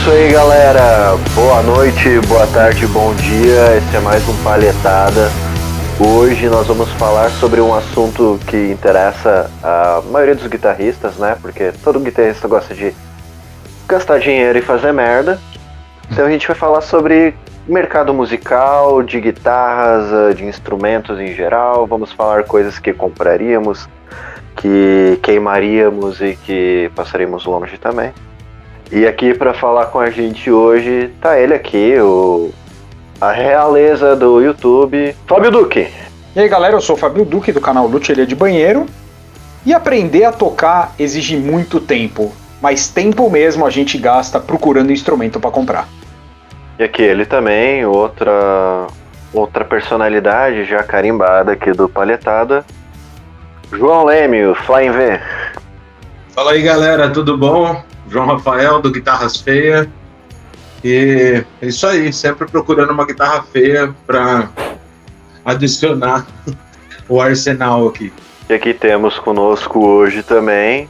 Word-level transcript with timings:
Isso 0.00 0.10
aí, 0.12 0.32
galera. 0.32 1.14
Boa 1.34 1.62
noite, 1.62 2.20
boa 2.26 2.46
tarde, 2.46 2.86
bom 2.86 3.12
dia. 3.16 3.76
Esse 3.76 3.96
é 3.96 4.00
mais 4.00 4.26
um 4.26 4.34
Palhetada. 4.42 5.28
Hoje 6.00 6.48
nós 6.48 6.66
vamos 6.66 6.90
falar 6.92 7.28
sobre 7.32 7.60
um 7.60 7.74
assunto 7.74 8.40
que 8.46 8.56
interessa 8.72 9.50
a 9.62 10.00
maioria 10.10 10.34
dos 10.34 10.46
guitarristas, 10.46 11.18
né? 11.18 11.36
Porque 11.42 11.70
todo 11.84 12.00
guitarrista 12.00 12.48
gosta 12.48 12.74
de 12.74 12.94
gastar 13.86 14.18
dinheiro 14.20 14.58
e 14.58 14.62
fazer 14.62 14.90
merda. 14.90 15.38
Então 16.10 16.24
a 16.24 16.30
gente 16.30 16.46
vai 16.46 16.56
falar 16.56 16.80
sobre 16.80 17.34
mercado 17.68 18.14
musical, 18.14 19.02
de 19.02 19.20
guitarras, 19.20 20.10
eh, 20.10 20.32
de 20.32 20.46
instrumentos 20.46 21.20
em 21.20 21.34
geral. 21.34 21.86
Vamos 21.86 22.10
falar 22.10 22.44
coisas 22.44 22.78
que 22.78 22.94
compraríamos, 22.94 23.86
que 24.56 25.20
queimaríamos 25.22 26.22
e 26.22 26.36
que 26.36 26.90
passaríamos 26.96 27.44
longe 27.44 27.76
também. 27.76 28.14
E 28.92 29.06
aqui 29.06 29.32
para 29.32 29.54
falar 29.54 29.86
com 29.86 30.00
a 30.00 30.10
gente 30.10 30.50
hoje 30.50 31.12
tá 31.20 31.38
ele 31.38 31.54
aqui, 31.54 31.96
o 32.00 32.50
a 33.20 33.30
realeza 33.30 34.16
do 34.16 34.40
YouTube, 34.40 35.14
Fábio 35.28 35.50
Duque. 35.50 35.88
E 36.34 36.40
aí 36.40 36.48
galera, 36.48 36.74
eu 36.74 36.80
sou 36.80 36.96
o 36.96 36.98
Fábio 36.98 37.24
Duque 37.24 37.52
do 37.52 37.60
canal 37.60 37.86
Lutelha 37.86 38.26
de 38.26 38.34
Banheiro. 38.34 38.86
E 39.64 39.74
aprender 39.74 40.24
a 40.24 40.32
tocar 40.32 40.94
exige 40.98 41.36
muito 41.36 41.78
tempo, 41.78 42.32
mas 42.62 42.88
tempo 42.88 43.28
mesmo 43.30 43.66
a 43.66 43.70
gente 43.70 43.98
gasta 43.98 44.40
procurando 44.40 44.90
instrumento 44.90 45.38
para 45.38 45.50
comprar. 45.50 45.86
E 46.78 46.82
aqui 46.82 47.02
ele 47.02 47.26
também, 47.26 47.84
outra 47.84 48.86
outra 49.32 49.64
personalidade 49.64 50.64
já 50.64 50.82
carimbada 50.82 51.52
aqui 51.52 51.72
do 51.72 51.88
Palhetada, 51.88 52.64
João 53.70 54.04
Leme, 54.04 54.46
o 54.46 54.54
Flying 54.54 54.90
V. 54.90 55.20
Fala 56.34 56.52
aí 56.52 56.62
galera, 56.62 57.10
tudo 57.10 57.36
bom? 57.36 57.89
João 58.10 58.26
Rafael 58.26 58.82
do 58.82 58.90
Guitarras 58.90 59.36
Feia. 59.36 59.88
E 60.82 61.44
é 61.62 61.66
isso 61.66 61.86
aí, 61.86 62.12
sempre 62.12 62.46
procurando 62.48 62.90
uma 62.90 63.06
guitarra 63.06 63.44
feia 63.52 63.94
para 64.06 64.50
adicionar 65.44 66.26
o 67.08 67.20
arsenal 67.20 67.86
aqui. 67.86 68.12
E 68.48 68.54
aqui 68.54 68.74
temos 68.74 69.18
conosco 69.18 69.86
hoje 69.86 70.22
também 70.24 70.88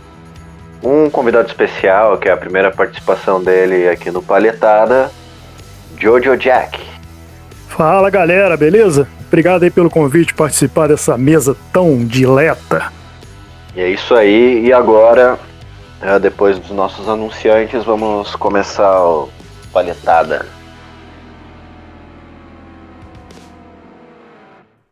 um 0.82 1.10
convidado 1.10 1.48
especial, 1.48 2.16
que 2.16 2.28
é 2.28 2.32
a 2.32 2.36
primeira 2.36 2.70
participação 2.70 3.42
dele 3.42 3.86
aqui 3.86 4.10
no 4.10 4.22
Palhetada, 4.22 5.10
Jojo 5.98 6.36
Jack. 6.38 6.80
Fala 7.68 8.08
galera, 8.08 8.56
beleza? 8.56 9.06
Obrigado 9.26 9.62
aí 9.62 9.70
pelo 9.70 9.90
convite 9.90 10.32
participar 10.32 10.88
dessa 10.88 11.18
mesa 11.18 11.54
tão 11.70 12.02
dileta. 12.04 12.90
E 13.76 13.80
é 13.80 13.90
isso 13.90 14.14
aí, 14.14 14.64
e 14.64 14.72
agora 14.72 15.38
é, 16.02 16.18
depois 16.18 16.58
dos 16.58 16.70
nossos 16.70 17.08
anunciantes, 17.08 17.84
vamos 17.84 18.34
começar 18.36 19.04
o 19.04 19.28
palhetada. 19.72 20.46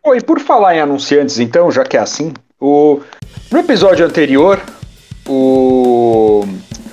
Oi, 0.04 0.20
por 0.20 0.40
falar 0.40 0.76
em 0.76 0.80
anunciantes, 0.80 1.38
então, 1.38 1.70
já 1.70 1.84
que 1.84 1.96
é 1.96 2.00
assim, 2.00 2.32
o... 2.60 3.00
no 3.50 3.58
episódio 3.58 4.04
anterior, 4.04 4.60
o... 5.26 6.44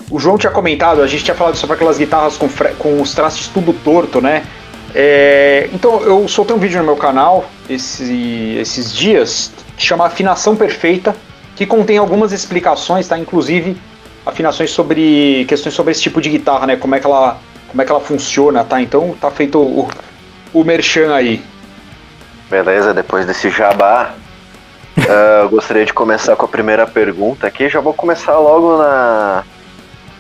o 0.09 0.19
João 0.19 0.38
tinha 0.38 0.52
comentado, 0.52 1.02
a 1.02 1.07
gente 1.07 1.23
tinha 1.23 1.35
falado 1.35 1.55
sobre 1.55 1.75
aquelas 1.75 1.97
guitarras 1.97 2.38
com, 2.38 2.50
fre... 2.50 2.69
com 2.75 3.02
os 3.02 3.13
traços 3.13 3.47
tudo 3.47 3.73
torto, 3.73 4.22
né? 4.22 4.45
É... 4.94 5.69
Então, 5.73 6.02
eu 6.02 6.27
soltei 6.27 6.55
um 6.55 6.59
vídeo 6.59 6.79
no 6.79 6.85
meu 6.85 6.95
canal 6.95 7.45
esse... 7.69 8.55
esses 8.59 8.94
dias, 8.94 9.51
que 9.78 9.84
chama 9.85 10.06
Afinação 10.06 10.56
Perfeita, 10.56 11.16
que 11.56 11.66
contém 11.66 11.97
algumas 11.97 12.31
explicações, 12.31 13.07
tá? 13.07 13.18
Inclusive 13.18 13.78
afinações 14.25 14.72
sobre 14.72 15.46
questões 15.47 15.75
sobre 15.75 15.91
esse 15.91 16.02
tipo 16.02 16.19
de 16.19 16.30
guitarra, 16.30 16.66
né? 16.66 16.75
Como 16.75 16.96
é 16.96 17.00
que 17.00 17.06
ela, 17.06 17.38
como 17.69 17.81
é 17.81 17.86
que 17.86 17.91
ela 17.91 18.02
funciona, 18.02 18.63
tá? 18.63 18.81
Então 18.81 19.16
tá 19.19 19.30
feito 19.30 19.59
o, 19.59 19.88
o 20.53 20.63
merchan 20.63 21.13
aí. 21.13 21.44
Beleza, 22.50 22.94
depois 22.94 23.25
desse 23.25 23.50
jabá, 23.50 24.13
uh, 24.97 25.02
eu 25.44 25.50
gostaria 25.50 25.86
de 25.86 25.94
começar 25.94 26.36
com 26.36 26.46
a 26.46 26.50
primeira 26.50 26.88
pergunta 26.88 27.47
aqui. 27.47 27.69
Já 27.69 27.80
vou 27.80 27.94
começar 27.94 28.38
logo 28.40 28.78
na, 28.78 29.44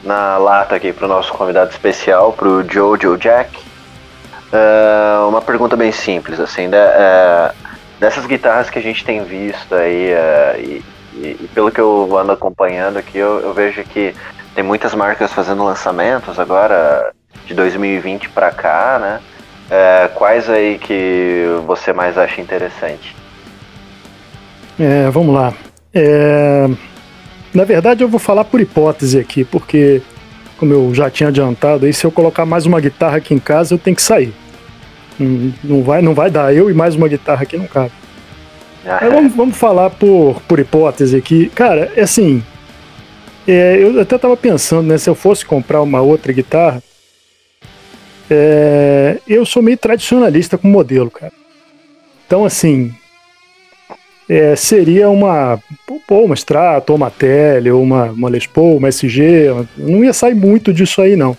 na 0.03 0.37
lata 0.37 0.75
aqui 0.75 0.93
para 0.93 1.05
o 1.05 1.09
nosso 1.09 1.33
convidado 1.33 1.71
especial, 1.71 2.33
para 2.33 2.47
o 2.47 2.63
Jojo 2.63 3.17
Jack. 3.17 3.57
Uh, 4.53 5.27
uma 5.27 5.41
pergunta 5.41 5.75
bem 5.75 5.91
simples, 5.91 6.39
assim, 6.39 6.67
uh, 6.67 7.55
dessas 7.99 8.25
guitarras 8.25 8.69
que 8.69 8.79
a 8.79 8.81
gente 8.81 9.03
tem 9.03 9.23
visto 9.23 9.73
aí, 9.73 10.13
e, 10.59 10.83
e, 11.17 11.37
e, 11.41 11.49
pelo 11.53 11.71
que 11.71 11.79
eu 11.79 12.17
ando 12.17 12.31
acompanhando 12.31 12.97
aqui, 12.97 13.17
eu, 13.17 13.39
eu, 13.39 13.53
vejo 13.53 13.83
que 13.83 14.13
tem 14.53 14.63
muitas 14.63 14.93
marcas 14.93 15.31
fazendo 15.31 15.63
lançamentos 15.63 16.39
agora 16.39 17.11
de 17.45 17.53
2020 17.53 18.29
para 18.29 18.51
cá, 18.51 18.99
né? 18.99 19.21
É, 19.69 20.09
quais 20.13 20.49
aí 20.49 20.77
que 20.77 21.45
você 21.65 21.93
mais 21.93 22.17
acha 22.17 22.41
interessante? 22.41 23.15
É, 24.79 25.09
vamos 25.09 25.33
lá. 25.33 25.53
É, 25.93 26.67
na 27.53 27.63
verdade, 27.63 28.03
eu 28.03 28.09
vou 28.09 28.19
falar 28.19 28.43
por 28.43 28.59
hipótese 28.59 29.17
aqui, 29.17 29.43
porque, 29.43 30.01
como 30.57 30.73
eu 30.73 30.93
já 30.93 31.09
tinha 31.09 31.29
adiantado, 31.29 31.85
aí 31.85 31.93
se 31.93 32.05
eu 32.05 32.11
colocar 32.11 32.45
mais 32.45 32.65
uma 32.65 32.81
guitarra 32.81 33.17
aqui 33.17 33.33
em 33.33 33.39
casa, 33.39 33.73
eu 33.73 33.77
tenho 33.77 33.95
que 33.95 34.01
sair. 34.01 34.33
Não, 35.63 35.81
vai, 35.81 36.01
não 36.01 36.13
vai 36.13 36.29
dar. 36.29 36.53
Eu 36.53 36.69
e 36.69 36.73
mais 36.73 36.95
uma 36.95 37.07
guitarra 37.07 37.43
aqui 37.43 37.57
não 37.57 37.67
cabe. 37.67 37.91
Ah, 38.85 39.09
vamos, 39.09 39.35
vamos, 39.35 39.57
falar 39.57 39.89
por, 39.89 40.39
por 40.41 40.59
hipótese 40.59 41.15
aqui. 41.15 41.49
Cara, 41.49 41.91
é 41.95 42.01
assim. 42.01 42.43
É, 43.47 43.77
eu 43.81 43.99
até 43.99 44.17
tava 44.17 44.37
pensando, 44.37 44.87
né? 44.87 44.97
Se 44.97 45.09
eu 45.09 45.15
fosse 45.15 45.43
comprar 45.43 45.81
uma 45.81 46.01
outra 46.01 46.31
guitarra. 46.31 46.83
É, 48.29 49.17
eu 49.27 49.45
sou 49.45 49.61
meio 49.61 49.77
tradicionalista 49.77 50.57
com 50.57 50.67
modelo, 50.67 51.09
cara. 51.09 51.33
Então, 52.27 52.45
assim. 52.45 52.93
É, 54.29 54.55
seria 54.55 55.09
uma. 55.09 55.59
Pô, 56.07 56.23
uma 56.23 56.35
Strato, 56.35 56.93
uma 56.93 57.09
Tele, 57.09 57.71
uma, 57.71 58.05
uma 58.05 58.29
Les 58.29 58.45
Paul, 58.45 58.77
uma 58.77 58.89
SG. 58.89 59.49
Não 59.77 60.03
ia 60.03 60.13
sair 60.13 60.35
muito 60.35 60.71
disso 60.71 61.01
aí, 61.01 61.15
não. 61.15 61.35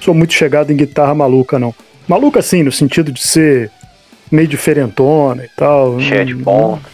Sou 0.00 0.14
muito 0.14 0.32
chegado 0.32 0.72
em 0.72 0.76
guitarra 0.76 1.14
maluca, 1.14 1.58
não. 1.58 1.74
Maluca, 2.08 2.40
assim, 2.40 2.62
no 2.62 2.72
sentido 2.72 3.12
de 3.12 3.20
ser 3.20 3.70
meio 4.30 4.48
diferentona 4.48 5.44
e 5.44 5.48
tal. 5.56 6.00
Cheia 6.00 6.24
de 6.24 6.34
ponta. 6.34 6.88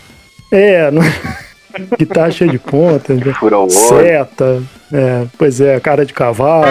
É, 0.50 0.90
não... 0.90 1.02
guitarra 1.98 2.30
cheia 2.30 2.50
de 2.50 2.58
ponta. 2.58 3.14
Fura 3.38 3.58
o 3.58 3.70
Seta. 3.70 4.62
É, 4.92 5.26
pois 5.36 5.60
é, 5.60 5.78
cara 5.80 6.04
de 6.06 6.12
cavalo. 6.12 6.66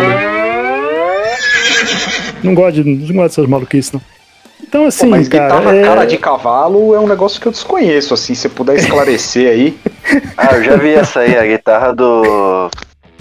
Não 2.44 2.54
gosto, 2.54 2.84
de, 2.84 2.84
não 2.84 3.16
gosto 3.16 3.30
dessas 3.30 3.48
maluquices, 3.48 3.92
não. 3.94 4.02
Então, 4.62 4.86
assim, 4.86 5.06
Pô, 5.06 5.12
mas 5.12 5.30
cara. 5.30 5.56
Guitarra 5.56 5.76
é... 5.76 5.82
cara 5.84 6.06
de 6.06 6.18
cavalo 6.18 6.96
é 6.96 7.00
um 7.00 7.08
negócio 7.08 7.40
que 7.40 7.48
eu 7.48 7.52
desconheço, 7.52 8.14
assim, 8.14 8.34
se 8.34 8.50
puder 8.50 8.76
esclarecer 8.76 9.50
aí. 9.50 9.78
ah, 10.36 10.56
eu 10.56 10.64
já 10.64 10.76
vi 10.78 10.94
essa 10.94 11.20
aí, 11.22 11.38
a 11.38 11.46
guitarra 11.46 11.94
do. 11.94 12.70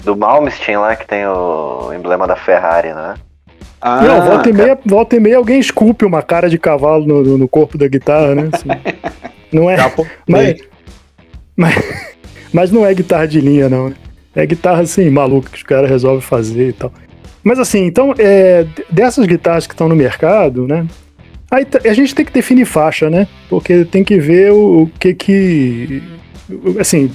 Do 0.03 0.17
Malmsteen 0.17 0.77
lá, 0.77 0.97
que 0.97 1.07
tem 1.07 1.25
o 1.25 1.93
emblema 1.93 2.27
da 2.27 2.35
Ferrari, 2.35 2.93
né? 2.93 3.13
Ah, 3.85 4.01
não, 4.01 4.25
volta 4.25 4.49
e, 4.49 4.53
meia, 4.53 4.79
volta 4.85 5.15
e 5.17 5.19
meia 5.19 5.35
alguém 5.35 5.59
esculpe 5.59 6.05
uma 6.05 6.21
cara 6.21 6.49
de 6.49 6.57
cavalo 6.57 7.05
no, 7.05 7.37
no 7.37 7.47
corpo 7.49 7.77
da 7.77 7.85
guitarra, 7.85 8.33
né? 8.33 8.49
Assim, 8.53 8.69
não 9.51 9.69
é. 9.69 9.75
Mas, 10.25 10.61
mas, 11.53 11.75
mas 12.53 12.71
não 12.71 12.85
é 12.85 12.93
guitarra 12.93 13.27
de 13.27 13.41
linha, 13.41 13.67
não. 13.67 13.89
Né? 13.89 13.95
É 14.33 14.45
guitarra 14.45 14.83
assim, 14.83 15.09
maluca, 15.09 15.49
que 15.49 15.57
os 15.57 15.63
caras 15.63 15.89
resolvem 15.89 16.21
fazer 16.21 16.69
e 16.69 16.73
tal. 16.73 16.93
Mas 17.43 17.59
assim, 17.59 17.83
então, 17.85 18.15
é, 18.17 18.65
dessas 18.89 19.25
guitarras 19.25 19.67
que 19.67 19.73
estão 19.73 19.89
no 19.89 19.97
mercado, 19.97 20.65
né? 20.65 20.87
Aí 21.51 21.67
a 21.83 21.93
gente 21.93 22.15
tem 22.15 22.25
que 22.25 22.31
definir 22.31 22.63
faixa, 22.63 23.09
né? 23.09 23.27
Porque 23.49 23.83
tem 23.83 24.01
que 24.01 24.17
ver 24.17 24.53
o, 24.53 24.83
o 24.83 24.91
que 24.97 25.13
que. 25.13 26.01
Assim, 26.79 27.11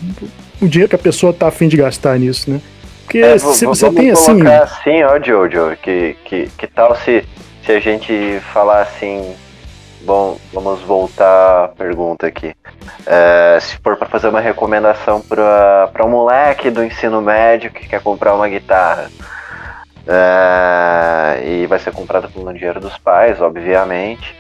o 0.60 0.68
dinheiro 0.68 0.90
que 0.90 0.96
a 0.96 0.98
pessoa 0.98 1.32
tá 1.32 1.48
afim 1.48 1.66
de 1.66 1.78
gastar 1.78 2.18
nisso, 2.18 2.50
né? 2.50 2.60
Porque 3.08 3.20
é, 3.20 3.38
se 3.38 3.64
você 3.64 3.90
tem 3.90 4.10
assim. 4.10 4.46
assim, 4.46 5.02
ó, 5.02 5.18
Jojo, 5.18 5.74
que, 5.82 6.14
que, 6.26 6.46
que 6.46 6.66
tal 6.66 6.94
se, 6.94 7.24
se 7.64 7.72
a 7.72 7.80
gente 7.80 8.38
falar 8.52 8.82
assim. 8.82 9.34
Bom, 10.02 10.38
vamos 10.52 10.82
voltar 10.82 11.64
à 11.64 11.68
pergunta 11.68 12.26
aqui. 12.26 12.54
É, 13.06 13.58
se 13.60 13.78
for 13.78 13.96
para 13.96 14.06
fazer 14.06 14.28
uma 14.28 14.40
recomendação 14.40 15.22
para 15.22 16.04
um 16.04 16.10
moleque 16.10 16.70
do 16.70 16.84
ensino 16.84 17.20
médio 17.20 17.70
que 17.70 17.88
quer 17.88 18.02
comprar 18.02 18.34
uma 18.34 18.48
guitarra. 18.48 19.10
É, 20.06 21.42
e 21.46 21.66
vai 21.66 21.78
ser 21.78 21.92
comprada 21.92 22.28
com 22.28 22.42
o 22.42 22.52
dinheiro 22.52 22.78
dos 22.78 22.96
pais, 22.98 23.40
obviamente. 23.40 24.36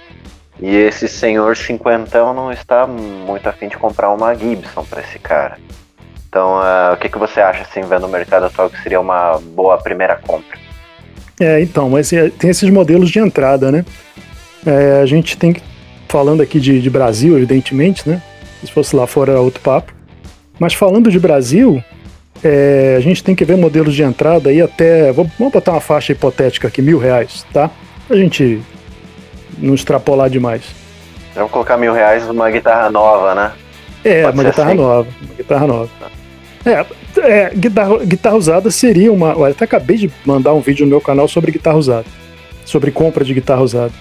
E 0.60 0.76
esse 0.76 1.08
senhor 1.08 1.56
cinquentão 1.56 2.34
não 2.34 2.52
está 2.52 2.86
muito 2.86 3.48
afim 3.48 3.68
de 3.68 3.78
comprar 3.78 4.10
uma 4.10 4.34
Gibson 4.34 4.84
para 4.84 5.00
esse 5.00 5.18
cara. 5.18 5.56
Então, 6.28 6.58
uh, 6.58 6.92
o 6.92 6.96
que, 6.98 7.08
que 7.08 7.18
você 7.18 7.40
acha, 7.40 7.62
assim, 7.62 7.80
vendo 7.80 8.06
o 8.06 8.08
mercado 8.08 8.46
atual, 8.46 8.68
que 8.68 8.82
seria 8.82 9.00
uma 9.00 9.38
boa 9.38 9.78
primeira 9.78 10.14
compra? 10.16 10.58
É, 11.40 11.60
então, 11.60 11.88
mas 11.88 12.12
é, 12.12 12.28
tem 12.30 12.50
esses 12.50 12.68
modelos 12.68 13.10
de 13.10 13.18
entrada, 13.18 13.72
né? 13.72 13.84
É, 14.66 15.00
a 15.00 15.06
gente 15.06 15.36
tem 15.36 15.52
que, 15.52 15.62
falando 16.08 16.42
aqui 16.42 16.60
de, 16.60 16.80
de, 16.80 16.90
Brasil, 16.90 17.36
evidentemente, 17.36 18.08
né? 18.08 18.20
Se 18.62 18.72
fosse 18.72 18.94
lá 18.94 19.06
fora 19.06 19.32
era 19.32 19.40
outro 19.40 19.60
papo. 19.60 19.92
Mas 20.58 20.74
falando 20.74 21.10
de 21.10 21.18
Brasil, 21.18 21.82
é, 22.42 22.96
a 22.98 23.00
gente 23.00 23.22
tem 23.22 23.34
que 23.34 23.44
ver 23.44 23.56
modelos 23.56 23.94
de 23.94 24.02
entrada 24.02 24.50
aí 24.50 24.60
até. 24.60 25.12
Vamos 25.12 25.32
botar 25.52 25.72
uma 25.72 25.80
faixa 25.80 26.12
hipotética 26.12 26.68
aqui, 26.68 26.82
mil 26.82 26.98
reais, 26.98 27.46
tá? 27.52 27.70
Pra 28.06 28.16
gente 28.16 28.60
não 29.56 29.74
extrapolar 29.74 30.28
demais. 30.28 30.62
Vamos 31.34 31.52
colocar 31.52 31.76
mil 31.76 31.92
reais 31.92 32.26
numa 32.26 32.50
guitarra 32.50 32.90
nova, 32.90 33.34
né? 33.34 33.52
É, 34.04 34.22
Pode 34.24 34.36
uma 34.36 34.44
guitarra 34.44 34.68
assim. 34.70 34.78
nova. 34.78 35.08
Uma 35.22 35.34
guitarra 35.36 35.66
nova. 35.66 36.17
É, 36.64 36.84
é 37.20 37.50
guitarra, 37.54 38.04
guitarra 38.04 38.36
usada 38.36 38.70
seria 38.70 39.12
uma. 39.12 39.48
Até 39.48 39.64
acabei 39.64 39.96
de 39.96 40.10
mandar 40.24 40.54
um 40.54 40.60
vídeo 40.60 40.84
no 40.84 40.90
meu 40.90 41.00
canal 41.00 41.28
sobre 41.28 41.52
guitarra 41.52 41.76
usada. 41.76 42.06
Sobre 42.64 42.90
compra 42.90 43.24
de 43.24 43.34
guitarra 43.34 43.62
usada. 43.62 43.92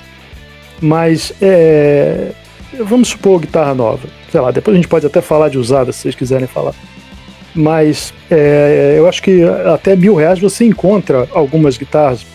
Mas 0.82 1.34
é, 1.42 2.32
vamos 2.80 3.10
supor 3.10 3.40
guitarra 3.40 3.74
nova. 3.74 4.08
Sei 4.32 4.40
lá, 4.40 4.52
depois 4.52 4.76
a 4.76 4.78
gente 4.78 4.88
pode 4.90 5.06
até 5.06 5.22
falar 5.22 5.50
de 5.50 5.58
usada 5.58 5.92
se 5.92 6.00
vocês 6.00 6.16
quiserem 6.16 6.48
falar. 6.48 6.74
Mas 7.56 8.14
é, 8.30 8.96
eu 8.98 9.08
acho 9.08 9.22
que 9.24 9.42
até 9.74 9.96
mil 9.96 10.16
reais 10.16 10.40
você 10.40 10.66
encontra 10.66 11.28
algumas 11.32 11.78
guitarras 11.78 12.26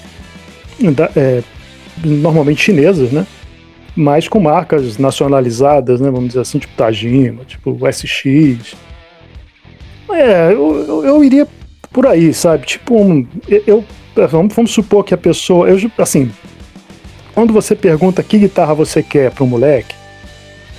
é, 1.17 1.43
normalmente 2.03 2.63
chinesas, 2.63 3.13
né? 3.13 3.27
Mas 3.95 4.27
com 4.27 4.41
marcas 4.41 4.97
nacionalizadas, 4.99 6.01
né? 6.01 6.11
Vamos 6.11 6.29
dizer 6.29 6.41
assim, 6.41 6.59
tipo 6.59 6.75
Tajima, 6.75 7.45
tipo 7.45 7.79
SX. 7.91 8.75
É, 10.15 10.53
eu, 10.53 11.05
eu 11.05 11.25
iria 11.25 11.47
por 11.93 12.07
aí, 12.07 12.33
sabe? 12.33 12.67
Tipo, 12.67 12.97
um, 12.97 13.27
eu, 13.49 13.85
vamos, 14.15 14.55
vamos 14.55 14.71
supor 14.71 15.05
que 15.05 15.15
a 15.15 15.19
pessoa. 15.19 15.69
Eu, 15.69 15.79
assim, 15.99 16.31
quando 17.35 17.53
você 17.53 17.75
pergunta 17.75 18.23
que 18.23 18.39
guitarra 18.39 18.75
você 18.75 19.03
quer 19.03 19.31
para 19.31 19.45
um 19.45 19.47
moleque, 19.47 19.95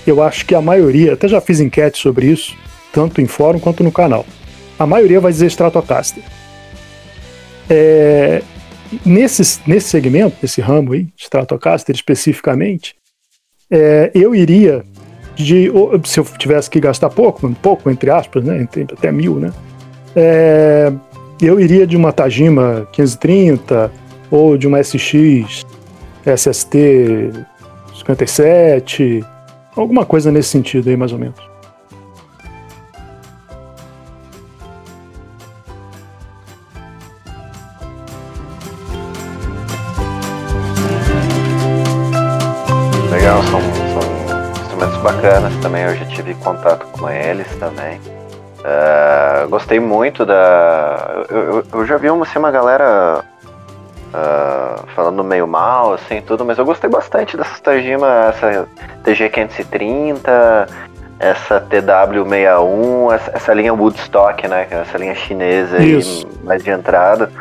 eu 0.05 0.21
acho 0.21 0.45
que 0.45 0.53
a 0.53 0.61
maioria, 0.61 1.13
até 1.13 1.27
já 1.27 1.39
fiz 1.39 1.59
enquete 1.59 1.97
sobre 1.97 2.27
isso, 2.27 2.55
tanto 2.91 3.21
em 3.21 3.27
fórum 3.27 3.59
quanto 3.59 3.83
no 3.83 3.91
canal. 3.91 4.25
A 4.77 4.85
maioria 4.85 5.19
vai 5.19 5.31
dizer 5.31 5.47
Stratocaster. 5.47 6.23
É, 7.69 8.41
nesse, 9.05 9.59
nesse 9.65 9.89
segmento, 9.89 10.35
nesse 10.41 10.61
ramo 10.61 10.93
aí, 10.93 11.07
Stratocaster 11.17 11.95
especificamente, 11.95 12.95
é, 13.71 14.11
eu 14.13 14.35
iria 14.35 14.83
de. 15.35 15.71
Se 16.05 16.19
eu 16.19 16.23
tivesse 16.37 16.69
que 16.69 16.79
gastar 16.79 17.09
pouco, 17.09 17.49
pouco, 17.61 17.89
entre 17.89 18.09
aspas, 18.09 18.43
né? 18.43 18.67
Até 18.91 19.11
mil, 19.11 19.35
né? 19.35 19.51
É, 20.15 20.91
eu 21.41 21.59
iria 21.59 21.85
de 21.87 21.97
uma 21.97 22.11
Tajima 22.11 22.87
530 22.91 23.91
ou 24.29 24.57
de 24.57 24.67
uma 24.67 24.81
SX 24.83 25.65
SST 26.25 27.31
57, 27.95 29.23
alguma 29.75 30.05
coisa 30.05 30.31
nesse 30.31 30.49
sentido 30.49 30.89
aí, 30.89 30.97
mais 30.97 31.11
ou 31.11 31.19
menos. 31.19 31.52
Gostei 49.63 49.79
muito 49.79 50.25
da. 50.25 51.25
Eu, 51.29 51.41
eu, 51.41 51.65
eu 51.73 51.85
já 51.85 51.97
vi 51.97 52.09
uma, 52.09 52.23
assim, 52.23 52.37
uma 52.37 52.51
galera 52.51 53.23
Uh, 54.13 54.85
falando 54.95 55.23
meio 55.23 55.47
mal, 55.47 55.95
assim, 55.95 56.21
tudo, 56.21 56.45
mas 56.45 56.59
eu 56.59 56.65
gostei 56.65 56.87
bastante 56.87 57.35
dessa 57.35 57.59
Tajima, 57.59 58.29
essa 58.29 58.67
TG530, 59.03 60.69
essa 61.19 61.59
TW61, 61.59 63.11
essa, 63.11 63.31
essa, 63.33 63.53
linha 63.55 63.73
Woodstock, 63.73 64.47
né, 64.47 64.67
é 64.69 64.75
essa 64.81 64.99
linha 64.99 65.15
chinesa 65.15 65.77
aí, 65.77 65.99
mais 66.43 66.63
de 66.63 66.69
entrada. 66.69 67.31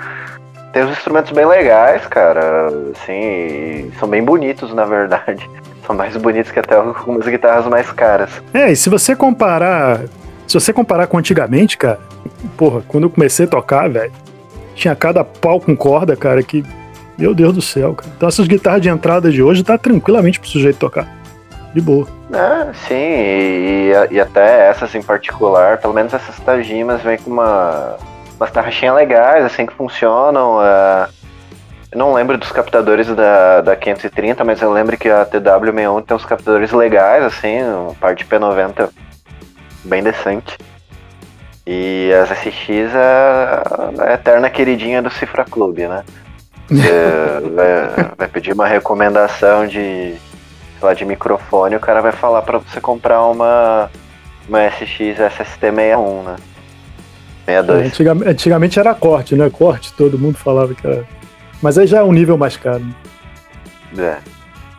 Tem 0.73 0.83
uns 0.83 0.93
instrumentos 0.93 1.31
bem 1.33 1.45
legais, 1.45 2.07
cara, 2.07 2.69
assim, 2.95 3.93
são 3.99 4.09
bem 4.09 4.25
bonitos, 4.25 4.73
na 4.73 4.87
verdade. 4.87 5.47
São 5.85 5.97
mais 5.97 6.17
bonitos 6.17 6.53
que 6.53 6.61
até 6.61 6.77
algumas 6.77 7.27
guitarras 7.27 7.67
mais 7.67 7.91
caras. 7.91 8.31
É, 8.55 8.71
e 8.71 8.77
se 8.77 8.89
você 8.89 9.17
comparar, 9.17 10.03
se 10.47 10.55
você 10.55 10.73
comparar 10.73 11.06
com 11.06 11.19
antigamente, 11.19 11.77
cara, 11.79 11.99
porra, 12.56 12.83
quando 12.87 13.05
eu 13.05 13.11
comecei 13.11 13.47
a 13.47 13.49
tocar, 13.49 13.89
velho, 13.89 14.12
tinha 14.75 14.94
cada 14.94 15.25
pau 15.25 15.61
com 15.61 15.77
corda, 15.77 16.17
cara, 16.17 16.43
que. 16.43 16.65
Meu 17.19 17.35
Deus 17.35 17.55
do 17.55 17.62
céu, 17.62 17.94
cara. 17.94 18.11
Então 18.17 18.29
essas 18.29 18.47
guitarras 18.47 18.81
de 18.81 18.89
entrada 18.89 19.31
de 19.31 19.43
hoje 19.43 19.62
tá 19.62 19.77
tranquilamente 19.77 20.41
pro 20.41 20.49
sujeito 20.49 20.79
tocar. 20.79 21.06
De 21.75 21.81
boa. 21.81 22.06
É, 22.33 22.73
sim, 22.89 22.94
e, 22.94 23.93
e 24.11 24.21
até 24.21 24.69
essas 24.69 24.94
em 24.94 25.03
particular, 25.03 25.79
pelo 25.79 25.94
menos 25.94 26.12
essas 26.12 26.39
Tajimas 26.41 27.03
vem 27.03 27.19
com 27.19 27.31
uma, 27.31 27.97
umas 28.37 28.50
tarraxinhas 28.50 28.94
legais, 28.94 29.44
assim, 29.44 29.67
que 29.67 29.75
funcionam. 29.75 30.59
Eu 31.91 31.99
não 31.99 32.15
lembro 32.15 32.39
dos 32.39 32.50
captadores 32.50 33.06
da, 33.09 33.61
da 33.61 33.77
530, 33.77 34.43
mas 34.44 34.61
eu 34.61 34.73
lembro 34.73 34.97
que 34.97 35.09
a 35.09 35.27
TW61 35.27 36.05
tem 36.05 36.17
uns 36.17 36.25
captadores 36.25 36.73
legais, 36.73 37.25
assim, 37.25 37.62
um 37.62 37.94
par 37.94 38.15
de 38.15 38.25
P90 38.25 38.89
bem 39.84 40.02
decente. 40.02 40.56
E 41.67 42.11
as 42.12 42.31
SX 42.31 42.69
é 42.94 44.08
a 44.11 44.14
eterna 44.14 44.50
queridinha 44.50 45.00
do 45.00 45.11
Cifra 45.11 45.44
Club, 45.44 45.79
né? 45.79 46.05
Você 46.69 47.50
vai, 47.55 48.11
vai, 48.17 48.29
pedir 48.29 48.52
uma 48.52 48.67
recomendação 48.67 49.67
de, 49.67 50.14
lá, 50.81 50.93
de 50.93 51.05
microfone, 51.05 51.76
o 51.76 51.81
cara 51.81 52.00
vai 52.00 52.12
falar 52.12 52.43
para 52.43 52.58
você 52.58 52.81
comprar 52.81 53.23
uma, 53.25 53.90
uma 54.49 54.69
SX 54.70 55.19
SST61, 55.19 56.25
né? 56.25 56.37
62. 57.46 57.82
É, 57.82 57.87
antigamente, 57.87 58.29
antigamente 58.29 58.81
era 58.81 58.94
corte, 58.94 59.37
né? 59.37 59.50
Corte, 59.50 59.93
todo 59.93 60.19
mundo 60.19 60.37
falava 60.37 60.75
que 60.75 60.87
era. 60.87 61.05
Mas 61.61 61.79
aí 61.79 61.87
já 61.87 61.99
é 61.99 62.02
um 62.02 62.12
nível 62.12 62.37
mais 62.37 62.56
caro. 62.56 62.84
É. 63.96 64.17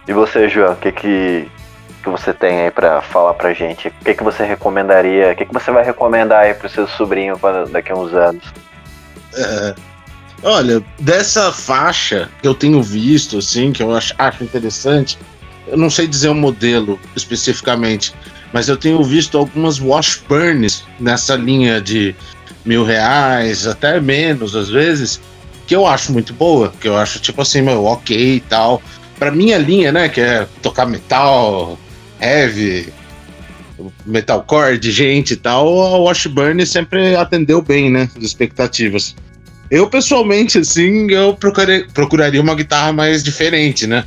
E 0.08 0.12
você, 0.12 0.50
João, 0.50 0.74
o 0.74 0.76
que 0.76 0.92
que 0.92 1.48
que 2.04 2.10
você 2.10 2.34
tem 2.34 2.62
aí 2.62 2.72
para 2.72 3.02
falar 3.02 3.34
pra 3.34 3.54
gente? 3.54 3.88
O 3.88 4.06
que, 4.06 4.14
que 4.14 4.24
você 4.24 4.44
recomendaria? 4.44 5.32
O 5.32 5.36
que, 5.36 5.46
que 5.46 5.54
você 5.54 5.72
vai 5.72 5.84
recomendar 5.84 6.42
aí 6.42 6.54
pro 6.54 6.70
seu 6.70 6.88
sobrinho 6.88 7.40
daqui 7.72 7.92
a 7.92 7.96
uns 7.96 8.14
anos? 8.14 8.44
É, 9.36 9.76
olha, 10.44 10.84
dessa 11.00 11.52
faixa 11.52 12.30
que 12.42 12.48
eu 12.48 12.54
tenho 12.54 12.84
visto, 12.84 13.38
assim, 13.38 13.72
que 13.72 13.82
eu 13.82 13.96
acho, 13.96 14.14
acho 14.18 14.44
interessante, 14.44 15.18
eu 15.68 15.78
não 15.78 15.90
sei 15.90 16.06
dizer 16.06 16.30
o 16.30 16.36
modelo 16.36 17.00
especificamente, 17.16 18.14
mas 18.52 18.70
eu 18.70 18.78
tenho 18.78 19.02
visto 19.04 19.38
algumas 19.38 19.80
Washburns 19.80 20.86
nessa 21.00 21.36
linha 21.36 21.82
de 21.82 22.16
mil 22.66 22.84
reais, 22.84 23.66
até 23.66 24.00
menos 24.00 24.56
às 24.56 24.70
vezes, 24.70 25.20
que 25.66 25.76
eu 25.76 25.88
acho 25.88 26.12
muito 26.12 26.34
boa, 26.34 26.72
que 26.80 26.88
eu 26.88 26.98
acho 26.98 27.20
tipo 27.20 27.42
assim, 27.42 27.62
meu, 27.62 27.86
ok 27.86 28.36
e 28.36 28.40
tal. 28.42 28.82
Pra 29.18 29.32
minha 29.32 29.58
linha, 29.58 29.92
né, 29.92 30.10
que 30.10 30.20
é 30.20 30.48
tocar 30.62 30.86
metal, 30.86 31.78
heavy, 32.24 32.94
metalcore 34.06 34.78
de 34.78 34.92
gente 34.92 35.34
e 35.34 35.38
tal, 35.38 35.68
a 35.82 35.98
Washburn 35.98 36.66
sempre 36.66 37.16
atendeu 37.16 37.62
bem, 37.62 37.92
né? 37.92 38.10
As 38.16 38.24
expectativas. 38.24 39.16
Eu, 39.70 39.90
pessoalmente, 39.90 40.60
assim, 40.60 41.10
eu 41.12 41.34
procurei, 41.34 41.86
procuraria 41.94 42.42
uma 42.42 42.56
guitarra 42.56 42.94
mais 42.94 43.24
diferente, 43.24 43.88
né? 43.88 44.04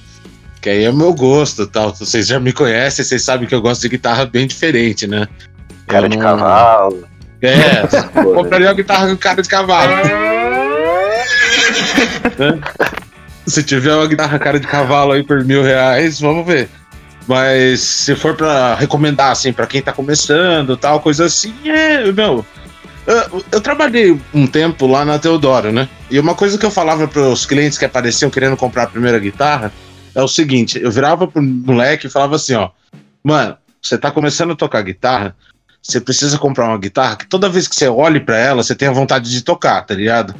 Que 0.60 0.70
aí 0.70 0.84
é 0.84 0.92
meu 0.92 1.12
gosto 1.12 1.66
tal. 1.66 1.94
Vocês 1.94 2.26
já 2.26 2.38
me 2.38 2.52
conhecem, 2.52 3.04
vocês 3.04 3.22
sabem 3.22 3.48
que 3.48 3.54
eu 3.54 3.60
gosto 3.60 3.82
de 3.82 3.88
guitarra 3.88 4.24
bem 4.26 4.46
diferente, 4.46 5.06
né? 5.06 5.26
Cara 5.86 6.06
eu 6.06 6.10
de 6.10 6.16
não... 6.16 6.24
cavalo. 6.24 7.04
É, 7.42 7.86
compraria 8.22 8.68
uma 8.68 8.74
guitarra 8.74 9.08
com 9.08 9.16
cara 9.16 9.42
de 9.42 9.48
cavalo. 9.48 9.92
Né? 12.38 12.60
Se 13.46 13.62
tiver 13.62 13.94
uma 13.94 14.06
guitarra 14.06 14.38
cara 14.38 14.60
de 14.60 14.66
cavalo 14.66 15.12
aí 15.12 15.22
por 15.22 15.42
mil 15.42 15.62
reais, 15.62 16.20
vamos 16.20 16.46
ver. 16.46 16.68
Mas 17.26 17.80
se 17.80 18.14
for 18.14 18.36
para 18.36 18.74
recomendar, 18.76 19.32
assim, 19.32 19.52
para 19.52 19.66
quem 19.66 19.82
tá 19.82 19.92
começando, 19.92 20.76
tal, 20.76 21.00
coisa 21.00 21.24
assim, 21.24 21.54
é, 21.68 22.10
meu. 22.12 22.46
Eu, 23.06 23.44
eu, 23.52 23.60
trabalhei 23.60 24.18
um 24.34 24.46
tempo 24.46 24.86
lá 24.86 25.04
na 25.04 25.18
Teodoro, 25.18 25.72
né? 25.72 25.88
E 26.10 26.18
uma 26.18 26.34
coisa 26.34 26.58
que 26.58 26.66
eu 26.66 26.70
falava 26.70 27.06
para 27.06 27.22
os 27.22 27.46
clientes 27.46 27.78
que 27.78 27.84
apareciam 27.84 28.30
querendo 28.30 28.56
comprar 28.56 28.84
a 28.84 28.88
primeira 28.88 29.18
guitarra 29.18 29.72
é 30.14 30.22
o 30.22 30.28
seguinte: 30.28 30.80
eu 30.80 30.90
virava 30.90 31.26
pro 31.26 31.40
moleque 31.40 32.06
e 32.06 32.10
falava 32.10 32.34
assim, 32.34 32.54
ó, 32.54 32.70
mano, 33.22 33.56
você 33.80 33.96
tá 33.96 34.10
começando 34.10 34.52
a 34.52 34.56
tocar 34.56 34.82
guitarra, 34.82 35.36
você 35.80 36.00
precisa 36.00 36.36
comprar 36.36 36.66
uma 36.66 36.78
guitarra 36.78 37.16
que 37.16 37.26
toda 37.26 37.48
vez 37.48 37.68
que 37.68 37.76
você 37.76 37.88
olhe 37.88 38.18
para 38.18 38.38
ela, 38.38 38.62
você 38.64 38.74
tenha 38.74 38.90
vontade 38.90 39.30
de 39.30 39.42
tocar, 39.42 39.82
tá 39.82 39.94
ligado? 39.94 40.34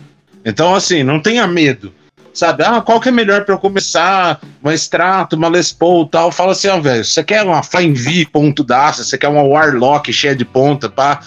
Então, 0.44 0.74
assim, 0.74 1.04
não 1.04 1.20
tenha 1.20 1.46
medo 1.46 1.92
sabe? 2.36 2.62
Ah, 2.64 2.80
qual 2.80 3.00
que 3.00 3.08
é 3.08 3.12
melhor 3.12 3.44
para 3.44 3.54
eu 3.54 3.58
começar? 3.58 4.40
Uma 4.62 4.74
extrato, 4.74 5.36
uma 5.36 5.48
Les 5.48 5.72
Paul 5.72 6.06
tal. 6.06 6.30
Fala 6.30 6.52
assim, 6.52 6.68
ó, 6.68 6.78
velho, 6.78 7.04
você 7.04 7.24
quer 7.24 7.42
uma 7.42 7.62
Flying 7.62 7.94
V 7.94 8.28
ponto 8.32 8.62
daça, 8.62 9.02
você 9.02 9.16
quer 9.16 9.28
uma 9.28 9.42
Warlock 9.42 10.12
cheia 10.12 10.36
de 10.36 10.44
ponta, 10.44 10.88
pá, 10.88 11.20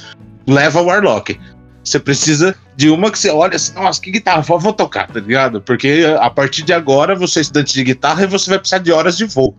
leva 0.48 0.82
Warlock. 0.82 1.40
Você 1.84 2.00
precisa 2.00 2.56
de 2.76 2.90
uma 2.90 3.10
que 3.10 3.18
você 3.18 3.30
olha 3.30 3.56
assim, 3.56 3.74
nossa, 3.74 4.00
que 4.00 4.12
guitarra, 4.12 4.42
vou, 4.42 4.74
tocar, 4.74 5.08
tá 5.08 5.20
ligado? 5.20 5.62
Porque 5.62 6.06
a 6.20 6.30
partir 6.30 6.62
de 6.62 6.72
agora 6.72 7.16
você 7.16 7.40
é 7.40 7.42
estudante 7.42 7.74
de 7.74 7.84
guitarra 7.84 8.24
e 8.24 8.28
você 8.28 8.50
vai 8.50 8.60
precisar 8.60 8.80
de 8.80 8.92
horas 8.92 9.18
de 9.18 9.26
voo. 9.26 9.56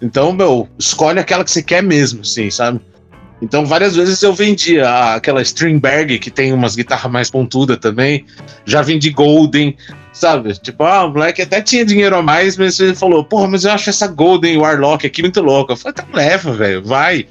Então, 0.00 0.32
meu, 0.32 0.68
escolhe 0.78 1.18
aquela 1.18 1.42
que 1.42 1.50
você 1.50 1.62
quer 1.62 1.82
mesmo, 1.82 2.20
assim, 2.20 2.50
sabe? 2.50 2.80
Então, 3.40 3.66
várias 3.66 3.96
vezes 3.96 4.22
eu 4.22 4.32
vendia 4.32 5.14
aquela 5.14 5.42
Stringberg, 5.42 6.18
que 6.18 6.30
tem 6.30 6.52
umas 6.52 6.74
guitarras 6.74 7.10
mais 7.10 7.30
pontudas 7.30 7.78
também. 7.78 8.24
Já 8.64 8.80
vendi 8.80 9.10
Golden, 9.10 9.76
sabe? 10.16 10.54
Tipo, 10.54 10.84
ah, 10.84 11.04
o 11.04 11.10
moleque 11.10 11.42
até 11.42 11.60
tinha 11.60 11.84
dinheiro 11.84 12.16
a 12.16 12.22
mais, 12.22 12.56
mas 12.56 12.80
ele 12.80 12.94
falou, 12.94 13.22
porra, 13.22 13.48
mas 13.48 13.64
eu 13.64 13.72
acho 13.72 13.90
essa 13.90 14.06
Golden 14.06 14.56
Warlock 14.56 15.06
aqui 15.06 15.20
muito 15.20 15.42
louca. 15.42 15.74
Eu 15.74 15.76
falei, 15.76 15.94
então 15.98 16.06
leva, 16.14 16.52
velho, 16.52 16.82
vai, 16.82 17.28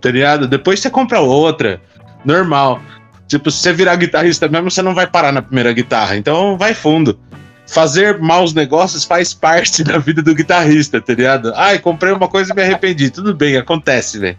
tá 0.00 0.10
ligado? 0.10 0.46
Depois 0.46 0.78
você 0.78 0.88
compra 0.88 1.18
outra, 1.18 1.80
normal. 2.24 2.80
Tipo, 3.26 3.50
se 3.50 3.58
você 3.58 3.72
virar 3.72 3.96
guitarrista 3.96 4.48
mesmo, 4.48 4.70
você 4.70 4.80
não 4.82 4.94
vai 4.94 5.06
parar 5.06 5.32
na 5.32 5.42
primeira 5.42 5.72
guitarra, 5.72 6.16
então 6.16 6.56
vai 6.56 6.74
fundo. 6.74 7.18
Fazer 7.66 8.18
maus 8.18 8.54
negócios 8.54 9.04
faz 9.04 9.34
parte 9.34 9.82
da 9.84 9.98
vida 9.98 10.22
do 10.22 10.34
guitarrista, 10.34 11.00
tá 11.00 11.12
ligado? 11.12 11.52
Ai, 11.56 11.80
comprei 11.80 12.12
uma 12.12 12.28
coisa 12.28 12.52
e 12.52 12.56
me 12.56 12.62
arrependi. 12.62 13.10
Tudo 13.10 13.34
bem, 13.34 13.56
acontece, 13.56 14.16
velho. 14.18 14.38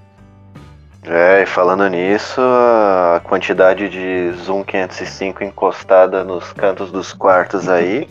É, 1.03 1.43
e 1.43 1.45
falando 1.45 1.87
nisso, 1.87 2.41
a 2.41 3.21
quantidade 3.23 3.87
de 3.87 4.31
Zoom 4.43 4.63
505 4.63 5.43
encostada 5.43 6.23
nos 6.23 6.51
cantos 6.51 6.91
dos 6.91 7.13
quartos 7.13 7.69
aí, 7.69 8.07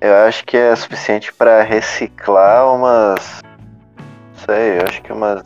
eu 0.00 0.14
acho 0.26 0.44
que 0.44 0.56
é 0.56 0.74
suficiente 0.76 1.32
para 1.32 1.62
reciclar 1.62 2.72
umas. 2.72 3.42
Sei, 4.46 4.78
eu 4.78 4.84
acho 4.88 5.02
que 5.02 5.12
umas 5.12 5.42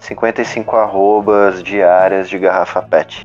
55 0.00 0.76
arrobas 0.76 1.62
diárias 1.62 2.28
de 2.28 2.38
garrafa 2.38 2.82
PET. 2.82 3.24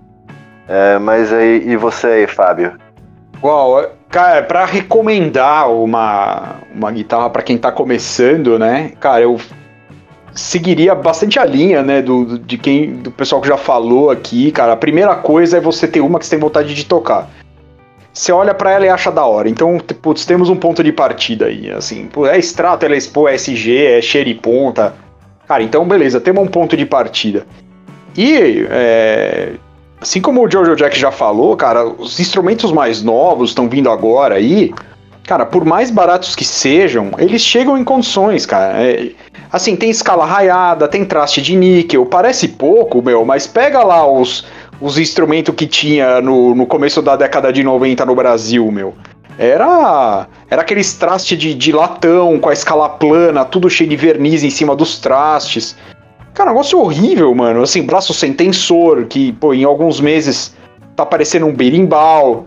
É, 0.68 0.98
mas 1.00 1.34
aí, 1.34 1.68
e 1.68 1.75
você 1.75 2.08
aí, 2.08 2.28
Fábio? 2.28 2.78
Uau, 3.44 3.92
cara, 4.10 4.44
para 4.44 4.66
recomendar 4.66 5.70
uma, 5.70 6.56
uma 6.74 6.92
guitarra 6.92 7.30
para 7.30 7.44
quem 7.44 7.58
tá 7.58 7.72
começando, 7.72 8.58
né? 8.58 8.94
Cara, 9.00 9.22
eu 9.22 9.38
seguiria 10.36 10.94
bastante 10.94 11.39
a 11.39 11.46
linha, 11.46 11.82
né, 11.82 12.01
do, 12.01 12.38
de 12.38 12.58
quem, 12.58 12.94
do 12.98 13.10
pessoal 13.10 13.42
que 13.42 13.48
já 13.48 13.58
falou 13.58 14.12
aqui, 14.12 14.51
cara. 14.51 14.74
A 14.74 14.77
primeira 14.77 15.15
coisa 15.15 15.58
é 15.58 15.62
você 15.62 15.88
ter 15.88 16.01
uma 16.01 16.20
que 16.20 16.25
você 16.25 16.32
tem 16.32 16.39
vontade 16.39 16.74
de 16.74 16.86
tocar. 16.86 17.30
Você 18.13 18.32
olha 18.32 18.54
para 18.54 18.72
ela 18.72 18.86
e 18.86 18.89
acha 18.89 19.12
da 19.12 19.25
hora. 19.25 19.50
Então, 19.50 19.77
putz, 20.01 20.25
temos 20.25 20.50
um 20.50 20.56
ponto 20.56 20.84
de 20.84 20.92
partida 20.92 21.46
aí, 21.46 21.72
assim. 21.72 22.10
É 22.30 22.38
extrato, 22.38 22.86
ela 22.86 22.96
é 22.96 22.98
Expo, 22.98 23.27
é 23.27 23.36
SG, 23.36 23.86
é 23.86 24.01
xeriponta. 24.01 24.94
Cara, 25.48 25.63
então 25.63 25.88
beleza, 25.88 26.20
temos 26.20 26.44
um 26.44 26.48
ponto 26.48 26.75
de 26.75 26.86
partida. 26.86 27.46
E, 28.18 28.65
é, 28.70 29.54
assim 30.01 30.22
como 30.22 30.46
o 30.46 30.50
Jojo 30.50 30.75
Jack 30.75 30.98
já 30.98 31.12
falou, 31.12 31.56
cara, 31.56 31.86
os 31.86 32.20
instrumentos 32.20 32.72
mais 32.72 33.01
novos 33.01 33.51
estão 33.51 33.70
vindo 33.70 33.89
agora 33.89 34.36
aí. 34.36 34.74
Cara, 35.25 35.46
por 35.46 35.65
mais 35.65 35.89
baratos 35.89 36.36
que 36.36 36.46
sejam, 36.46 37.12
eles 37.17 37.41
chegam 37.41 37.77
em 37.77 37.84
condições, 37.84 38.46
cara. 38.46 38.82
É, 38.84 39.12
assim, 39.51 39.75
tem 39.75 39.89
escala 39.89 40.25
raiada, 40.25 40.88
tem 40.88 41.03
traste 41.03 41.41
de 41.41 41.55
níquel, 41.55 42.05
parece 42.05 42.48
pouco, 42.48 43.01
meu, 43.01 43.25
mas 43.25 43.48
pega 43.48 43.84
lá 43.84 44.08
os, 44.08 44.46
os 44.79 45.00
instrumentos 45.00 45.55
que 45.55 45.65
tinha 45.65 46.22
no, 46.22 46.53
no 46.53 46.67
começo 46.67 47.01
da 47.01 47.15
década 47.15 47.51
de 47.51 47.63
90 47.63 48.05
no 48.05 48.15
Brasil, 48.15 48.72
meu. 48.72 48.94
Era 49.38 50.27
era 50.50 50.62
aqueles 50.62 50.94
trastes 50.94 51.38
de, 51.38 51.53
de 51.53 51.72
latão 51.72 52.39
com 52.39 52.50
a 52.50 52.53
escala 52.53 52.88
plana, 52.88 53.44
tudo 53.44 53.70
cheio 53.70 53.89
de 53.89 53.96
verniz 53.96 54.44
em 54.44 54.50
cima 54.50 54.75
dos 54.75 55.00
trastes. 55.00 55.75
Cara, 56.34 56.51
negócio 56.51 56.79
horrível, 56.79 57.34
mano. 57.34 57.63
Assim, 57.63 57.82
braço 57.82 58.13
sem 58.13 58.32
tensor, 58.32 59.05
que, 59.05 59.34
pô, 59.34 59.53
em 59.53 59.63
alguns 59.63 60.00
meses 60.00 60.55
tá 60.96 61.05
parecendo 61.05 61.46
um 61.46 61.53
berimbau. 61.53 62.46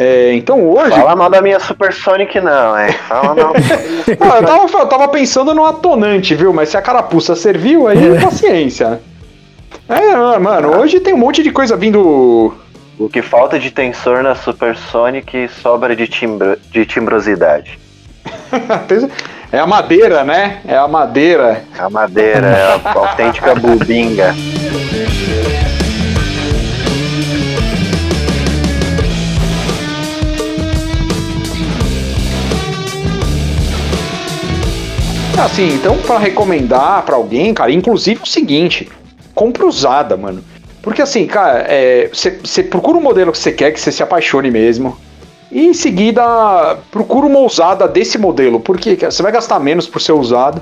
É, 0.00 0.32
então 0.32 0.70
hoje. 0.70 0.90
Fala 0.90 1.16
mal 1.16 1.28
da 1.28 1.42
minha 1.42 1.58
Supersonic, 1.58 2.40
não, 2.40 2.78
hein? 2.78 2.92
Fala 3.08 3.34
mal. 3.34 3.52
não, 4.20 4.36
eu, 4.36 4.42
tava, 4.44 4.78
eu 4.78 4.86
tava 4.86 5.08
pensando 5.08 5.52
no 5.52 5.64
atonante, 5.64 6.36
viu? 6.36 6.52
Mas 6.52 6.68
se 6.68 6.76
a 6.76 6.82
carapuça 6.82 7.34
serviu, 7.34 7.88
aí 7.88 8.16
é. 8.16 8.20
paciência. 8.22 9.00
É, 9.88 10.38
mano, 10.38 10.78
hoje 10.78 11.00
tem 11.00 11.12
um 11.12 11.18
monte 11.18 11.42
de 11.42 11.50
coisa 11.50 11.76
vindo. 11.76 12.54
O 12.96 13.08
que 13.08 13.22
falta 13.22 13.58
de 13.58 13.72
tensor 13.72 14.22
na 14.22 14.36
Supersonic 14.36 15.48
sobra 15.48 15.96
de, 15.96 16.06
timbro, 16.06 16.56
de 16.70 16.86
timbrosidade. 16.86 17.76
é 19.50 19.58
a 19.58 19.66
madeira, 19.66 20.22
né? 20.22 20.60
É 20.64 20.76
a 20.76 20.86
madeira. 20.86 21.64
É 21.76 21.82
a 21.82 21.90
madeira, 21.90 22.46
é 22.46 22.80
a 22.84 22.92
autêntica 22.92 23.52
bubinga. 23.56 24.32
Assim, 35.38 35.72
então 35.74 35.96
para 35.98 36.18
recomendar 36.18 37.02
para 37.04 37.14
alguém, 37.14 37.54
cara, 37.54 37.70
inclusive 37.70 38.20
o 38.22 38.26
seguinte, 38.26 38.88
compra 39.34 39.64
usada, 39.64 40.16
mano. 40.16 40.42
Porque 40.82 41.00
assim, 41.00 41.26
cara, 41.26 41.64
você 42.12 42.60
é, 42.60 42.62
procura 42.64 42.98
um 42.98 43.00
modelo 43.00 43.30
que 43.30 43.38
você 43.38 43.52
quer, 43.52 43.70
que 43.70 43.80
você 43.80 43.92
se 43.92 44.02
apaixone 44.02 44.50
mesmo. 44.50 44.96
E 45.50 45.66
em 45.66 45.72
seguida, 45.72 46.76
procura 46.90 47.26
uma 47.26 47.38
usada 47.38 47.86
desse 47.86 48.18
modelo, 48.18 48.58
porque 48.58 48.96
você 48.96 49.22
vai 49.22 49.30
gastar 49.30 49.60
menos 49.60 49.86
por 49.86 50.00
ser 50.00 50.12
usada. 50.12 50.60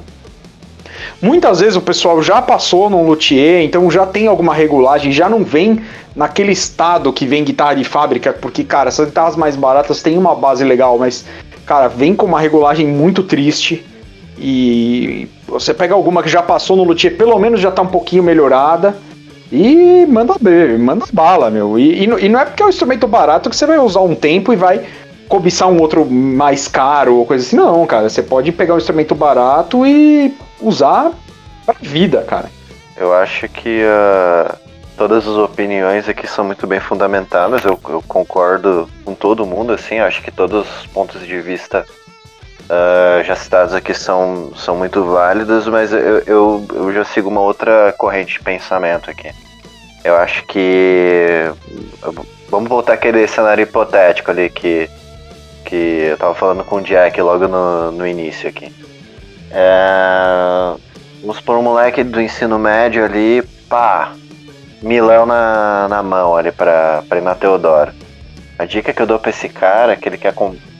Muitas 1.22 1.60
vezes 1.60 1.76
o 1.76 1.80
pessoal 1.80 2.22
já 2.22 2.42
passou 2.42 2.90
num 2.90 3.06
luthier, 3.06 3.62
então 3.62 3.90
já 3.90 4.04
tem 4.04 4.26
alguma 4.26 4.54
regulagem, 4.54 5.10
já 5.10 5.28
não 5.28 5.42
vem 5.42 5.80
naquele 6.14 6.52
estado 6.52 7.12
que 7.12 7.26
vem 7.26 7.44
guitarra 7.44 7.74
de 7.74 7.84
fábrica, 7.84 8.32
porque, 8.32 8.62
cara, 8.62 8.88
essas 8.88 9.06
guitarras 9.06 9.36
mais 9.36 9.56
baratas 9.56 10.02
têm 10.02 10.18
uma 10.18 10.34
base 10.34 10.62
legal, 10.64 10.98
mas, 10.98 11.24
cara, 11.64 11.88
vem 11.88 12.14
com 12.14 12.26
uma 12.26 12.40
regulagem 12.40 12.86
muito 12.86 13.22
triste. 13.22 13.84
E 14.38 15.28
você 15.46 15.72
pega 15.72 15.94
alguma 15.94 16.22
que 16.22 16.28
já 16.28 16.42
passou 16.42 16.76
no 16.76 16.84
luthier, 16.84 17.16
pelo 17.16 17.38
menos 17.38 17.60
já 17.60 17.70
tá 17.70 17.82
um 17.82 17.86
pouquinho 17.86 18.22
melhorada. 18.22 18.96
E 19.50 20.04
manda 20.06 20.34
ver, 20.40 20.78
manda 20.78 21.06
bala, 21.12 21.50
meu. 21.50 21.78
E, 21.78 22.04
e, 22.04 22.04
e, 22.04 22.28
não 22.28 22.40
é 22.40 22.44
porque 22.44 22.62
é 22.62 22.66
um 22.66 22.68
instrumento 22.68 23.06
barato 23.06 23.48
que 23.48 23.56
você 23.56 23.64
vai 23.64 23.78
usar 23.78 24.00
um 24.00 24.14
tempo 24.14 24.52
e 24.52 24.56
vai 24.56 24.84
cobiçar 25.28 25.68
um 25.68 25.80
outro 25.80 26.04
mais 26.04 26.68
caro 26.68 27.16
ou 27.16 27.26
coisa 27.26 27.46
assim. 27.46 27.56
Não, 27.56 27.86
cara. 27.86 28.08
Você 28.08 28.22
pode 28.22 28.50
pegar 28.52 28.74
um 28.74 28.78
instrumento 28.78 29.14
barato 29.14 29.86
e 29.86 30.34
usar 30.60 31.12
pra 31.64 31.76
vida, 31.80 32.22
cara. 32.22 32.50
Eu 32.96 33.14
acho 33.14 33.48
que 33.48 33.82
uh, 33.82 34.56
todas 34.96 35.26
as 35.26 35.36
opiniões 35.36 36.08
aqui 36.08 36.26
são 36.26 36.44
muito 36.44 36.66
bem 36.66 36.80
fundamentadas. 36.80 37.64
Eu, 37.64 37.78
eu 37.88 38.02
concordo 38.06 38.88
com 39.04 39.14
todo 39.14 39.46
mundo, 39.46 39.72
assim. 39.72 39.98
Acho 39.98 40.22
que 40.22 40.30
todos 40.30 40.66
os 40.80 40.86
pontos 40.86 41.24
de 41.24 41.40
vista 41.40 41.84
uh, 42.66 43.24
já 43.24 43.34
citados 43.34 43.74
aqui 43.74 43.94
são, 43.94 44.52
são 44.56 44.76
muito 44.76 45.04
válidos, 45.04 45.66
mas 45.68 45.92
eu, 45.92 46.18
eu, 46.26 46.66
eu 46.74 46.92
já 46.92 47.04
sigo 47.04 47.28
uma 47.28 47.40
outra 47.40 47.94
corrente 47.96 48.34
de 48.34 48.40
pensamento 48.40 49.10
aqui. 49.10 49.30
Eu 50.04 50.16
acho 50.16 50.44
que. 50.46 51.50
Vamos 52.48 52.68
voltar 52.68 52.92
àquele 52.92 53.26
cenário 53.26 53.62
hipotético 53.62 54.30
ali 54.30 54.48
que, 54.48 54.88
que 55.64 56.06
eu 56.10 56.16
tava 56.16 56.34
falando 56.34 56.62
com 56.62 56.76
o 56.76 56.80
Jack 56.80 57.20
logo 57.20 57.48
no, 57.48 57.90
no 57.90 58.06
início 58.06 58.48
aqui. 58.48 58.72
É, 59.50 60.76
vamos 61.20 61.40
por 61.40 61.56
um 61.56 61.62
moleque 61.62 62.04
do 62.04 62.20
ensino 62.20 62.56
médio 62.56 63.04
ali, 63.04 63.42
pá, 63.68 64.12
milão 64.80 65.26
na, 65.26 65.88
na 65.88 66.02
mão 66.02 66.36
ali 66.36 66.52
pra, 66.52 67.02
pra 67.08 67.18
ir 67.18 67.22
na 67.22 67.34
Teodoro. 67.34 67.92
A 68.58 68.64
dica 68.64 68.92
que 68.92 69.02
eu 69.02 69.06
dou 69.06 69.18
pra 69.18 69.30
esse 69.30 69.48
cara, 69.48 69.96
que 69.96 70.08
ele 70.08 70.16
quer 70.16 70.32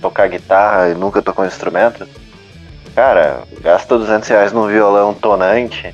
tocar 0.07 0.29
guitarra 0.29 0.89
e 0.91 0.95
nunca 0.95 1.21
tocou 1.21 1.45
um 1.45 1.49
instrumento, 1.49 2.07
cara, 2.95 3.43
gasta 3.61 3.99
200 3.99 4.29
reais 4.29 4.53
num 4.53 4.69
violão 4.69 5.13
tonante, 5.13 5.93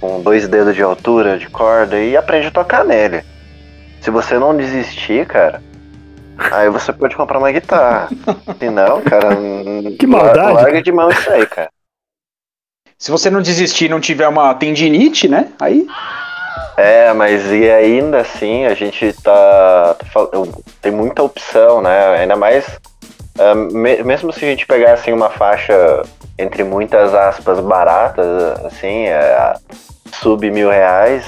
com 0.00 0.20
dois 0.20 0.48
dedos 0.48 0.74
de 0.74 0.82
altura 0.82 1.38
de 1.38 1.48
corda 1.48 1.98
e 1.98 2.16
aprende 2.16 2.48
a 2.48 2.50
tocar 2.50 2.84
nele. 2.84 3.24
Se 4.00 4.10
você 4.10 4.38
não 4.38 4.56
desistir, 4.56 5.24
cara, 5.26 5.62
aí 6.52 6.68
você 6.68 6.92
pode 6.92 7.16
comprar 7.16 7.38
uma 7.38 7.52
guitarra. 7.52 8.08
Se 8.58 8.70
não, 8.70 9.00
cara, 9.02 9.28
que 9.98 10.06
maldade. 10.06 10.52
larga 10.52 10.82
de 10.82 10.92
mão 10.92 11.08
isso 11.08 11.30
aí, 11.30 11.46
cara. 11.46 11.70
Se 12.98 13.10
você 13.10 13.30
não 13.30 13.42
desistir 13.42 13.86
e 13.86 13.88
não 13.88 14.00
tiver 14.00 14.26
uma 14.26 14.54
tendinite, 14.54 15.28
né? 15.28 15.52
Aí 15.60 15.86
é, 16.76 17.10
mas 17.14 17.50
e 17.50 17.70
ainda 17.70 18.20
assim 18.20 18.66
a 18.66 18.74
gente 18.74 19.10
tá. 19.14 19.94
tá 19.94 20.28
tem 20.82 20.92
muita 20.92 21.22
opção, 21.22 21.80
né? 21.80 22.18
Ainda 22.18 22.36
mais. 22.36 22.66
Uh, 23.38 23.76
me, 23.76 24.02
mesmo 24.02 24.32
se 24.32 24.44
a 24.44 24.48
gente 24.48 24.66
pegasse 24.66 25.12
uma 25.12 25.28
faixa 25.28 26.02
entre 26.38 26.64
muitas 26.64 27.14
aspas 27.14 27.60
baratas, 27.60 28.26
assim, 28.64 29.06
é, 29.06 29.54
sub 30.12 30.50
mil 30.50 30.70
reais, 30.70 31.24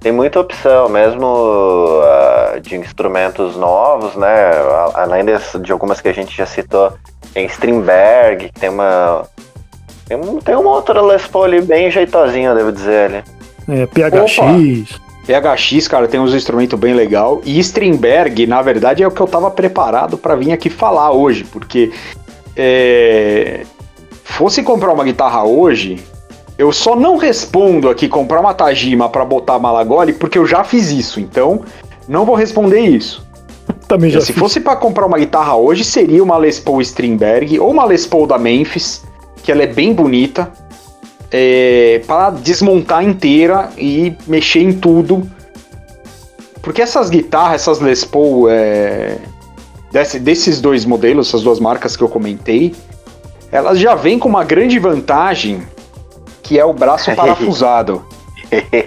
tem 0.00 0.12
muita 0.12 0.40
opção, 0.40 0.88
mesmo 0.88 1.26
uh, 1.26 2.60
de 2.60 2.76
instrumentos 2.76 3.56
novos, 3.56 4.14
né? 4.14 4.52
Além 4.94 5.24
de, 5.24 5.32
de 5.60 5.72
algumas 5.72 6.00
que 6.00 6.08
a 6.08 6.12
gente 6.12 6.36
já 6.36 6.46
citou, 6.46 6.92
tem 7.34 7.46
Strindberg, 7.46 8.50
tem 8.58 8.68
uma. 8.68 9.24
Tem, 10.06 10.18
tem 10.40 10.54
uma 10.54 10.70
outra 10.70 11.02
Les 11.02 11.26
Paul 11.26 11.44
ali 11.44 11.60
bem 11.60 11.90
jeitosinha, 11.90 12.54
devo 12.54 12.72
dizer 12.72 13.10
ali. 13.10 13.24
É, 13.68 13.86
PHX. 13.86 14.38
Opa. 14.38 15.07
PHX, 15.28 15.86
cara, 15.86 16.08
tem 16.08 16.18
uns 16.18 16.32
instrumentos 16.34 16.78
bem 16.80 16.94
legal. 16.94 17.42
E 17.44 17.58
Strindberg, 17.58 18.46
na 18.46 18.62
verdade, 18.62 19.02
é 19.02 19.06
o 19.06 19.10
que 19.10 19.20
eu 19.20 19.26
tava 19.26 19.50
preparado 19.50 20.16
para 20.16 20.34
vir 20.34 20.52
aqui 20.52 20.70
falar 20.70 21.12
hoje, 21.12 21.44
porque 21.44 21.92
é, 22.56 23.66
fosse 24.24 24.62
comprar 24.62 24.92
uma 24.92 25.04
guitarra 25.04 25.44
hoje, 25.44 26.00
Eu 26.56 26.72
só 26.72 26.96
não 26.96 27.16
respondo 27.16 27.88
aqui 27.88 28.08
comprar 28.08 28.40
uma 28.40 28.52
Tajima 28.52 29.08
para 29.08 29.24
botar 29.24 29.60
Malagoli 29.60 30.12
porque 30.12 30.38
eu 30.38 30.44
já 30.44 30.64
fiz 30.64 30.90
isso, 30.90 31.20
então 31.20 31.60
não 32.08 32.24
vou 32.24 32.34
responder 32.34 32.80
isso. 32.80 33.24
Também 33.86 34.10
já 34.10 34.20
Se 34.20 34.32
fiz. 34.32 34.40
fosse 34.40 34.60
para 34.60 34.74
comprar 34.74 35.06
uma 35.06 35.18
guitarra 35.18 35.54
hoje, 35.54 35.84
seria 35.84 36.20
uma 36.20 36.36
Les 36.36 36.58
Paul 36.58 36.80
Strindberg 36.80 37.60
ou 37.60 37.70
uma 37.70 37.84
Les 37.84 38.06
Paul 38.06 38.26
da 38.26 38.38
Memphis, 38.38 39.04
que 39.42 39.52
ela 39.52 39.62
é 39.62 39.68
bem 39.68 39.92
bonita, 39.92 40.50
é, 41.30 42.00
para 42.06 42.30
desmontar 42.30 43.04
inteira 43.04 43.70
e 43.76 44.14
mexer 44.26 44.60
em 44.60 44.72
tudo. 44.72 45.28
Porque 46.62 46.82
essas 46.82 47.08
guitarras, 47.08 47.62
essas 47.62 47.78
Les 47.80 48.04
Paul, 48.04 48.48
é, 48.50 49.16
desse- 49.92 50.18
desses 50.18 50.60
dois 50.60 50.84
modelos, 50.84 51.28
essas 51.28 51.42
duas 51.42 51.60
marcas 51.60 51.96
que 51.96 52.02
eu 52.02 52.08
comentei, 52.08 52.74
elas 53.50 53.78
já 53.78 53.94
vêm 53.94 54.18
com 54.18 54.28
uma 54.28 54.44
grande 54.44 54.78
vantagem, 54.78 55.62
que 56.42 56.58
é 56.58 56.64
o 56.64 56.72
braço 56.72 57.10
parafusado. 57.16 58.04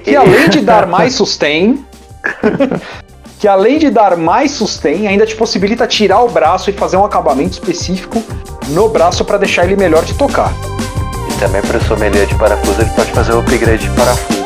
que 0.04 0.16
além 0.16 0.50
de 0.50 0.62
dar 0.62 0.86
mais 0.88 1.14
sustain, 1.16 1.84
que 3.40 3.48
além 3.48 3.80
de 3.80 3.90
dar 3.90 4.16
mais 4.18 4.52
sustain, 4.52 5.08
ainda 5.08 5.26
te 5.26 5.36
possibilita 5.36 5.88
tirar 5.88 6.22
o 6.24 6.30
braço 6.30 6.70
e 6.70 6.74
fazer 6.74 6.98
um 6.98 7.06
acabamento 7.06 7.54
específico 7.54 8.22
no 8.70 8.90
braço 8.90 9.26
para 9.26 9.38
deixar 9.40 9.66
ele 9.66 9.76
melhor 9.76 10.04
de 10.04 10.14
tocar. 10.14 10.54
Também 11.42 11.62
para 11.64 11.80
o 11.80 11.82
sommelier 11.86 12.28
de 12.28 12.36
parafuso, 12.36 12.82
ele 12.82 12.92
pode 12.92 13.12
fazer 13.14 13.34
o 13.34 13.40
upgrade 13.40 13.90
de 13.90 13.96
parafuso. 13.96 14.42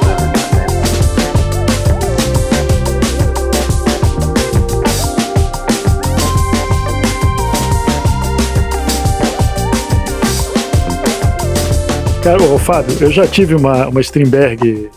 Cara, 12.24 12.42
ô 12.42 12.58
Fábio, 12.58 12.96
eu 13.02 13.12
já 13.12 13.28
tive 13.28 13.56
uma, 13.56 13.90
uma 13.90 14.00
Strindberg 14.00 14.90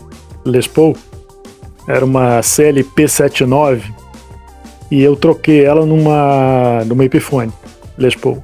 Les 0.45 0.67
Paul, 0.67 0.95
era 1.85 2.05
uma 2.05 2.41
CL 2.41 2.81
P79, 2.81 3.81
e 4.89 5.03
eu 5.03 5.17
troquei 5.17 5.65
ela 5.65 5.85
numa, 5.85 6.81
numa 6.85 7.03
Epiphone 7.03 7.51
Les 7.97 8.15
Paul. 8.15 8.41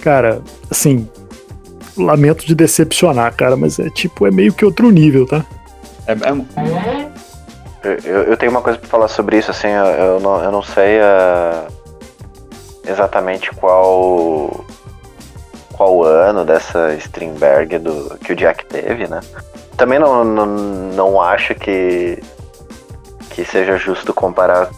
Cara, 0.00 0.40
assim, 0.70 1.08
lamento 1.96 2.46
de 2.46 2.54
decepcionar, 2.54 3.34
cara, 3.34 3.56
mas 3.56 3.78
é 3.78 3.88
tipo, 3.90 4.26
é 4.26 4.30
meio 4.30 4.52
que 4.52 4.64
outro 4.64 4.90
nível, 4.90 5.26
tá? 5.26 5.44
É, 6.06 6.12
é- 6.12 7.06
Eu, 7.84 7.92
eu- 8.04 8.22
eu 8.24 8.36
tenho 8.36 8.50
uma 8.50 8.60
coisa 8.62 8.78
pra 8.78 8.88
falar 8.88 9.06
sobre 9.08 9.38
isso, 9.38 9.50
assim, 9.50 9.68
eu, 9.68 9.84
eu 9.84 10.20
não, 10.20 10.42
eu 10.42 10.50
não 10.50 10.62
sei 10.62 10.98
ah, 11.00 11.66
exatamente 12.86 13.50
qual 13.52 14.64
qual 15.72 16.02
ano 16.04 16.44
dessa 16.44 16.94
Strindberg 16.94 17.78
do, 17.78 18.16
que 18.24 18.32
o 18.32 18.36
Jack 18.36 18.64
teve, 18.66 19.06
né? 19.06 19.20
Também 19.76 19.98
não, 19.98 20.24
não, 20.24 20.46
não 20.46 21.20
acho 21.20 21.54
que, 21.54 22.18
que 23.30 23.44
seja 23.44 23.76
justo 23.76 24.14
comparar 24.14 24.70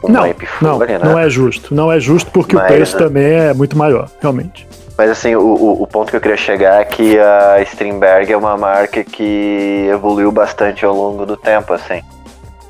com 0.00 0.08
Não, 0.08 0.20
uma 0.20 0.20
não, 0.22 0.30
Epiphone, 0.30 0.78
né? 0.92 0.98
não 1.04 1.18
é 1.18 1.28
justo. 1.28 1.74
Não 1.74 1.92
é 1.92 2.00
justo 2.00 2.30
porque 2.30 2.56
o 2.56 2.58
Mas, 2.58 2.68
preço 2.72 2.96
né? 2.98 3.04
também 3.04 3.32
é 3.34 3.52
muito 3.52 3.76
maior, 3.76 4.10
realmente. 4.20 4.66
Mas 4.96 5.10
assim, 5.10 5.34
o, 5.34 5.82
o, 5.82 5.86
ponto 5.86 6.10
que 6.10 6.16
eu 6.16 6.20
queria 6.20 6.36
chegar 6.38 6.80
é 6.80 6.84
que 6.84 7.18
a 7.18 7.60
Strindberg 7.62 8.32
é 8.32 8.36
uma 8.36 8.56
marca 8.56 9.04
que 9.04 9.86
evoluiu 9.90 10.32
bastante 10.32 10.86
ao 10.86 10.94
longo 10.94 11.26
do 11.26 11.36
tempo, 11.36 11.74
assim. 11.74 12.02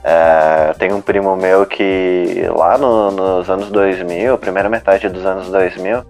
É, 0.03 0.73
tem 0.79 0.93
um 0.93 1.01
primo 1.01 1.37
meu 1.37 1.65
que 1.67 2.45
lá 2.57 2.77
no- 2.77 3.11
nos 3.13 3.49
anos 3.49 3.71
2000, 3.71 4.37
primeira 4.39 4.69
metade 4.69 5.09
dos 5.09 5.25
anos 5.25 5.49
2000, 5.49 6.05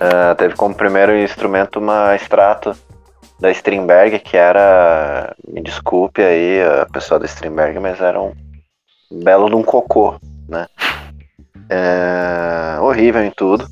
é, 0.00 0.34
teve 0.34 0.54
como 0.54 0.74
primeiro 0.74 1.16
instrumento 1.16 1.80
uma 1.80 2.14
extrato 2.14 2.74
da 3.40 3.50
Strindberg, 3.50 4.20
que 4.20 4.36
era, 4.36 5.34
me 5.48 5.62
desculpe 5.62 6.22
aí 6.22 6.62
a 6.62 6.86
pessoa 6.92 7.18
da 7.18 7.26
Strindberg, 7.26 7.78
mas 7.80 8.00
era 8.00 8.20
um 8.20 8.32
belo 9.10 9.48
de 9.48 9.56
um 9.56 9.62
cocô, 9.62 10.14
né? 10.48 10.66
É, 11.68 12.80
horrível 12.80 13.22
em 13.24 13.30
tudo. 13.30 13.66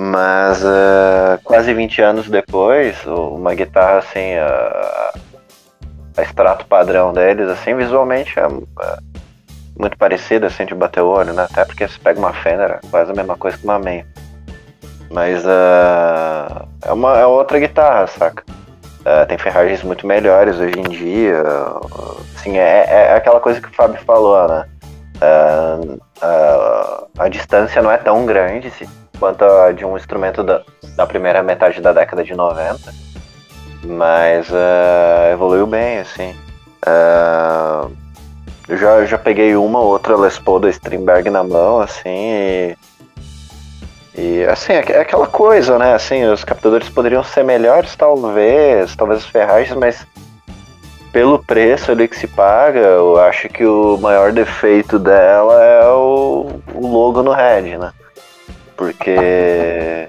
Mas 0.00 0.62
eh, 0.64 1.40
quase 1.42 1.74
20 1.74 2.00
anos 2.00 2.28
depois, 2.30 3.04
uma 3.04 3.52
guitarra 3.52 3.98
assim, 3.98 4.34
a, 4.34 5.12
a 6.16 6.22
extrato 6.22 6.64
padrão 6.66 7.12
deles, 7.12 7.48
assim, 7.48 7.74
visualmente 7.74 8.38
é, 8.38 8.42
é 8.44 8.96
muito 9.76 9.98
parecida, 9.98 10.46
assim, 10.46 10.64
de 10.66 10.74
bater 10.76 11.00
o 11.00 11.08
olho, 11.08 11.32
né? 11.32 11.48
Até 11.50 11.64
porque 11.64 11.88
você 11.88 11.98
pega 11.98 12.20
uma 12.20 12.32
Fender, 12.32 12.70
é 12.70 12.80
quase 12.92 13.10
a 13.10 13.14
mesma 13.14 13.36
coisa 13.36 13.58
que 13.58 13.64
uma 13.64 13.80
Main. 13.80 14.04
Mas 15.10 15.44
eh, 15.44 16.62
é, 16.86 16.92
uma, 16.92 17.18
é 17.18 17.26
outra 17.26 17.58
guitarra, 17.58 18.06
saca? 18.06 18.44
Eh, 19.04 19.24
tem 19.24 19.36
ferragens 19.36 19.82
muito 19.82 20.06
melhores 20.06 20.60
hoje 20.60 20.78
em 20.78 20.88
dia. 20.88 21.42
Assim, 22.36 22.56
é, 22.56 22.84
é 22.88 23.14
aquela 23.16 23.40
coisa 23.40 23.60
que 23.60 23.66
o 23.66 23.74
Fábio 23.74 24.00
falou, 24.06 24.46
né? 24.46 24.64
A- 26.22 27.04
a 27.18 27.28
distância 27.28 27.82
não 27.82 27.90
é 27.90 27.96
tão 27.96 28.24
grande 28.24 28.70
se, 28.70 28.88
quanto 29.18 29.44
a 29.44 29.72
de 29.72 29.84
um 29.84 29.96
instrumento 29.96 30.42
da, 30.42 30.62
da 30.96 31.06
primeira 31.06 31.42
metade 31.42 31.80
da 31.80 31.92
década 31.92 32.24
de 32.24 32.34
90, 32.34 32.92
mas 33.84 34.48
eh, 34.50 35.30
evoluiu 35.32 35.66
bem, 35.66 35.98
assim. 35.98 36.34
Eh, 36.86 37.88
eu 38.68 38.76
já, 38.76 39.04
já 39.06 39.18
peguei 39.18 39.56
uma 39.56 39.80
ou 39.80 39.86
outra 39.86 40.16
Les 40.16 40.38
Paul 40.38 40.60
da 40.60 40.68
Strindberg 40.68 41.30
na 41.30 41.42
mão, 41.42 41.80
assim, 41.80 42.10
e, 42.10 42.76
e 44.14 44.44
assim, 44.44 44.74
é, 44.74 44.84
é 44.92 45.00
aquela 45.00 45.26
coisa, 45.26 45.78
né, 45.78 45.94
assim, 45.94 46.24
os 46.24 46.44
captadores 46.44 46.88
poderiam 46.88 47.24
ser 47.24 47.44
melhores, 47.44 47.96
talvez, 47.96 48.94
talvez 48.94 49.20
as 49.20 49.26
ferragens, 49.26 49.76
mas 49.76 50.06
pelo 51.12 51.42
preço 51.42 51.90
ali 51.90 52.06
que 52.06 52.16
se 52.16 52.26
paga, 52.26 52.80
eu 52.80 53.18
acho 53.18 53.48
que 53.48 53.64
o 53.64 53.96
maior 53.96 54.32
defeito 54.32 54.98
dela 54.98 55.64
é 55.64 55.88
o, 55.88 56.60
o 56.74 56.86
logo 56.86 57.22
no 57.22 57.32
head, 57.32 57.78
né? 57.78 57.90
Porque 58.78 60.08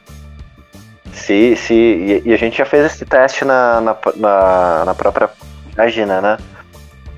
se, 1.12 1.55
se 1.55 2.21
e, 2.23 2.32
a 2.32 2.38
gente 2.38 2.58
já 2.58 2.65
fez 2.65 2.86
esse 2.86 3.03
teste 3.03 3.43
na, 3.43 3.82
na, 3.82 3.97
na, 4.15 4.86
na 4.86 4.95
própria 4.95 5.29
página, 5.75 6.21
né? 6.21 6.38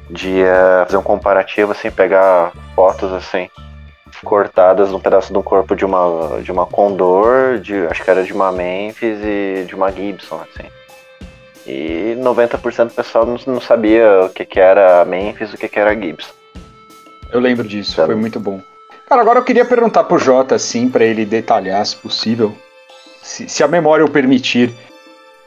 De 0.09 0.41
eh, 0.41 0.83
fazer 0.85 0.97
um 0.97 1.03
comparativo, 1.03 1.73
assim, 1.73 1.91
pegar 1.91 2.51
fotos 2.75 3.13
assim 3.13 3.49
cortadas 4.23 4.91
num 4.91 4.99
pedaço 4.99 5.33
do 5.33 5.41
corpo 5.41 5.75
de 5.75 5.83
uma 5.83 6.41
de 6.41 6.51
uma 6.51 6.65
Condor, 6.65 7.59
de 7.59 7.87
acho 7.87 8.03
que 8.03 8.09
era 8.09 8.23
de 8.23 8.31
uma 8.31 8.51
Memphis 8.51 9.19
e 9.23 9.65
de 9.67 9.75
uma 9.75 9.91
Gibson, 9.91 10.41
assim. 10.41 10.69
E 11.65 12.15
90% 12.19 12.87
do 12.87 12.93
pessoal 12.93 13.25
não, 13.25 13.37
não 13.45 13.61
sabia 13.61 14.25
o 14.25 14.29
que, 14.29 14.45
que 14.45 14.59
era 14.59 15.03
Memphis 15.05 15.51
e 15.51 15.55
o 15.55 15.57
que, 15.57 15.67
que 15.67 15.79
era 15.79 15.95
Gibson. 15.95 16.33
eu 17.31 17.39
lembro 17.39 17.67
disso, 17.67 17.95
Sabe? 17.95 18.07
foi 18.07 18.15
muito 18.15 18.39
bom. 18.39 18.61
Cara, 19.11 19.23
agora 19.23 19.39
eu 19.39 19.43
queria 19.43 19.65
perguntar 19.65 20.05
pro 20.05 20.17
Jota, 20.17 20.55
assim, 20.55 20.87
para 20.87 21.03
ele 21.03 21.25
detalhar, 21.25 21.85
se 21.85 21.97
possível, 21.97 22.53
se, 23.21 23.49
se 23.49 23.61
a 23.61 23.67
memória 23.67 24.05
o 24.05 24.09
permitir, 24.09 24.73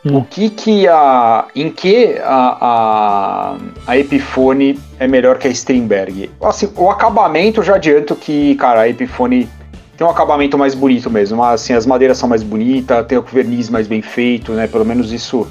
Hum. 0.04 0.18
o 0.18 0.22
que 0.22 0.50
que 0.50 0.86
a... 0.86 1.46
em 1.56 1.70
que 1.70 2.18
a, 2.22 2.58
a, 2.60 3.56
a 3.86 3.96
Epiphone 3.96 4.78
é 4.98 5.08
melhor 5.08 5.38
que 5.38 5.48
a 5.48 5.50
Strindberg? 5.50 6.30
Assim, 6.42 6.70
o 6.76 6.90
acabamento, 6.90 7.62
já 7.62 7.76
adianto 7.76 8.14
que, 8.14 8.54
cara, 8.56 8.82
a 8.82 8.88
Epiphone 8.90 9.48
tem 9.96 10.06
um 10.06 10.10
acabamento 10.10 10.58
mais 10.58 10.74
bonito 10.74 11.08
mesmo, 11.08 11.42
assim, 11.42 11.72
as 11.72 11.86
madeiras 11.86 12.18
são 12.18 12.28
mais 12.28 12.42
bonitas, 12.42 13.06
tem 13.06 13.16
o 13.16 13.22
verniz 13.22 13.70
mais 13.70 13.86
bem 13.86 14.02
feito, 14.02 14.52
né, 14.52 14.66
pelo 14.66 14.84
menos 14.84 15.10
isso 15.10 15.48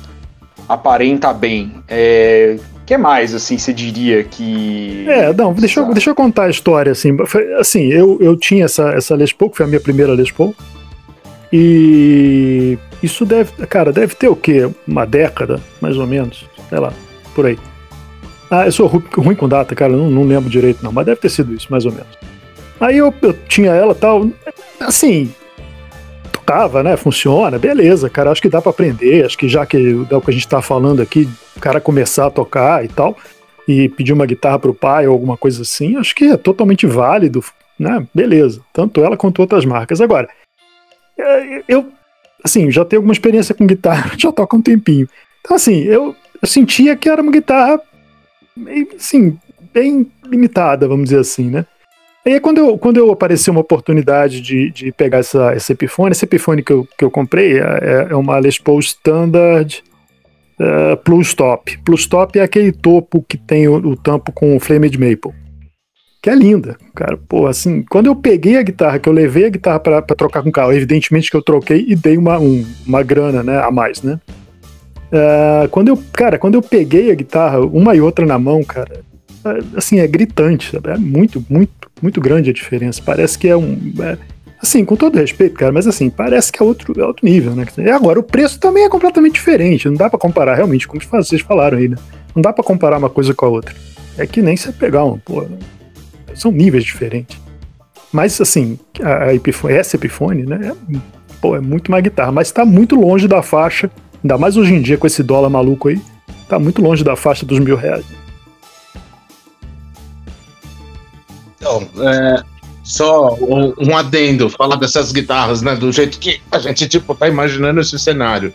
aparenta 0.70 1.34
bem. 1.34 1.84
É... 1.88 2.60
O 2.84 2.86
que 2.86 2.98
mais, 2.98 3.34
assim, 3.34 3.58
você 3.58 3.72
diria 3.72 4.24
que... 4.26 5.06
É, 5.08 5.32
não, 5.32 5.54
deixa 5.54 5.80
eu, 5.80 5.94
deixa 5.94 6.10
eu 6.10 6.16
contar 6.16 6.44
a 6.44 6.50
história, 6.50 6.92
assim. 6.92 7.16
Foi- 7.26 7.54
assim, 7.54 7.88
eu, 7.88 8.18
eu 8.20 8.36
tinha 8.36 8.66
essa, 8.66 8.90
essa 8.92 9.16
Les 9.16 9.32
Paul, 9.32 9.50
que 9.50 9.56
foi 9.58 9.66
a 9.66 9.70
minha 9.70 9.80
primeira 9.80 10.14
Les 10.14 10.30
Paul, 10.32 10.54
e 11.52 12.78
isso 13.02 13.26
deve, 13.26 13.52
cara, 13.68 13.94
deve 13.94 14.16
ter 14.16 14.28
o 14.28 14.36
quê? 14.36 14.70
Uma 14.88 15.06
década, 15.06 15.62
mais 15.80 15.98
ou 15.98 16.06
menos, 16.06 16.46
sei 16.70 16.80
lá, 16.80 16.92
por 17.34 17.46
aí. 17.46 17.58
Ah, 18.52 18.66
eu 18.66 18.72
sou 18.72 18.88
ru- 18.88 19.04
ruim 19.18 19.36
com 19.36 19.48
data, 19.48 19.74
cara, 19.76 19.94
não, 19.96 20.10
não 20.10 20.24
lembro 20.24 20.50
direito 20.50 20.84
não, 20.84 20.92
mas 20.92 21.06
deve 21.06 21.22
ter 21.22 21.30
sido 21.30 21.54
isso, 21.54 21.68
mais 21.70 21.86
ou 21.86 21.92
menos. 21.92 22.08
Aí 22.82 22.98
eu, 22.98 23.14
eu 23.22 23.34
tinha 23.48 23.72
ela 23.72 23.96
tal, 23.96 24.28
assim, 24.82 25.32
tocava, 26.44 26.84
né, 26.84 26.98
funciona, 26.98 27.58
beleza, 27.58 28.10
cara, 28.10 28.30
acho 28.30 28.42
que 28.42 28.50
dá 28.50 28.62
pra 28.62 28.72
aprender, 28.72 29.26
acho 29.26 29.38
que 29.38 29.48
já 29.48 29.66
que 29.66 29.78
é 30.10 30.16
o 30.16 30.22
que 30.22 30.30
a 30.30 30.34
gente 30.34 30.48
tá 30.48 30.62
falando 30.62 31.02
aqui, 31.02 31.28
o 31.56 31.60
cara 31.60 31.80
começar 31.80 32.28
a 32.28 32.32
tocar 32.32 32.84
e 32.84 32.90
tal, 32.90 33.18
e 33.66 33.88
pedir 33.88 34.12
uma 34.12 34.26
guitarra 34.26 34.60
pro 34.60 34.74
pai 34.74 35.08
ou 35.08 35.14
alguma 35.14 35.38
coisa 35.38 35.62
assim, 35.62 35.96
acho 35.96 36.14
que 36.14 36.26
é 36.26 36.38
totalmente 36.38 36.86
válido, 36.86 37.44
né? 37.80 38.06
Beleza. 38.14 38.62
Tanto 38.74 39.02
ela 39.02 39.16
quanto 39.16 39.40
outras 39.40 39.64
marcas. 39.64 40.02
Agora, 40.02 40.28
é, 41.18 41.64
eu, 41.68 41.90
assim, 42.44 42.70
já 42.70 42.84
tenho 42.84 43.00
alguma 43.00 43.14
experiência 43.14 43.56
com 43.56 43.66
guitarra, 43.66 44.12
já 44.20 44.34
toco 44.34 44.58
um 44.58 44.62
tempinho. 44.62 45.08
Então, 45.40 45.56
assim, 45.56 45.84
eu, 45.84 46.14
eu 46.42 46.48
sentia 46.48 46.96
que 46.98 47.08
era 47.08 47.22
uma 47.22 47.32
guitarra, 47.32 47.80
assim, 48.98 49.38
bem 49.74 50.12
limitada, 50.26 50.88
vamos 50.88 51.06
dizer 51.06 51.20
assim, 51.20 51.50
né? 51.50 51.66
Aí, 52.26 52.40
quando, 52.40 52.58
eu, 52.60 52.78
quando 52.78 52.98
eu 52.98 53.12
apareceu 53.12 53.52
uma 53.52 53.60
oportunidade 53.60 54.40
de, 54.40 54.72
de 54.72 54.92
pegar 54.94 55.18
essa, 55.20 55.52
essa 55.52 55.74
Epiphone, 55.74 56.12
essa 56.12 56.24
Epiphone 56.24 56.64
que 56.64 56.72
eu, 56.72 56.88
que 56.98 57.04
eu 57.04 57.12
comprei 57.12 57.60
é, 57.60 58.08
é 58.12 58.16
uma 58.16 58.40
Les 58.40 58.58
Paul 58.58 58.80
Standard 58.80 59.84
uh, 60.60 60.96
Plus 61.04 61.34
Top. 61.34 61.78
Plus 61.80 62.06
Top 62.08 62.40
é 62.40 62.44
aquele 62.44 62.72
topo 62.72 63.26
que 63.28 63.38
tem 63.38 63.68
o, 63.68 63.76
o 63.76 63.98
tampo 63.98 64.32
com 64.32 64.58
Flamed 64.60 64.98
Maple. 64.98 65.34
Que 66.22 66.30
é 66.30 66.36
linda, 66.36 66.78
cara. 66.96 67.18
Pô, 67.18 67.48
assim, 67.48 67.84
quando 67.90 68.06
eu 68.06 68.16
peguei 68.16 68.56
a 68.56 68.64
guitarra, 68.64 68.98
que 68.98 69.10
eu 69.10 69.14
levei 69.14 69.46
a 69.46 69.50
guitarra 69.50 69.80
para 69.82 70.02
trocar 70.02 70.42
com 70.42 70.48
o 70.48 70.54
carro, 70.54 70.72
evidentemente 70.72 71.30
que 71.30 71.36
eu 71.36 71.42
troquei 71.42 71.84
e 71.86 71.94
dei 71.94 72.18
uma, 72.18 72.40
um, 72.40 72.66
uma 72.88 73.04
grana, 73.04 73.44
né, 73.44 73.60
a 73.60 73.70
mais, 73.70 74.02
né? 74.02 74.18
Uh, 75.12 75.68
quando 75.70 75.90
eu, 75.90 76.02
cara, 76.14 76.40
quando 76.40 76.56
eu 76.56 76.62
peguei 76.62 77.12
a 77.12 77.16
guitarra, 77.16 77.60
uma 77.60 77.94
e 77.94 78.00
outra 78.00 78.26
na 78.26 78.40
mão, 78.40 78.64
cara, 78.64 79.02
assim, 79.76 80.00
é 80.00 80.08
gritante, 80.08 80.72
sabe? 80.72 80.92
É 80.92 80.98
muito, 80.98 81.46
muito, 81.50 81.83
muito 82.04 82.20
grande 82.20 82.50
a 82.50 82.54
diferença. 82.54 83.02
Parece 83.04 83.40
que 83.40 83.48
é 83.48 83.56
um. 83.56 83.80
É, 84.00 84.18
assim, 84.62 84.84
com 84.84 84.96
todo 84.96 85.18
respeito, 85.18 85.56
cara, 85.56 85.72
mas 85.72 85.88
assim, 85.88 86.10
parece 86.10 86.52
que 86.52 86.62
é 86.62 86.66
outro, 86.66 87.00
é 87.00 87.06
outro 87.06 87.26
nível, 87.26 87.56
né? 87.56 87.66
E 87.78 87.90
agora, 87.90 88.20
o 88.20 88.24
preço 88.24 88.60
também 88.60 88.84
é 88.84 88.90
completamente 88.90 89.36
diferente. 89.36 89.88
Não 89.88 89.96
dá 89.96 90.10
para 90.10 90.20
comparar, 90.20 90.56
realmente, 90.56 90.88
como 90.88 91.02
vocês 91.02 91.42
falaram 91.42 91.78
aí, 91.78 91.88
né? 91.88 91.98
Não 92.36 92.42
dá 92.42 92.52
para 92.52 92.64
comparar 92.64 92.98
uma 92.98 93.10
coisa 93.10 93.34
com 93.34 93.46
a 93.46 93.50
outra. 93.50 93.74
É 94.18 94.28
que 94.28 94.42
nem 94.42 94.56
você 94.56 94.72
pegar 94.72 95.06
um, 95.06 95.18
pô, 95.18 95.46
são 96.36 96.52
níveis 96.52 96.84
diferentes. 96.84 97.40
Mas, 98.12 98.40
assim, 98.40 98.78
a, 99.02 99.26
a 99.26 99.34
Epiphone, 99.34 99.74
essa 99.74 99.96
Epiphone, 99.96 100.44
né? 100.44 100.72
É, 100.72 100.98
pô, 101.42 101.56
é 101.56 101.62
muito 101.62 101.90
mais 101.90 102.04
guitarra, 102.04 102.32
mas 102.32 102.52
tá 102.52 102.66
muito 102.66 102.96
longe 102.96 103.28
da 103.28 103.42
faixa, 103.42 103.90
ainda 104.24 104.38
mais 104.38 104.58
hoje 104.58 104.74
em 104.74 104.82
dia 104.82 104.98
com 104.98 105.08
esse 105.08 105.24
dólar 105.24 105.50
maluco 105.50 105.88
aí, 105.88 106.00
tá 106.48 106.60
muito 106.60 106.82
longe 106.82 107.04
da 107.04 107.16
faixa 107.16 107.46
dos 107.46 107.60
mil 107.60 107.76
reais. 107.76 108.06
Então, 111.64 111.88
é, 112.04 112.44
só 112.84 113.36
um, 113.36 113.74
um, 113.80 113.98
adendo, 113.98 114.50
falar 114.50 114.76
dessas 114.76 115.14
guitarras, 115.14 115.62
né? 115.62 115.76
Do 115.76 115.94
jeito 115.94 116.20
que 116.20 116.42
a 116.52 116.60
gente, 116.60 116.90
tipo, 116.90 117.16
tá 117.16 117.30
imaginando 117.30 117.80
esse 117.80 117.98
cenário. 117.98 118.54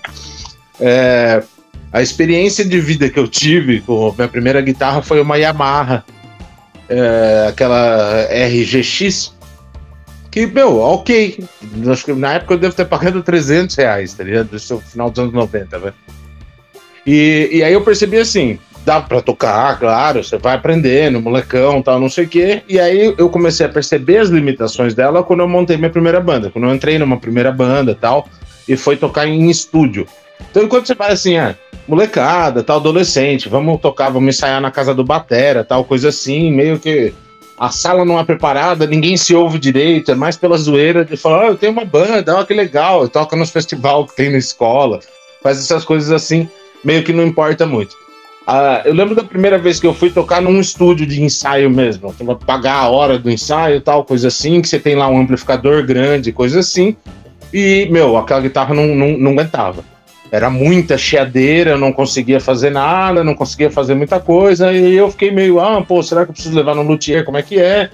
É, 0.79 1.43
a 1.91 2.03
experiência 2.03 2.67
de 2.67 2.79
vida 2.79 3.09
que 3.09 3.19
eu 3.19 3.27
tive 3.27 3.81
com 3.81 4.15
minha 4.15 4.29
primeira 4.29 4.61
guitarra 4.61 5.01
foi 5.01 5.23
uma 5.23 5.39
Yamaha, 5.39 6.05
é, 6.87 7.47
aquela 7.49 8.29
RGX, 8.31 9.33
que, 10.31 10.47
meu, 10.47 10.79
ok. 10.79 11.43
Acho 11.91 12.05
que 12.05 12.13
na 12.13 12.35
época 12.35 12.55
eu 12.55 12.59
devo 12.59 12.75
ter 12.75 12.85
pagado 12.85 13.23
300 13.23 13.75
reais, 13.75 14.13
tá 14.13 14.23
ligado? 14.23 14.51
No 14.53 14.81
final 14.81 15.11
dos 15.11 15.19
anos 15.19 15.33
90, 15.33 15.79
velho. 15.79 15.95
E, 17.07 17.49
e 17.53 17.65
aí 17.65 17.73
eu 17.73 17.81
percebi 17.81 18.19
assim, 18.19 18.59
dá 18.89 19.03
para 19.03 19.21
tocar, 19.21 19.79
claro, 19.79 20.25
você 20.25 20.39
vai 20.39 20.57
aprendendo, 20.57 21.21
molecão, 21.21 21.83
tal, 21.83 22.01
não 22.01 22.09
sei 22.09 22.25
o 22.25 22.29
quê. 22.29 22.63
E 22.67 22.81
aí 22.81 23.15
eu 23.19 23.29
comecei 23.29 23.67
a 23.67 23.69
perceber 23.69 24.17
as 24.17 24.31
limitações 24.31 24.95
dela 24.95 25.23
quando 25.23 25.41
eu 25.41 25.49
montei 25.49 25.77
minha 25.77 25.91
primeira 25.91 26.19
banda, 26.23 26.49
quando 26.49 26.67
eu 26.67 26.75
entrei 26.75 26.99
numa 26.99 27.19
primeira 27.19 27.53
banda, 27.53 27.95
tal, 27.95 28.27
e 28.67 28.79
foi 28.79 28.97
tocar 28.97 29.27
em 29.27 29.51
estúdio. 29.51 30.07
Então, 30.51 30.63
enquanto 30.63 30.87
você 30.87 30.95
vai 30.95 31.13
assim, 31.13 31.37
ah, 31.37 31.55
molecada, 31.87 32.63
tal, 32.63 32.79
adolescente, 32.79 33.47
vamos 33.47 33.79
tocar, 33.79 34.09
vamos 34.09 34.35
ensaiar 34.35 34.59
na 34.59 34.71
casa 34.71 34.95
do 34.95 35.05
batera, 35.05 35.63
tal, 35.63 35.85
coisa 35.85 36.09
assim, 36.09 36.51
meio 36.51 36.79
que 36.79 37.13
a 37.59 37.69
sala 37.69 38.07
não 38.07 38.19
é 38.19 38.25
preparada, 38.25 38.87
ninguém 38.87 39.19
se 39.19 39.35
ouve 39.35 39.59
direito, 39.59 40.13
é 40.13 40.15
mais 40.15 40.39
pela 40.39 40.57
zoeira 40.57 41.05
de 41.05 41.15
falar, 41.15 41.45
oh, 41.45 41.49
eu 41.49 41.57
tenho 41.59 41.73
uma 41.73 41.85
banda, 41.85 42.35
olha 42.35 42.47
que 42.47 42.55
legal, 42.55 43.07
toca 43.07 43.37
nos 43.37 43.51
festival 43.51 44.07
que 44.07 44.17
tem 44.17 44.31
na 44.31 44.39
escola, 44.39 45.01
faz 45.43 45.59
essas 45.59 45.85
coisas 45.85 46.11
assim, 46.11 46.49
meio 46.83 47.05
que 47.05 47.13
não 47.13 47.27
importa 47.27 47.67
muito. 47.67 48.08
Ah, 48.51 48.81
eu 48.87 48.95
lembro 48.95 49.15
da 49.15 49.23
primeira 49.23 49.59
vez 49.59 49.79
que 49.79 49.87
eu 49.87 49.93
fui 49.93 50.09
tocar 50.09 50.41
num 50.41 50.59
estúdio 50.59 51.07
de 51.07 51.23
ensaio 51.23 51.69
mesmo. 51.69 52.15
Pagar 52.47 52.77
a 52.77 52.89
hora 52.89 53.19
do 53.19 53.31
ensaio 53.31 53.79
tal, 53.79 54.07
coisa 54.07 54.29
assim, 54.29 54.63
que 54.63 54.69
você 54.69 54.79
tem 54.79 54.97
lá 54.97 55.07
um 55.07 55.21
amplificador 55.21 55.85
grande, 55.85 56.33
coisa 56.33 56.61
assim. 56.61 56.97
E, 57.53 57.87
meu, 57.91 58.17
aquela 58.17 58.41
guitarra 58.41 58.75
não, 58.75 58.87
não, 58.87 59.19
não 59.19 59.33
aguentava. 59.33 59.85
Era 60.33 60.49
muita 60.49 60.97
chiadeira, 60.97 61.73
eu 61.73 61.79
não 61.79 61.93
conseguia 61.93 62.41
fazer 62.41 62.71
nada, 62.71 63.23
não 63.23 63.35
conseguia 63.35 63.71
fazer 63.71 63.95
muita 63.95 64.19
coisa. 64.19 64.73
E 64.73 64.97
eu 64.97 65.11
fiquei 65.11 65.31
meio, 65.31 65.61
ah, 65.61 65.85
pô, 65.87 66.03
será 66.03 66.25
que 66.25 66.31
eu 66.31 66.33
preciso 66.35 66.57
levar 66.57 66.75
no 66.75 66.81
luthier? 66.81 67.27
Como 67.27 67.37
é 67.37 67.43
que 67.43 67.61
é? 67.61 67.91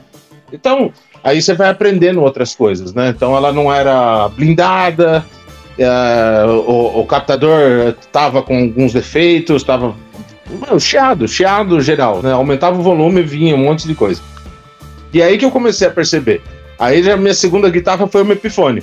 Então, 0.52 0.92
aí 1.24 1.42
você 1.42 1.54
vai 1.54 1.68
aprendendo 1.68 2.22
outras 2.22 2.54
coisas, 2.54 2.94
né? 2.94 3.08
Então 3.08 3.36
ela 3.36 3.52
não 3.52 3.74
era 3.74 4.28
blindada, 4.28 5.26
é, 5.76 6.44
o, 6.46 7.00
o, 7.00 7.06
captador 7.06 7.92
estava 8.00 8.40
com 8.40 8.56
alguns 8.56 8.92
defeitos, 8.92 9.62
estava 9.62 9.96
Mano, 10.50 10.78
chiado, 10.78 11.26
chiado 11.26 11.80
geral, 11.80 12.22
né? 12.22 12.32
Aumentava 12.32 12.78
o 12.78 12.82
volume, 12.82 13.22
vinha 13.22 13.54
um 13.54 13.64
monte 13.64 13.86
de 13.86 13.94
coisa. 13.94 14.20
E 15.12 15.22
aí 15.22 15.38
que 15.38 15.44
eu 15.44 15.50
comecei 15.50 15.86
a 15.88 15.90
perceber. 15.90 16.42
Aí 16.78 17.08
a 17.10 17.16
minha 17.16 17.34
segunda 17.34 17.70
guitarra 17.70 18.06
foi 18.06 18.22
uma 18.22 18.32
Epiphone. 18.32 18.82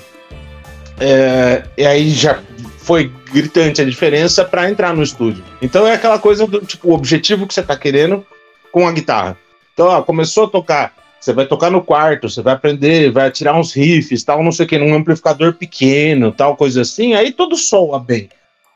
É, 1.00 1.64
e 1.78 1.86
aí 1.86 2.10
já 2.10 2.40
foi 2.80 3.12
gritante 3.32 3.82
a 3.82 3.86
diferença 3.86 4.44
para 4.44 4.70
entrar 4.70 4.94
no 4.94 5.04
estúdio. 5.04 5.44
Então 5.62 5.88
é 5.88 5.94
aquela 5.94 6.20
coisa 6.20 6.48
do 6.48 6.60
tipo, 6.62 6.90
o 6.90 6.94
objetivo 6.94 7.48
que 7.48 7.54
você 7.54 7.64
tá 7.64 7.76
querendo 7.76 8.26
com 8.72 8.88
a 8.88 8.92
guitarra. 8.92 9.38
Então, 9.74 9.88
ó, 9.88 10.02
começou 10.02 10.46
a 10.46 10.50
tocar, 10.50 10.94
você 11.20 11.34
vai 11.34 11.46
tocar 11.46 11.70
no 11.70 11.82
quarto, 11.82 12.30
você 12.30 12.42
vai 12.42 12.54
aprender, 12.54 13.12
vai 13.12 13.32
tirar 13.32 13.58
uns 13.58 13.74
riffs, 13.74 14.24
tal, 14.24 14.44
não 14.44 14.52
sei 14.52 14.66
o 14.66 14.70
que, 14.70 14.78
num 14.78 14.94
amplificador 14.94 15.54
pequeno, 15.54 16.32
tal, 16.32 16.56
coisa 16.56 16.82
assim, 16.82 17.14
aí 17.14 17.32
tudo 17.32 17.56
soa 17.56 18.00
bem. 18.00 18.30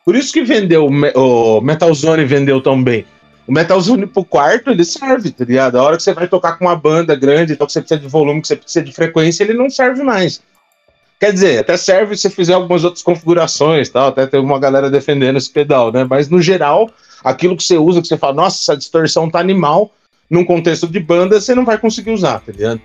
Por 0.05 0.15
isso 0.15 0.31
que 0.31 0.43
vendeu 0.43 0.85
o 0.85 1.61
Metal 1.61 1.93
Zone 1.93 2.23
vendeu 2.25 2.61
tão 2.61 2.81
bem. 2.81 3.05
O 3.47 3.51
Metal 3.51 3.79
Zone 3.81 4.05
pro 4.05 4.23
quarto, 4.23 4.69
ele 4.69 4.85
serve, 4.85 5.31
tá 5.31 5.43
ligado? 5.43 5.77
A 5.77 5.83
hora 5.83 5.97
que 5.97 6.03
você 6.03 6.13
vai 6.13 6.27
tocar 6.27 6.57
com 6.57 6.65
uma 6.65 6.75
banda 6.75 7.15
grande, 7.15 7.53
então 7.53 7.65
que 7.65 7.73
você 7.73 7.81
precisa 7.81 7.99
de 7.99 8.07
volume, 8.07 8.41
que 8.41 8.47
você 8.47 8.55
precisa 8.55 8.85
de 8.85 8.91
frequência, 8.91 9.43
ele 9.43 9.53
não 9.53 9.69
serve 9.69 10.03
mais. 10.03 10.41
Quer 11.19 11.31
dizer, 11.31 11.59
até 11.59 11.77
serve 11.77 12.17
se 12.17 12.29
fizer 12.29 12.53
algumas 12.53 12.83
outras 12.83 13.01
configurações, 13.01 13.89
tal, 13.89 14.09
até 14.09 14.27
tem 14.27 14.39
uma 14.39 14.59
galera 14.59 14.89
defendendo 14.89 15.37
esse 15.37 15.49
pedal, 15.49 15.91
né? 15.91 16.03
Mas 16.03 16.29
no 16.29 16.41
geral, 16.41 16.89
aquilo 17.23 17.55
que 17.55 17.63
você 17.63 17.77
usa, 17.77 18.01
que 18.01 18.07
você 18.07 18.17
fala, 18.17 18.33
nossa, 18.33 18.57
essa 18.57 18.77
distorção 18.77 19.29
tá 19.29 19.39
animal, 19.39 19.91
num 20.29 20.43
contexto 20.43 20.87
de 20.87 20.99
banda, 20.99 21.39
você 21.39 21.55
não 21.55 21.65
vai 21.65 21.77
conseguir 21.77 22.11
usar, 22.11 22.41
tá 22.41 22.51
ligado? 22.51 22.81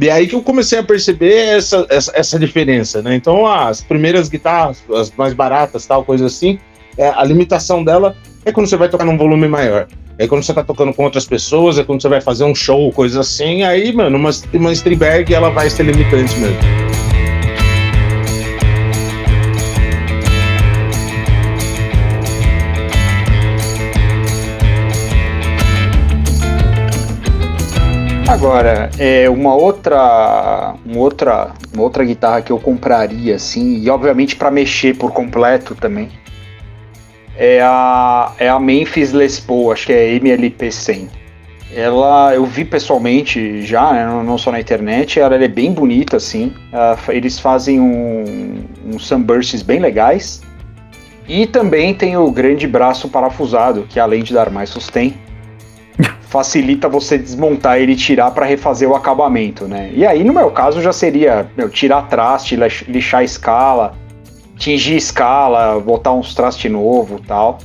E 0.00 0.10
aí 0.10 0.26
que 0.26 0.34
eu 0.34 0.42
comecei 0.42 0.78
a 0.78 0.82
perceber 0.82 1.34
essa, 1.34 1.86
essa, 1.88 2.12
essa 2.14 2.38
diferença, 2.38 3.00
né? 3.00 3.14
Então, 3.14 3.46
as 3.46 3.80
primeiras 3.80 4.28
guitarras, 4.28 4.82
as 4.94 5.10
mais 5.16 5.32
baratas, 5.32 5.86
tal, 5.86 6.04
coisa 6.04 6.26
assim, 6.26 6.58
é, 6.98 7.08
a 7.08 7.22
limitação 7.24 7.84
dela 7.84 8.16
é 8.44 8.52
quando 8.52 8.66
você 8.66 8.76
vai 8.76 8.88
tocar 8.88 9.04
num 9.04 9.16
volume 9.16 9.48
maior. 9.48 9.86
É 10.18 10.28
quando 10.28 10.42
você 10.44 10.54
tá 10.54 10.62
tocando 10.62 10.94
com 10.94 11.04
outras 11.04 11.26
pessoas, 11.26 11.78
é 11.78 11.84
quando 11.84 12.00
você 12.00 12.08
vai 12.08 12.20
fazer 12.20 12.44
um 12.44 12.54
show, 12.54 12.92
coisa 12.92 13.20
assim, 13.20 13.64
aí, 13.64 13.92
mano, 13.92 14.16
uma, 14.16 14.30
uma 14.52 14.72
Strindberg, 14.72 15.32
ela 15.34 15.50
vai 15.50 15.68
ser 15.68 15.84
limitante 15.84 16.38
mesmo. 16.38 16.93
Agora, 28.26 28.90
é 28.98 29.28
uma 29.28 29.54
outra, 29.54 30.74
uma 30.84 30.98
outra, 30.98 31.52
uma 31.72 31.82
outra 31.82 32.02
guitarra 32.04 32.40
que 32.40 32.50
eu 32.50 32.58
compraria 32.58 33.34
assim, 33.36 33.76
e 33.76 33.90
obviamente 33.90 34.34
para 34.34 34.50
mexer 34.50 34.96
por 34.96 35.12
completo 35.12 35.74
também. 35.74 36.08
É 37.36 37.60
a 37.60 38.32
é 38.38 38.48
a 38.48 38.58
Memphis 38.58 39.12
Les 39.12 39.38
Paul, 39.38 39.72
acho 39.72 39.86
que 39.86 39.92
é 39.92 40.14
MLP 40.14 40.72
100. 40.72 41.08
Ela 41.76 42.34
eu 42.34 42.46
vi 42.46 42.64
pessoalmente 42.64 43.62
já, 43.62 43.92
né, 43.92 44.06
não 44.24 44.38
só 44.38 44.50
na 44.50 44.60
internet, 44.60 45.20
ela, 45.20 45.34
ela 45.34 45.44
é 45.44 45.48
bem 45.48 45.72
bonita 45.72 46.16
assim. 46.16 46.54
Uh, 46.72 47.12
eles 47.12 47.38
fazem 47.38 47.78
um, 47.78 48.64
um 48.86 48.98
sunbursts 48.98 49.62
bem 49.62 49.80
legais. 49.80 50.40
E 51.28 51.46
também 51.46 51.94
tem 51.94 52.16
o 52.16 52.30
grande 52.30 52.66
braço 52.66 53.08
parafusado, 53.08 53.86
que 53.88 53.98
além 53.98 54.22
de 54.22 54.32
dar 54.32 54.50
mais 54.50 54.70
sustento, 54.70 55.23
facilita 56.34 56.88
você 56.88 57.16
desmontar 57.16 57.78
ele 57.78 57.92
e 57.92 57.96
tirar 57.96 58.32
para 58.32 58.44
refazer 58.44 58.90
o 58.90 58.96
acabamento, 58.96 59.68
né? 59.68 59.92
E 59.94 60.04
aí, 60.04 60.24
no 60.24 60.32
meu 60.32 60.50
caso, 60.50 60.82
já 60.82 60.92
seria 60.92 61.48
meu, 61.56 61.68
tirar 61.68 62.08
traste, 62.08 62.56
lixar 62.88 63.20
a 63.20 63.22
escala, 63.22 63.94
tingir 64.56 64.96
escala, 64.96 65.78
botar 65.78 66.12
uns 66.12 66.34
traste 66.34 66.68
novo 66.68 67.20
tal. 67.24 67.58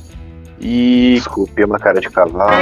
E. 0.60 1.14
Desculpe, 1.16 1.64
uma 1.64 1.80
cara 1.80 2.00
de 2.00 2.08
cavalo. 2.10 2.52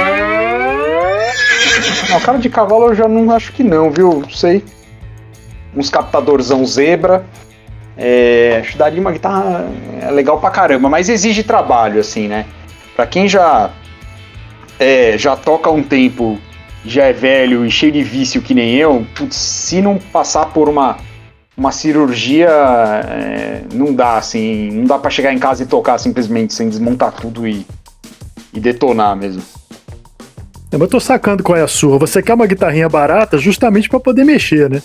Não, 2.09 2.19
cara 2.19 2.39
de 2.39 2.49
cavalo 2.49 2.87
eu 2.87 2.95
já 2.95 3.07
não 3.07 3.31
acho 3.31 3.53
que 3.53 3.63
não, 3.63 3.91
viu? 3.91 4.21
Não 4.21 4.29
sei. 4.31 4.65
Uns 5.75 5.91
captadorzão 5.91 6.65
zebra. 6.65 7.23
É, 7.95 8.57
acho 8.61 8.71
que 8.71 8.77
daria 8.79 8.99
uma 8.99 9.11
guitarra 9.11 9.69
é 10.01 10.09
legal 10.09 10.39
pra 10.39 10.49
caramba, 10.49 10.89
mas 10.89 11.07
exige 11.07 11.43
trabalho, 11.43 11.99
assim, 11.99 12.27
né? 12.27 12.47
Pra 12.95 13.05
quem 13.05 13.27
já 13.27 13.69
é, 14.79 15.17
já 15.17 15.35
toca 15.35 15.69
há 15.69 15.73
um 15.73 15.83
tempo, 15.83 16.39
já 16.85 17.05
é 17.05 17.13
velho 17.13 17.65
e 17.65 17.69
cheio 17.69 17.91
de 17.91 18.01
vício 18.01 18.41
que 18.41 18.53
nem 18.53 18.75
eu, 18.75 19.05
putz, 19.13 19.35
se 19.35 19.81
não 19.81 19.97
passar 19.97 20.47
por 20.47 20.69
uma, 20.69 20.97
uma 21.57 21.71
cirurgia, 21.71 22.49
é, 22.49 23.61
não 23.73 23.93
dá, 23.93 24.17
assim, 24.17 24.71
não 24.71 24.85
dá 24.85 24.97
para 24.97 25.09
chegar 25.09 25.33
em 25.33 25.37
casa 25.37 25.63
e 25.63 25.65
tocar 25.65 25.97
simplesmente 25.97 26.53
sem 26.53 26.69
desmontar 26.69 27.11
tudo 27.11 27.45
e, 27.45 27.67
e 28.53 28.59
detonar 28.59 29.15
mesmo. 29.15 29.43
Eu 30.71 30.87
tô 30.87 30.99
sacando 30.99 31.43
qual 31.43 31.57
é 31.57 31.63
a 31.63 31.67
sua. 31.67 31.97
Você 31.97 32.21
quer 32.21 32.35
uma 32.35 32.45
guitarrinha 32.45 32.87
barata 32.87 33.37
justamente 33.39 33.89
para 33.89 33.99
poder 33.99 34.23
mexer, 34.23 34.69
né? 34.69 34.81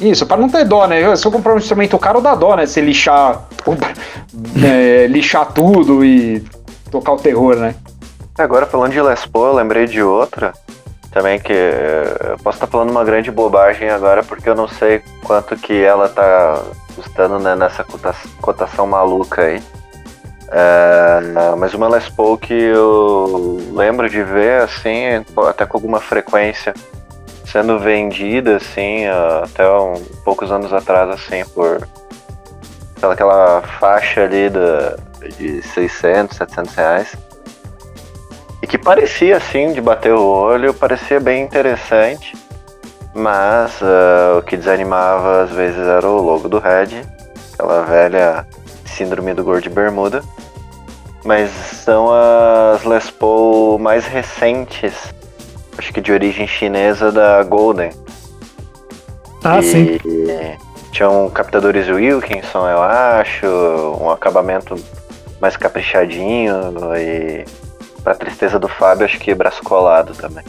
Isso, 0.00 0.24
para 0.24 0.40
não 0.40 0.48
ter 0.48 0.64
dó, 0.64 0.86
né? 0.86 1.14
Se 1.16 1.26
eu 1.26 1.32
comprar 1.32 1.52
um 1.52 1.58
instrumento 1.58 1.98
caro, 1.98 2.20
dá 2.20 2.34
dó, 2.34 2.54
né? 2.56 2.64
Se 2.64 2.80
lixar, 2.80 3.46
é, 4.64 5.06
lixar 5.08 5.52
tudo 5.52 6.04
e 6.04 6.42
tocar 6.90 7.12
o 7.12 7.16
terror, 7.16 7.56
né? 7.56 7.74
Agora 8.40 8.64
falando 8.64 8.92
de 8.92 9.02
Les 9.02 9.26
Paul, 9.26 9.48
eu 9.48 9.52
lembrei 9.52 9.84
de 9.86 10.02
outra 10.02 10.54
também 11.12 11.38
que 11.38 11.52
eu 11.52 12.38
posso 12.42 12.56
estar 12.56 12.66
falando 12.66 12.88
uma 12.88 13.04
grande 13.04 13.30
bobagem 13.30 13.90
agora 13.90 14.22
porque 14.24 14.48
eu 14.48 14.54
não 14.54 14.66
sei 14.66 15.02
quanto 15.22 15.54
que 15.56 15.84
ela 15.84 16.08
tá 16.08 16.62
custando 16.94 17.38
né, 17.38 17.54
nessa 17.54 17.84
cotação 18.40 18.86
maluca 18.86 19.42
aí. 19.42 19.62
É, 20.50 21.54
mas 21.58 21.74
uma 21.74 21.86
Les 21.88 22.08
Paul 22.08 22.38
que 22.38 22.54
eu 22.54 23.58
lembro 23.72 24.08
de 24.08 24.22
ver 24.22 24.62
assim, 24.62 25.22
até 25.46 25.66
com 25.66 25.76
alguma 25.76 26.00
frequência 26.00 26.72
sendo 27.44 27.78
vendida 27.78 28.56
assim, 28.56 29.04
até 29.44 29.70
um, 29.70 30.02
poucos 30.24 30.50
anos 30.50 30.72
atrás 30.72 31.10
assim 31.10 31.44
por 31.54 31.86
aquela 33.02 33.60
faixa 33.78 34.22
ali 34.22 34.48
da, 34.48 34.96
de 35.36 35.60
600, 35.60 36.38
700 36.38 36.74
reais 36.74 37.29
que 38.70 38.78
parecia 38.78 39.36
assim 39.36 39.72
de 39.72 39.80
bater 39.80 40.14
o 40.14 40.22
olho, 40.22 40.72
parecia 40.72 41.18
bem 41.18 41.42
interessante, 41.42 42.36
mas 43.12 43.80
uh, 43.82 44.38
o 44.38 44.42
que 44.42 44.56
desanimava 44.56 45.42
às 45.42 45.50
vezes 45.50 45.80
era 45.80 46.08
o 46.08 46.22
logo 46.22 46.48
do 46.48 46.60
Red, 46.60 47.02
aquela 47.52 47.82
velha 47.82 48.46
síndrome 48.84 49.34
do 49.34 49.42
gordo 49.42 49.64
de 49.64 49.70
bermuda. 49.70 50.22
Mas 51.24 51.50
são 51.50 52.10
as 52.12 52.84
Les 52.84 53.10
Paul 53.10 53.76
mais 53.80 54.06
recentes, 54.06 55.12
acho 55.76 55.92
que 55.92 56.00
de 56.00 56.12
origem 56.12 56.46
chinesa 56.46 57.10
da 57.10 57.42
Golden. 57.42 57.90
Ah, 59.42 59.58
e 59.58 59.64
sim. 59.64 59.98
Tinham 60.92 61.28
captadores 61.30 61.88
Wilkinson, 61.88 62.68
eu 62.68 62.80
acho, 62.80 63.46
um 64.00 64.08
acabamento 64.10 64.76
mais 65.40 65.56
caprichadinho 65.56 66.72
e 66.96 67.44
Pra 68.02 68.14
tristeza 68.14 68.58
do 68.58 68.68
Fábio, 68.68 69.04
acho 69.04 69.18
que 69.18 69.34
braço 69.34 69.62
colado 69.62 70.14
também. 70.14 70.44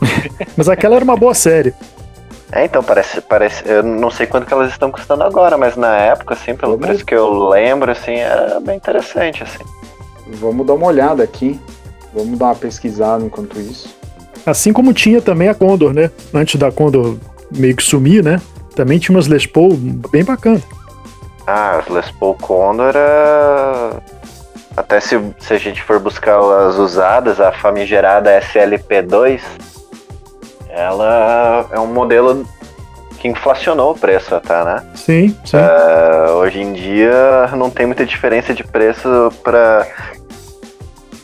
mas 0.56 0.68
aquela 0.68 0.96
era 0.96 1.04
uma 1.04 1.16
boa 1.16 1.34
série. 1.34 1.72
É, 2.52 2.64
então, 2.64 2.82
parece, 2.82 3.20
parece. 3.20 3.62
Eu 3.66 3.82
não 3.82 4.10
sei 4.10 4.26
quanto 4.26 4.46
que 4.46 4.52
elas 4.52 4.70
estão 4.70 4.90
custando 4.90 5.24
agora, 5.24 5.58
mas 5.58 5.76
na 5.76 5.96
época, 5.96 6.34
assim, 6.34 6.54
pelo 6.54 6.72
Vamos... 6.72 6.86
preço 6.86 7.04
que 7.04 7.14
eu 7.14 7.48
lembro, 7.48 7.90
assim, 7.90 8.14
era 8.16 8.60
bem 8.60 8.76
interessante, 8.76 9.42
assim. 9.42 9.64
Vamos 10.26 10.66
dar 10.66 10.74
uma 10.74 10.86
olhada 10.86 11.22
aqui. 11.22 11.60
Vamos 12.14 12.38
dar 12.38 12.46
uma 12.46 12.54
pesquisada 12.54 13.24
enquanto 13.24 13.58
isso. 13.60 13.94
Assim 14.44 14.72
como 14.72 14.92
tinha 14.92 15.20
também 15.20 15.48
a 15.48 15.54
Condor, 15.54 15.92
né? 15.92 16.10
Antes 16.32 16.58
da 16.58 16.70
Condor 16.70 17.16
meio 17.50 17.74
que 17.74 17.82
sumir, 17.82 18.22
né? 18.22 18.40
Também 18.74 18.98
tinha 18.98 19.16
umas 19.16 19.26
Les 19.26 19.44
Paul 19.44 19.74
bem 20.10 20.24
bacanas. 20.24 20.62
Ah, 21.46 21.78
as 21.78 21.88
Les 21.88 22.10
Paul 22.12 22.34
Condor 22.34 22.88
era 22.88 24.00
até 24.76 25.00
se, 25.00 25.18
se 25.38 25.54
a 25.54 25.58
gente 25.58 25.82
for 25.82 25.98
buscar 25.98 26.38
as 26.38 26.76
usadas, 26.76 27.40
a 27.40 27.50
famigerada 27.50 28.38
SLP2, 28.40 29.40
ela 30.68 31.66
é 31.72 31.80
um 31.80 31.86
modelo 31.86 32.44
que 33.18 33.26
inflacionou 33.26 33.92
o 33.92 33.98
preço 33.98 34.34
até, 34.34 34.62
né? 34.62 34.86
Sim, 34.94 35.36
sim. 35.44 35.56
Uh, 35.56 36.32
hoje 36.34 36.60
em 36.60 36.74
dia 36.74 37.48
não 37.56 37.70
tem 37.70 37.86
muita 37.86 38.04
diferença 38.04 38.52
de 38.52 38.62
preço 38.62 39.32
para. 39.42 39.86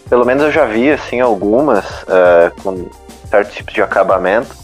Pelo 0.08 0.24
menos 0.24 0.42
eu 0.44 0.50
já 0.50 0.64
vi 0.64 0.90
assim 0.90 1.20
algumas 1.20 1.84
uh, 2.02 2.62
com 2.62 2.88
certos 3.28 3.54
tipos 3.54 3.74
de 3.74 3.82
acabamento 3.82 4.54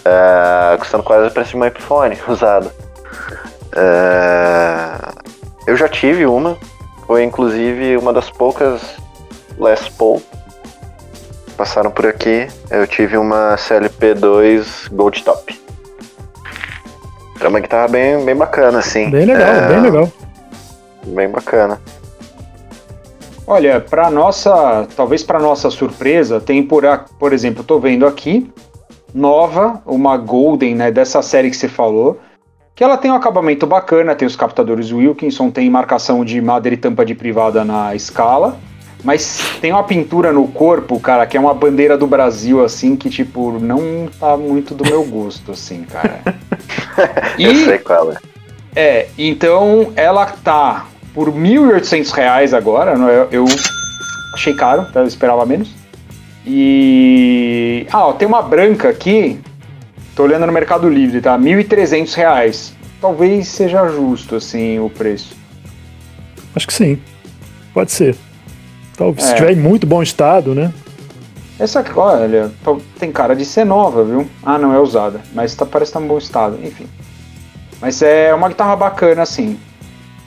uh, 0.00 0.78
custando 0.78 1.02
quase 1.02 1.28
o 1.28 1.30
preço 1.30 1.50
de 1.50 1.56
um 1.56 1.64
iPhone 1.64 2.18
usado. 2.28 2.70
eu 5.66 5.76
já 5.76 5.88
tive 5.88 6.26
uma, 6.26 6.56
foi 7.10 7.24
inclusive 7.24 7.96
uma 7.96 8.12
das 8.12 8.30
poucas 8.30 8.80
Les 9.58 9.88
Paul 9.88 10.22
passaram 11.56 11.90
por 11.90 12.06
aqui. 12.06 12.46
Eu 12.70 12.86
tive 12.86 13.16
uma 13.16 13.56
CLP2 13.56 14.88
Gold 14.92 15.24
Top. 15.24 15.60
Era 17.40 17.48
uma 17.48 17.58
guitarra 17.58 17.88
bem, 17.88 18.24
bem 18.24 18.36
bacana, 18.36 18.78
assim. 18.78 19.10
Bem 19.10 19.26
legal, 19.26 19.48
é, 19.48 19.66
bem 19.66 19.80
legal. 19.80 20.12
Bem 21.04 21.28
bacana. 21.28 21.80
Olha, 23.44 23.80
para 23.80 24.08
nossa, 24.08 24.86
talvez 24.94 25.24
para 25.24 25.40
nossa 25.40 25.68
surpresa, 25.68 26.40
tem 26.40 26.62
por, 26.62 26.84
por 27.18 27.32
exemplo, 27.32 27.64
tô 27.64 27.80
vendo 27.80 28.06
aqui 28.06 28.48
nova, 29.12 29.82
uma 29.84 30.16
Golden, 30.16 30.76
né, 30.76 30.92
dessa 30.92 31.20
série 31.22 31.50
que 31.50 31.56
você 31.56 31.66
falou, 31.66 32.20
que 32.80 32.84
ela 32.84 32.96
tem 32.96 33.10
um 33.10 33.14
acabamento 33.14 33.66
bacana, 33.66 34.14
tem 34.14 34.26
os 34.26 34.34
captadores 34.34 34.90
Wilkinson, 34.90 35.50
tem 35.50 35.68
marcação 35.68 36.24
de 36.24 36.40
madeira 36.40 36.72
e 36.74 36.78
tampa 36.78 37.04
de 37.04 37.14
privada 37.14 37.62
na 37.62 37.94
escala, 37.94 38.58
mas 39.04 39.38
tem 39.60 39.70
uma 39.70 39.84
pintura 39.84 40.32
no 40.32 40.48
corpo, 40.48 40.98
cara, 40.98 41.26
que 41.26 41.36
é 41.36 41.40
uma 41.40 41.52
bandeira 41.52 41.98
do 41.98 42.06
Brasil, 42.06 42.64
assim, 42.64 42.96
que, 42.96 43.10
tipo, 43.10 43.58
não 43.60 44.08
tá 44.18 44.34
muito 44.34 44.74
do 44.74 44.82
meu 44.82 45.04
gosto, 45.04 45.52
assim, 45.52 45.82
cara. 45.82 46.22
e, 47.36 47.44
Eu 47.44 47.54
sei 47.54 47.76
qual 47.80 48.12
é. 48.12 48.16
É, 48.74 49.08
então 49.18 49.92
ela 49.94 50.24
tá 50.24 50.86
por 51.12 51.28
R$ 51.28 51.38
1.800 51.38 52.56
agora, 52.56 52.94
eu, 52.94 53.28
eu 53.30 53.44
achei 54.32 54.54
caro, 54.54 54.86
tá? 54.90 55.00
eu 55.00 55.06
esperava 55.06 55.44
menos. 55.44 55.68
E. 56.46 57.86
Ah, 57.92 58.06
ó, 58.06 58.14
tem 58.14 58.26
uma 58.26 58.40
branca 58.40 58.88
aqui, 58.88 59.38
Tô 60.20 60.24
olhando 60.24 60.44
no 60.44 60.52
Mercado 60.52 60.86
Livre, 60.86 61.18
tá? 61.22 61.34
R$ 61.34 61.42
1.300. 61.64 62.74
Talvez 63.00 63.48
seja 63.48 63.88
justo, 63.88 64.36
assim, 64.36 64.78
o 64.78 64.90
preço. 64.90 65.34
Acho 66.54 66.66
que 66.66 66.74
sim. 66.74 67.00
Pode 67.72 67.90
ser. 67.90 68.14
Talvez, 68.98 69.26
é. 69.26 69.30
se 69.30 69.36
tiver 69.36 69.52
em 69.52 69.56
muito 69.56 69.86
bom 69.86 70.02
estado, 70.02 70.54
né? 70.54 70.70
Essa 71.58 71.80
aqui, 71.80 71.98
olha, 71.98 72.52
tem 72.98 73.10
cara 73.10 73.34
de 73.34 73.46
ser 73.46 73.64
nova, 73.64 74.04
viu? 74.04 74.28
Ah, 74.44 74.58
não, 74.58 74.74
é 74.74 74.78
usada. 74.78 75.22
Mas 75.32 75.54
tá, 75.54 75.64
parece 75.64 75.88
estar 75.88 76.00
tá 76.00 76.04
em 76.04 76.08
bom 76.08 76.18
estado, 76.18 76.58
enfim. 76.62 76.86
Mas 77.80 78.02
é 78.02 78.34
uma 78.34 78.50
guitarra 78.50 78.76
bacana, 78.76 79.22
assim. 79.22 79.58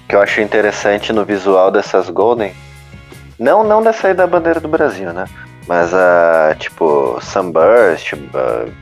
O 0.06 0.08
que 0.10 0.16
eu 0.16 0.22
acho 0.24 0.42
interessante 0.42 1.14
no 1.14 1.24
visual 1.24 1.70
dessas 1.70 2.10
Golden, 2.10 2.52
não, 3.38 3.64
não 3.64 3.84
dessa 3.84 4.08
aí 4.08 4.16
da 4.16 4.26
bandeira 4.26 4.60
do 4.60 4.68
Brasil, 4.68 5.14
né? 5.14 5.26
Mas 5.68 5.94
a 5.94 6.52
uh, 6.52 6.60
tipo 6.60 7.20
Sunburst, 7.22 8.14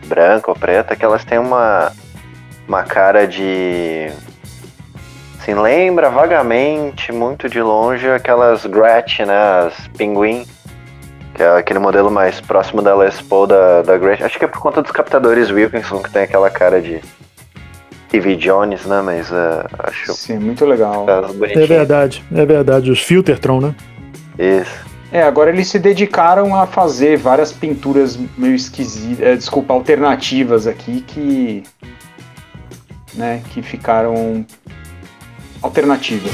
branca 0.07 0.49
ou 0.49 0.55
preta, 0.55 0.95
que 0.95 1.05
elas 1.05 1.23
têm 1.23 1.37
uma, 1.37 1.91
uma 2.67 2.83
cara 2.83 3.27
de. 3.27 4.11
Assim, 5.39 5.53
lembra 5.53 6.09
vagamente, 6.09 7.11
muito 7.11 7.47
de 7.49 7.61
longe, 7.61 8.09
aquelas 8.09 8.65
Gretsch, 8.65 9.19
né? 9.19 9.67
As 9.67 9.87
Pinguim. 9.89 10.45
Que 11.33 11.43
é 11.43 11.57
aquele 11.57 11.79
modelo 11.79 12.11
mais 12.11 12.41
próximo 12.41 12.81
da 12.81 12.95
Les 12.95 13.21
Paul 13.21 13.47
da, 13.47 13.81
da 13.83 13.97
Gretsch. 13.97 14.21
Acho 14.21 14.37
que 14.37 14.45
é 14.45 14.47
por 14.47 14.59
conta 14.59 14.81
dos 14.81 14.91
captadores 14.91 15.49
Wilkinson, 15.51 16.01
que 16.01 16.11
tem 16.11 16.23
aquela 16.23 16.49
cara 16.49 16.81
de 16.81 16.99
TV 18.09 18.35
Jones, 18.35 18.85
né? 18.85 19.01
Mas 19.01 19.31
uh, 19.31 19.65
acho. 19.79 20.13
Sim, 20.13 20.39
muito 20.39 20.65
legal. 20.65 21.05
É 21.07 21.65
verdade, 21.65 22.23
é 22.35 22.45
verdade. 22.45 22.91
Os 22.91 23.01
Filtertron, 23.01 23.61
né? 23.61 23.75
Isso. 24.37 24.90
É, 25.13 25.21
agora 25.21 25.49
eles 25.49 25.67
se 25.67 25.77
dedicaram 25.77 26.55
a 26.55 26.65
fazer 26.65 27.17
várias 27.17 27.51
pinturas 27.51 28.17
meio 28.37 28.55
esquisitas, 28.55 29.19
é, 29.19 29.35
desculpa, 29.35 29.73
alternativas 29.73 30.65
aqui 30.65 31.01
que. 31.01 31.63
né, 33.13 33.41
que 33.49 33.61
ficaram 33.61 34.45
alternativas. 35.61 36.31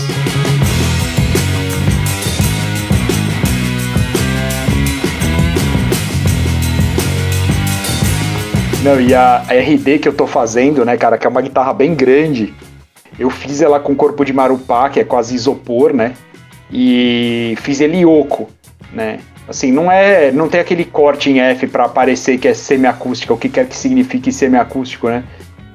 Não, 8.83 9.01
e 9.01 9.15
a, 9.15 9.39
RD 9.39 9.97
que 9.97 10.07
eu 10.07 10.13
tô 10.13 10.27
fazendo, 10.27 10.85
né, 10.85 10.95
cara, 10.97 11.17
que 11.17 11.25
é 11.25 11.29
uma 11.29 11.41
guitarra 11.41 11.73
bem 11.73 11.95
grande. 11.95 12.53
Eu 13.17 13.31
fiz 13.31 13.59
ela 13.59 13.79
com 13.79 13.95
corpo 13.95 14.23
de 14.23 14.31
marupá, 14.31 14.87
que 14.87 14.99
é 14.99 15.03
quase 15.03 15.33
isopor, 15.33 15.91
né? 15.93 16.13
E 16.71 17.55
fiz 17.61 17.81
ele 17.81 18.05
oco 18.05 18.47
né? 18.91 19.19
Assim, 19.47 19.71
não 19.71 19.91
é, 19.91 20.31
não 20.31 20.49
tem 20.49 20.59
aquele 20.59 20.83
corte 20.83 21.29
em 21.29 21.39
F 21.39 21.67
para 21.67 21.87
parecer 21.87 22.37
que 22.37 22.47
é 22.47 22.53
semiacústica, 22.53 23.33
o 23.33 23.37
que 23.37 23.47
quer 23.47 23.67
que 23.67 23.75
signifique 23.75 24.31
semiacústico, 24.31 25.07
né? 25.07 25.23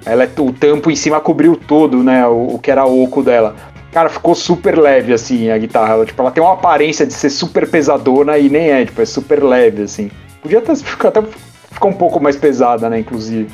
Ela 0.05 0.25
é, 0.25 0.31
o 0.39 0.53
tampo 0.53 0.91
em 0.91 0.97
cima 0.97 1.21
cobriu 1.21 1.57
todo, 1.57 2.03
né? 2.03 2.27
O, 2.27 2.55
o, 2.55 2.59
que 2.59 2.71
era 2.71 2.85
oco 2.85 3.23
dela. 3.23 3.57
Cara, 3.93 4.09
ficou 4.09 4.35
super 4.35 4.79
leve, 4.79 5.13
assim, 5.13 5.51
a 5.51 5.59
guitarra. 5.59 5.95
Ela, 5.95 6.07
tipo, 6.07 6.21
ela 6.21 6.31
tem 6.31 6.43
uma 6.43 6.55
aparência 6.55 7.07
de 7.07 7.13
ser 7.13 7.31
super 7.31 7.69
pesadona 7.69 8.37
e 8.39 8.49
nem 8.49 8.71
é, 8.71 8.85
tipo, 8.85 9.01
é 9.01 9.05
super 9.05 9.43
leve, 9.43 9.83
assim. 9.83 10.11
Podia 10.43 10.59
até 10.59 10.75
ficar, 10.75 11.09
até 11.09 11.23
ficar 11.71 11.87
um 11.87 11.93
pouco 11.93 12.21
mais 12.21 12.37
pesada, 12.37 12.91
né, 12.91 12.99
inclusive. 12.99 13.49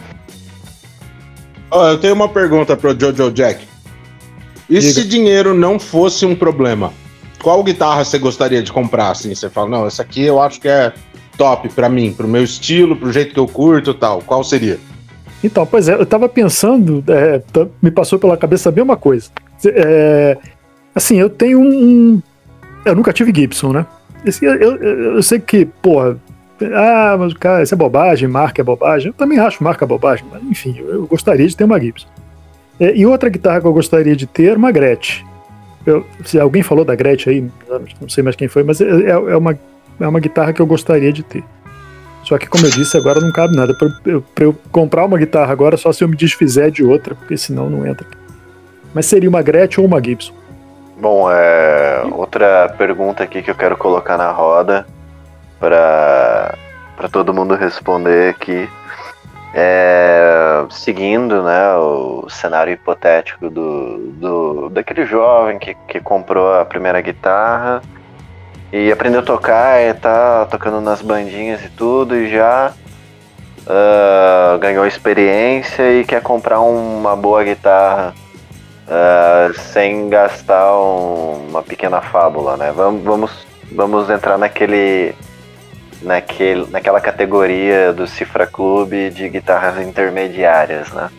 Oh, 1.70 1.84
eu 1.84 2.00
tenho 2.00 2.14
uma 2.14 2.28
pergunta 2.28 2.76
pro 2.76 2.98
Jojo 2.98 3.30
Jack. 3.30 3.66
E 4.70 4.78
Diga. 4.78 4.92
se 4.92 5.04
dinheiro 5.06 5.54
não 5.54 5.78
fosse 5.78 6.24
um 6.24 6.34
problema? 6.34 6.92
Qual 7.42 7.62
guitarra 7.62 8.04
você 8.04 8.18
gostaria 8.18 8.62
de 8.62 8.72
comprar? 8.72 9.10
Assim, 9.10 9.34
você 9.34 9.48
fala, 9.48 9.68
não, 9.68 9.86
essa 9.86 10.02
aqui 10.02 10.22
eu 10.22 10.40
acho 10.40 10.60
que 10.60 10.68
é 10.68 10.92
top 11.36 11.68
para 11.68 11.88
mim, 11.88 12.12
pro 12.12 12.26
meu 12.26 12.42
estilo, 12.42 12.96
pro 12.96 13.12
jeito 13.12 13.32
que 13.32 13.40
eu 13.40 13.46
curto 13.46 13.94
tal. 13.94 14.20
Qual 14.22 14.42
seria? 14.42 14.78
Então, 15.42 15.64
pois 15.64 15.88
é, 15.88 15.94
eu 15.94 16.04
tava 16.04 16.28
pensando, 16.28 17.02
é, 17.08 17.40
me 17.80 17.90
passou 17.90 18.18
pela 18.18 18.36
cabeça 18.36 18.68
a 18.68 18.72
mesma 18.72 18.96
coisa. 18.96 19.30
É, 19.64 20.36
assim, 20.94 21.16
eu 21.16 21.30
tenho 21.30 21.60
um. 21.60 22.20
Eu 22.84 22.94
nunca 22.94 23.12
tive 23.12 23.32
Gibson, 23.34 23.72
né? 23.72 23.86
eu, 24.42 24.54
eu, 24.54 24.76
eu, 25.14 25.22
sei 25.22 25.38
que, 25.38 25.64
porra, 25.64 26.18
ah, 26.74 27.16
mas 27.18 27.34
cara, 27.34 27.62
isso 27.62 27.72
é 27.72 27.76
bobagem, 27.76 28.28
marca 28.28 28.60
é 28.60 28.64
bobagem. 28.64 29.08
Eu 29.08 29.14
também 29.14 29.38
acho 29.38 29.62
marca 29.62 29.86
bobagem, 29.86 30.26
mas 30.30 30.42
enfim, 30.42 30.76
eu, 30.76 30.88
eu 30.88 31.06
gostaria 31.06 31.46
de 31.46 31.56
ter 31.56 31.64
uma 31.64 31.80
Gibson. 31.80 32.08
É, 32.80 32.96
e 32.96 33.06
outra 33.06 33.28
guitarra 33.28 33.60
que 33.60 33.66
eu 33.66 33.72
gostaria 33.72 34.16
de 34.16 34.26
ter, 34.26 34.56
uma 34.56 34.72
Gretsch. 34.72 35.24
Eu, 35.86 36.04
se 36.24 36.38
alguém 36.38 36.62
falou 36.62 36.84
da 36.84 36.94
Gretsch 36.94 37.28
aí, 37.28 37.48
não 38.00 38.08
sei 38.08 38.22
mais 38.22 38.36
quem 38.36 38.48
foi, 38.48 38.62
mas 38.62 38.80
é, 38.80 38.84
é, 38.84 39.10
é, 39.10 39.36
uma, 39.36 39.58
é 40.00 40.08
uma 40.08 40.20
guitarra 40.20 40.52
que 40.52 40.60
eu 40.60 40.66
gostaria 40.66 41.12
de 41.12 41.22
ter. 41.22 41.44
Só 42.24 42.36
que, 42.36 42.46
como 42.46 42.66
eu 42.66 42.70
disse, 42.70 42.96
agora 42.96 43.20
não 43.20 43.32
cabe 43.32 43.56
nada. 43.56 43.72
Pra 43.74 43.88
eu, 44.04 44.22
pra 44.34 44.44
eu 44.44 44.56
comprar 44.70 45.04
uma 45.04 45.16
guitarra 45.16 45.50
agora, 45.52 45.76
só 45.76 45.92
se 45.92 46.04
eu 46.04 46.08
me 46.08 46.16
desfizer 46.16 46.70
de 46.70 46.84
outra, 46.84 47.14
porque 47.14 47.36
senão 47.36 47.70
não 47.70 47.86
entra. 47.86 48.06
Mas 48.92 49.06
seria 49.06 49.28
uma 49.28 49.40
Gretsch 49.40 49.78
ou 49.78 49.86
uma 49.86 50.02
Gibson? 50.02 50.34
Bom, 51.00 51.30
é, 51.30 52.02
outra 52.10 52.74
pergunta 52.76 53.22
aqui 53.22 53.40
que 53.40 53.50
eu 53.50 53.54
quero 53.54 53.76
colocar 53.76 54.18
na 54.18 54.30
roda 54.30 54.84
para 55.60 56.54
todo 57.10 57.32
mundo 57.32 57.54
responder 57.54 58.30
aqui. 58.30 58.68
É, 59.60 60.64
seguindo 60.70 61.42
né, 61.42 61.74
o 61.74 62.28
cenário 62.30 62.72
hipotético 62.72 63.50
do, 63.50 63.98
do, 64.12 64.68
daquele 64.68 65.04
jovem 65.04 65.58
que, 65.58 65.74
que 65.88 65.98
comprou 65.98 66.54
a 66.60 66.64
primeira 66.64 67.00
guitarra 67.00 67.82
e 68.72 68.92
aprendeu 68.92 69.18
a 69.18 69.24
tocar 69.24 69.82
e 69.82 69.92
tá 69.94 70.46
tocando 70.46 70.80
nas 70.80 71.02
bandinhas 71.02 71.64
e 71.64 71.70
tudo 71.70 72.14
e 72.14 72.30
já 72.30 72.72
uh, 73.66 74.58
ganhou 74.58 74.86
experiência 74.86 75.90
e 75.90 76.04
quer 76.04 76.22
comprar 76.22 76.60
uma 76.60 77.16
boa 77.16 77.42
guitarra 77.42 78.14
uh, 78.86 79.58
sem 79.58 80.08
gastar 80.08 80.72
um, 80.78 81.48
uma 81.48 81.64
pequena 81.64 82.00
fábula, 82.00 82.56
né? 82.56 82.70
Vamos, 82.70 83.02
vamos, 83.02 83.46
vamos 83.72 84.08
entrar 84.08 84.38
naquele, 84.38 85.16
naquele, 86.02 86.66
naquela 86.70 87.00
categoria 87.00 87.92
do 87.92 88.06
Cifra 88.06 88.46
Clube 88.46 89.10
de 89.10 89.28
guitarras 89.28 89.78
intermediárias, 89.84 90.90
né? 90.92 91.10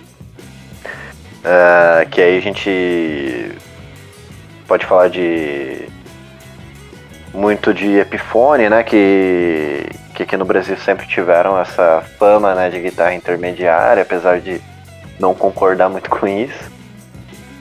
Uh, 1.39 2.09
que 2.09 2.21
aí 2.21 2.37
a 2.37 2.41
gente 2.41 3.51
pode 4.67 4.85
falar 4.85 5.09
de 5.09 5.87
muito 7.33 7.73
de 7.73 7.97
Epiphone, 7.99 8.69
né? 8.69 8.83
Que, 8.83 9.85
que 10.13 10.23
aqui 10.23 10.35
no 10.35 10.45
Brasil 10.45 10.77
sempre 10.77 11.07
tiveram 11.07 11.59
essa 11.59 12.03
fama 12.17 12.53
né, 12.55 12.69
de 12.69 12.79
guitarra 12.79 13.13
intermediária, 13.13 14.03
apesar 14.03 14.39
de 14.39 14.61
não 15.19 15.33
concordar 15.33 15.89
muito 15.89 16.09
com 16.09 16.27
isso 16.27 16.79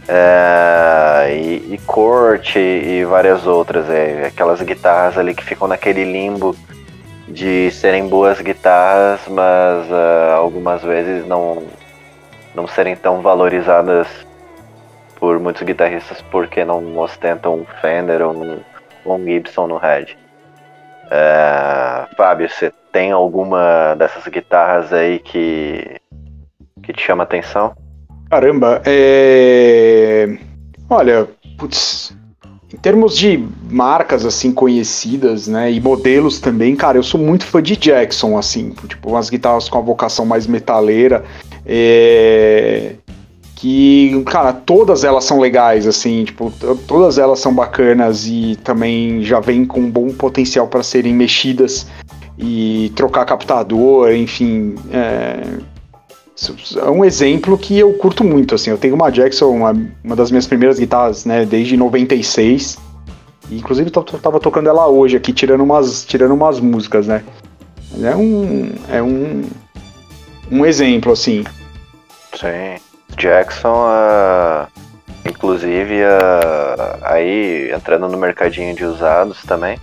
é, 0.09 1.35
e, 1.35 1.75
e 1.75 1.81
corte 1.87 2.59
e 2.59 3.05
várias 3.05 3.47
outras. 3.47 3.89
É, 3.91 4.27
aquelas 4.27 4.63
guitarras 4.63 5.19
ali 5.19 5.35
que 5.35 5.45
ficam 5.45 5.69
naquele 5.69 6.05
limbo 6.05 6.57
de 7.29 7.71
serem 7.71 8.09
boas 8.09 8.41
guitarras, 8.41 9.21
mas 9.29 9.91
uh, 9.91 10.37
algumas 10.37 10.83
vezes 10.83 11.27
não, 11.27 11.63
não 12.55 12.67
serem 12.67 12.97
tão 12.97 13.21
valorizadas 13.21 14.07
por 15.17 15.39
muitos 15.39 15.63
guitarristas 15.63 16.23
porque 16.31 16.65
não 16.65 16.97
ostentam 16.99 17.55
um 17.55 17.67
Fender 17.81 18.23
ou 18.23 18.33
um, 18.33 18.61
um 19.05 19.25
Gibson 19.25 19.67
no 19.67 19.77
head. 19.77 20.17
É, 21.11 22.07
Fábio, 22.17 22.49
você 22.49 22.73
tem 22.93 23.13
alguma 23.13 23.95
dessas 23.95 24.27
guitarras 24.27 24.93
aí 24.93 25.19
que, 25.19 26.01
que 26.83 26.93
te 26.93 27.03
chama 27.03 27.25
atenção? 27.25 27.75
Caramba, 28.31 28.83
é. 28.85 30.27
Olha, 30.91 31.27
putz, 31.57 32.18
em 32.73 32.77
termos 32.77 33.17
de 33.17 33.43
marcas 33.71 34.27
assim 34.27 34.53
conhecidas, 34.53 35.49
né, 35.49 35.73
e 35.73 35.81
modelos 35.81 36.39
também, 36.39 36.77
cara, 36.77 36.99
eu 36.99 37.03
sou 37.03 37.21
muito 37.21 37.47
fã 37.47 37.63
de 37.63 37.77
Jackson, 37.77 38.37
assim, 38.37 38.75
tipo 38.87 39.09
umas 39.11 39.31
guitarras 39.31 39.69
com 39.69 39.79
a 39.79 39.81
vocação 39.81 40.27
mais 40.27 40.47
metaleira, 40.47 41.25
é... 41.65 42.93
que, 43.57 44.23
cara, 44.27 44.53
todas 44.53 45.03
elas 45.03 45.25
são 45.25 45.41
legais, 45.41 45.87
assim, 45.87 46.25
tipo, 46.25 46.53
todas 46.87 47.17
elas 47.17 47.39
são 47.39 47.55
bacanas 47.55 48.27
e 48.27 48.59
também 48.63 49.23
já 49.23 49.41
vêm 49.41 49.65
com 49.65 49.81
um 49.81 49.91
bom 49.91 50.11
potencial 50.11 50.69
para 50.69 50.83
serem 50.83 51.15
mexidas 51.15 51.87
e 52.39 52.93
trocar 52.95 53.25
captador, 53.25 54.13
enfim, 54.13 54.75
é 54.93 55.59
é 56.77 56.91
um 56.91 57.05
exemplo 57.05 57.59
que 57.59 57.79
eu 57.79 57.93
curto 57.95 58.23
muito, 58.23 58.55
assim, 58.55 58.71
eu 58.71 58.79
tenho 58.79 58.95
uma 58.95 59.11
Jackson, 59.11 59.49
uma, 59.49 59.75
uma 60.05 60.15
das 60.15 60.31
minhas 60.31 60.47
primeiras 60.47 60.79
guitarras, 60.79 61.25
né, 61.25 61.45
desde 61.45 61.77
96, 61.77 62.79
e 63.51 63.59
inclusive 63.59 63.91
eu 63.95 64.03
tava 64.03 64.39
tocando 64.39 64.69
ela 64.69 64.87
hoje 64.87 65.17
aqui, 65.17 65.33
tirando 65.33 65.63
umas, 65.63 66.05
tirando 66.05 66.35
umas 66.35 66.61
músicas, 66.61 67.09
né, 67.09 67.25
é 68.03 68.15
um, 68.15 68.73
é 68.89 69.03
um, 69.03 69.43
um 70.51 70.65
exemplo, 70.65 71.13
assim. 71.13 71.45
Sim, 72.35 72.81
Jackson, 73.17 73.75
uh, 73.75 74.69
inclusive, 75.25 76.03
uh, 76.03 76.99
aí, 77.03 77.73
entrando 77.75 78.09
no 78.09 78.17
mercadinho 78.17 78.77
de 78.77 78.85
usados 78.85 79.43
também, 79.43 79.77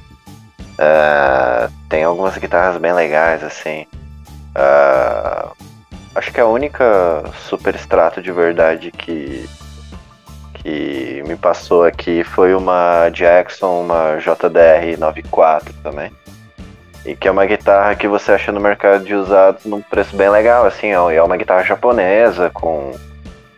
uh, 0.73 1.69
tem 1.89 2.05
algumas 2.05 2.37
guitarras 2.37 2.79
bem 2.79 2.93
legais, 2.93 3.43
assim, 3.43 3.85
uh, 4.55 5.53
Acho 6.15 6.31
que 6.31 6.39
a 6.39 6.45
única 6.45 7.23
super 7.45 7.75
extrato 7.75 8.21
de 8.21 8.31
verdade 8.31 8.89
que, 8.89 9.49
que 10.53 11.21
me 11.27 11.35
passou 11.35 11.83
aqui 11.83 12.23
foi 12.23 12.55
uma 12.55 13.09
Jackson, 13.09 13.81
uma 13.81 14.15
JDR 14.17 14.97
94 14.97 15.73
também. 15.83 16.09
E 17.05 17.17
que 17.17 17.27
é 17.27 17.31
uma 17.31 17.45
guitarra 17.45 17.95
que 17.95 18.07
você 18.07 18.31
acha 18.31 18.49
no 18.53 18.61
mercado 18.61 19.03
de 19.03 19.13
usados 19.13 19.65
num 19.65 19.81
preço 19.81 20.15
bem 20.15 20.29
legal, 20.29 20.65
assim, 20.65 20.87
é 20.87 21.21
uma 21.21 21.35
guitarra 21.35 21.63
japonesa 21.63 22.49
com, 22.49 22.93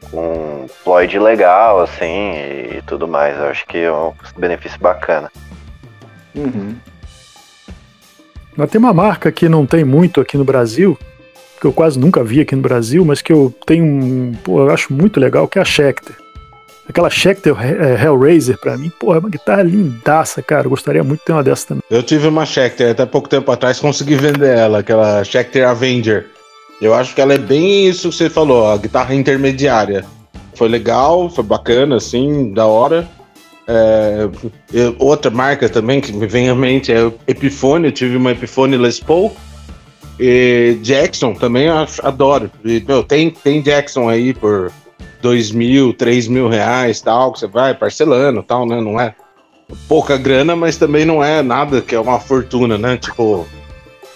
com 0.09 0.63
um 0.63 0.67
Floyd 0.67 1.19
legal, 1.19 1.79
assim, 1.79 2.33
e 2.75 2.81
tudo 2.87 3.07
mais. 3.07 3.37
Eu 3.37 3.49
acho 3.49 3.67
que 3.67 3.77
é 3.77 3.91
um 3.91 4.13
benefício 4.35 4.79
bacana. 4.79 5.31
Uhum. 6.35 6.75
Mas 8.55 8.69
tem 8.71 8.79
uma 8.79 8.93
marca 8.93 9.31
que 9.31 9.47
não 9.47 9.65
tem 9.65 9.85
muito 9.85 10.19
aqui 10.19 10.35
no 10.35 10.43
Brasil, 10.43 10.97
que 11.59 11.65
eu 11.65 11.73
quase 11.73 11.99
nunca 11.99 12.23
vi 12.23 12.41
aqui 12.41 12.55
no 12.55 12.61
Brasil, 12.61 13.03
mas 13.03 13.21
que 13.21 13.31
eu 13.31 13.53
tenho 13.65 14.37
pô, 14.43 14.61
eu 14.61 14.71
acho 14.71 14.93
muito 14.93 15.19
legal, 15.19 15.47
que 15.47 15.59
é 15.59 15.61
a 15.61 15.65
Schecter. 15.65 16.15
Aquela 16.87 17.09
Schecter 17.09 17.53
é, 17.59 18.01
Hellraiser, 18.01 18.57
pra 18.57 18.77
mim, 18.77 18.89
pô, 18.97 19.13
é 19.13 19.19
uma 19.19 19.29
guitarra 19.29 19.63
lindaça, 19.63 20.41
cara. 20.41 20.67
Eu 20.67 20.69
gostaria 20.69 21.03
muito 21.03 21.19
de 21.19 21.25
ter 21.25 21.33
uma 21.33 21.43
dessa 21.43 21.67
também. 21.67 21.83
Eu 21.89 22.01
tive 22.01 22.27
uma 22.27 22.45
Schecter, 22.45 22.91
até 22.91 23.05
pouco 23.05 23.27
tempo 23.27 23.51
atrás 23.51 23.79
consegui 23.79 24.15
vender 24.15 24.57
ela, 24.57 24.79
aquela 24.79 25.23
Schecter 25.23 25.67
Avenger. 25.67 26.27
Eu 26.81 26.93
acho 26.93 27.13
que 27.13 27.19
ela 27.19 27.33
é 27.33 27.37
bem 27.37 27.87
isso 27.87 28.09
que 28.09 28.15
você 28.15 28.29
falou, 28.29 28.71
a 28.71 28.77
guitarra 28.77 29.13
intermediária. 29.13 30.05
Foi 30.55 30.69
legal, 30.69 31.29
foi 31.29 31.43
bacana, 31.43 31.97
assim, 31.97 32.53
da 32.53 32.65
hora. 32.65 33.07
É, 33.67 34.29
outra 34.97 35.29
marca 35.29 35.67
também 35.67 35.99
que 35.99 36.13
me 36.13 36.25
vem 36.25 36.49
à 36.49 36.55
mente 36.55 36.91
é 36.91 37.11
Epiphone. 37.27 37.87
Eu 37.87 37.91
tive 37.91 38.15
uma 38.15 38.31
Epiphone 38.31 38.77
Les 38.77 38.99
Paul 38.99 39.35
e 40.19 40.77
Jackson 40.81 41.33
também 41.33 41.67
adoro. 41.69 42.49
E, 42.63 42.83
meu, 42.87 43.03
tem, 43.03 43.29
tem 43.29 43.61
Jackson 43.61 44.09
aí 44.09 44.33
por 44.33 44.71
dois 45.21 45.51
mil, 45.51 45.93
três 45.93 46.27
mil 46.27 46.47
reais, 46.47 47.01
tal, 47.01 47.31
que 47.31 47.39
você 47.39 47.47
vai 47.47 47.73
parcelando, 47.73 48.43
tal, 48.43 48.65
né? 48.65 48.79
Não 48.81 48.99
é 48.99 49.13
pouca 49.87 50.17
grana, 50.17 50.55
mas 50.55 50.77
também 50.77 51.05
não 51.05 51.23
é 51.23 51.41
nada 51.41 51.81
que 51.81 51.93
é 51.93 51.99
uma 51.99 52.19
fortuna, 52.19 52.77
né? 52.77 52.97
Tipo, 52.97 53.47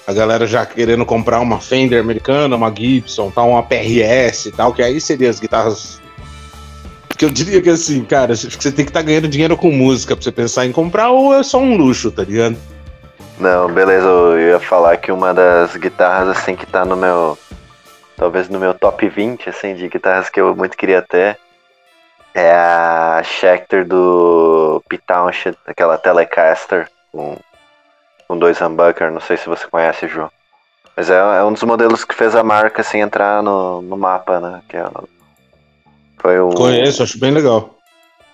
a 0.07 0.13
galera 0.13 0.47
já 0.47 0.65
querendo 0.65 1.05
comprar 1.05 1.39
uma 1.39 1.59
Fender 1.59 1.99
americana, 1.99 2.55
uma 2.55 2.73
Gibson, 2.73 3.29
tal, 3.29 3.49
uma 3.49 3.63
PRS, 3.63 4.51
tal, 4.55 4.73
que 4.73 4.81
aí 4.81 4.99
seria 4.99 5.29
as 5.29 5.39
guitarras 5.39 6.01
que 7.17 7.25
eu 7.25 7.29
diria 7.29 7.61
que 7.61 7.69
assim, 7.69 8.03
cara, 8.03 8.35
você 8.35 8.71
tem 8.71 8.83
que 8.83 8.89
estar 8.89 9.01
tá 9.01 9.05
ganhando 9.05 9.27
dinheiro 9.27 9.55
com 9.55 9.69
música 9.71 10.15
pra 10.15 10.23
você 10.23 10.31
pensar 10.31 10.65
em 10.65 10.71
comprar, 10.71 11.11
ou 11.11 11.35
é 11.35 11.43
só 11.43 11.59
um 11.59 11.77
luxo, 11.77 12.11
tá 12.11 12.23
ligado? 12.23 12.57
Não, 13.39 13.71
beleza, 13.71 14.05
eu 14.07 14.39
ia 14.39 14.59
falar 14.59 14.97
que 14.97 15.11
uma 15.11 15.33
das 15.33 15.75
guitarras 15.75 16.29
assim 16.29 16.55
que 16.55 16.65
tá 16.65 16.85
no 16.85 16.95
meu. 16.95 17.37
Talvez 18.15 18.49
no 18.49 18.59
meu 18.59 18.73
top 18.73 19.09
20 19.09 19.49
assim, 19.49 19.73
de 19.73 19.87
guitarras 19.87 20.29
que 20.29 20.39
eu 20.39 20.55
muito 20.55 20.77
queria 20.77 21.01
ter. 21.01 21.37
É 22.33 22.51
a 22.53 23.21
Schecter 23.23 23.85
do 23.85 24.81
Pete 24.87 25.03
Townshend, 25.05 25.57
aquela 25.65 25.97
Telecaster 25.97 26.87
com, 27.11 27.35
com 28.27 28.37
dois 28.37 28.61
humbucker, 28.61 29.11
não 29.11 29.19
sei 29.19 29.35
se 29.37 29.49
você 29.49 29.67
conhece, 29.67 30.07
João. 30.07 30.29
Mas 30.95 31.09
é, 31.09 31.15
é, 31.15 31.43
um 31.43 31.51
dos 31.51 31.63
modelos 31.63 32.05
que 32.05 32.15
fez 32.15 32.35
a 32.35 32.43
marca 32.43 32.81
assim 32.81 32.99
entrar 32.99 33.41
no, 33.41 33.81
no 33.81 33.97
mapa, 33.97 34.39
né? 34.39 34.61
Que 34.69 34.77
é, 34.77 34.85
foi 36.17 36.39
um, 36.39 36.51
Conheço, 36.51 37.03
acho 37.03 37.19
bem 37.19 37.31
legal. 37.31 37.75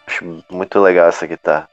Acho 0.06 0.44
muito 0.50 0.80
legal 0.80 1.08
essa 1.08 1.26
guitarra. 1.26 1.70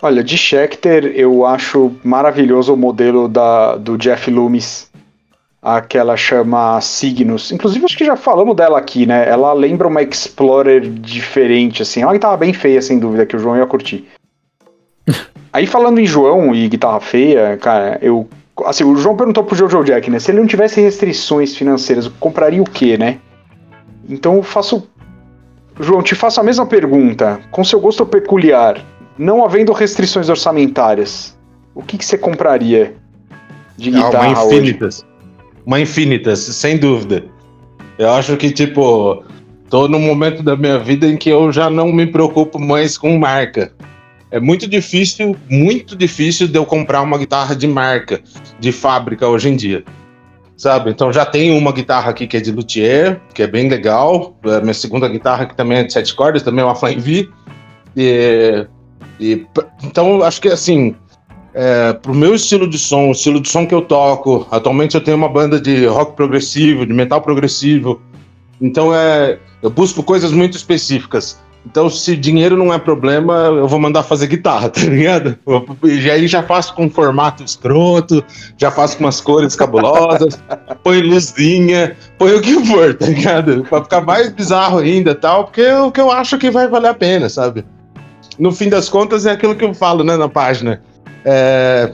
Olha, 0.00 0.22
de 0.22 0.38
Schecter 0.38 1.12
eu 1.16 1.44
acho 1.44 1.92
maravilhoso 2.04 2.72
o 2.72 2.76
modelo 2.76 3.28
da, 3.28 3.76
do 3.76 3.98
Jeff 3.98 4.30
Loomis. 4.30 4.88
Aquela 5.60 6.16
chama 6.16 6.80
Cygnus. 6.80 7.50
Inclusive, 7.50 7.84
acho 7.84 7.98
que 7.98 8.04
já 8.04 8.14
falamos 8.14 8.54
dela 8.54 8.78
aqui, 8.78 9.06
né? 9.06 9.28
Ela 9.28 9.52
lembra 9.52 9.88
uma 9.88 10.00
Explorer 10.00 10.88
diferente, 10.88 11.82
assim. 11.82 12.02
Ela 12.02 12.16
tava 12.16 12.36
bem 12.36 12.52
feia, 12.52 12.80
sem 12.80 12.98
dúvida, 12.98 13.26
que 13.26 13.34
o 13.34 13.40
João 13.40 13.56
ia 13.56 13.66
curtir. 13.66 14.06
Aí 15.52 15.66
falando 15.66 15.98
em 15.98 16.06
João 16.06 16.54
e 16.54 16.68
guitarra 16.68 17.00
feia, 17.00 17.56
cara, 17.56 17.98
eu. 18.00 18.28
Assim, 18.64 18.84
o 18.84 18.96
João 18.96 19.16
perguntou 19.16 19.42
pro 19.42 19.56
Jojo 19.56 19.82
Jack, 19.82 20.08
né? 20.10 20.20
Se 20.20 20.30
ele 20.30 20.40
não 20.40 20.46
tivesse 20.46 20.80
restrições 20.80 21.56
financeiras, 21.56 22.08
compraria 22.20 22.62
o 22.62 22.68
quê, 22.68 22.96
né? 22.96 23.18
Então 24.08 24.36
eu 24.36 24.42
faço. 24.44 24.88
João, 25.80 26.02
te 26.02 26.14
faço 26.14 26.40
a 26.40 26.44
mesma 26.44 26.66
pergunta. 26.66 27.40
Com 27.50 27.64
seu 27.64 27.80
gosto 27.80 28.06
peculiar, 28.06 28.80
não 29.18 29.44
havendo 29.44 29.72
restrições 29.72 30.28
orçamentárias, 30.28 31.36
o 31.74 31.82
que, 31.82 31.98
que 31.98 32.04
você 32.04 32.16
compraria 32.16 32.94
de 33.76 33.90
ah, 33.90 33.92
guitarra? 33.92 34.28
uma 34.28 34.44
infinitas. 34.44 34.98
Hoje? 35.00 35.08
Uma 35.66 35.80
infinitas, 35.80 36.38
sem 36.38 36.78
dúvida. 36.78 37.24
Eu 37.98 38.10
acho 38.10 38.36
que, 38.36 38.50
tipo, 38.50 39.24
tô 39.68 39.88
num 39.88 39.98
momento 39.98 40.42
da 40.42 40.56
minha 40.56 40.78
vida 40.78 41.06
em 41.06 41.16
que 41.16 41.28
eu 41.28 41.52
já 41.52 41.68
não 41.68 41.92
me 41.92 42.06
preocupo 42.06 42.58
mais 42.58 42.96
com 42.96 43.18
marca. 43.18 43.72
É 44.30 44.38
muito 44.38 44.68
difícil, 44.68 45.36
muito 45.48 45.96
difícil 45.96 46.46
de 46.46 46.56
eu 46.56 46.64
comprar 46.64 47.02
uma 47.02 47.18
guitarra 47.18 47.56
de 47.56 47.66
marca, 47.66 48.20
de 48.60 48.70
fábrica 48.72 49.26
hoje 49.26 49.48
em 49.48 49.56
dia. 49.56 49.84
Sabe? 50.56 50.90
Então 50.90 51.12
já 51.12 51.24
tenho 51.24 51.56
uma 51.56 51.72
guitarra 51.72 52.10
aqui 52.10 52.26
que 52.26 52.36
é 52.36 52.40
de 52.40 52.52
luthier, 52.52 53.20
que 53.32 53.42
é 53.42 53.46
bem 53.46 53.68
legal. 53.68 54.36
A 54.44 54.60
minha 54.60 54.74
segunda 54.74 55.08
guitarra 55.08 55.46
que 55.46 55.56
também 55.56 55.78
é 55.78 55.84
de 55.84 55.92
sete 55.92 56.14
cordas, 56.14 56.42
também 56.42 56.62
é 56.62 56.64
uma 56.66 56.74
Flying 56.74 56.98
V. 56.98 57.28
E, 57.96 58.66
e, 59.18 59.46
então 59.82 60.22
acho 60.22 60.40
que 60.40 60.48
assim, 60.48 60.94
é, 61.54 61.92
pro 61.92 62.14
meu 62.14 62.34
estilo 62.34 62.68
de 62.68 62.78
som, 62.78 63.08
o 63.08 63.12
estilo 63.12 63.40
de 63.40 63.48
som 63.48 63.66
que 63.66 63.74
eu 63.74 63.82
toco, 63.82 64.46
atualmente 64.50 64.94
eu 64.94 65.00
tenho 65.00 65.16
uma 65.16 65.28
banda 65.28 65.60
de 65.60 65.86
rock 65.86 66.14
progressivo, 66.14 66.86
de 66.86 66.92
metal 66.92 67.20
progressivo. 67.20 68.00
Então 68.60 68.94
é, 68.94 69.38
eu 69.62 69.70
busco 69.70 70.02
coisas 70.02 70.32
muito 70.32 70.56
específicas. 70.56 71.38
Então, 71.66 71.90
se 71.90 72.16
dinheiro 72.16 72.56
não 72.56 72.72
é 72.72 72.78
problema, 72.78 73.34
eu 73.34 73.68
vou 73.68 73.78
mandar 73.78 74.02
fazer 74.02 74.26
guitarra, 74.26 74.70
tá 74.70 74.80
ligado? 74.80 75.36
E 75.84 76.10
aí 76.10 76.26
já 76.26 76.42
faço 76.42 76.74
com 76.74 76.88
formato 76.88 77.42
escroto, 77.42 78.24
já 78.56 78.70
faço 78.70 78.96
com 78.96 79.04
umas 79.04 79.20
cores 79.20 79.54
cabulosas, 79.54 80.40
põe 80.82 81.02
luzinha, 81.02 81.96
põe 82.16 82.34
o 82.34 82.40
que 82.40 82.64
for, 82.64 82.94
tá 82.94 83.06
ligado? 83.06 83.64
Pra 83.68 83.82
ficar 83.82 84.00
mais 84.00 84.32
bizarro 84.32 84.78
ainda 84.78 85.14
tal, 85.14 85.44
porque 85.44 85.60
é 85.60 85.78
o 85.78 85.92
que 85.92 86.00
eu 86.00 86.10
acho 86.10 86.38
que 86.38 86.50
vai 86.50 86.68
valer 86.68 86.88
a 86.88 86.94
pena, 86.94 87.28
sabe? 87.28 87.64
No 88.38 88.52
fim 88.52 88.68
das 88.68 88.88
contas, 88.88 89.26
é 89.26 89.32
aquilo 89.32 89.56
que 89.56 89.64
eu 89.64 89.74
falo, 89.74 90.04
né, 90.04 90.16
na 90.16 90.28
página. 90.28 90.80
É, 91.24 91.92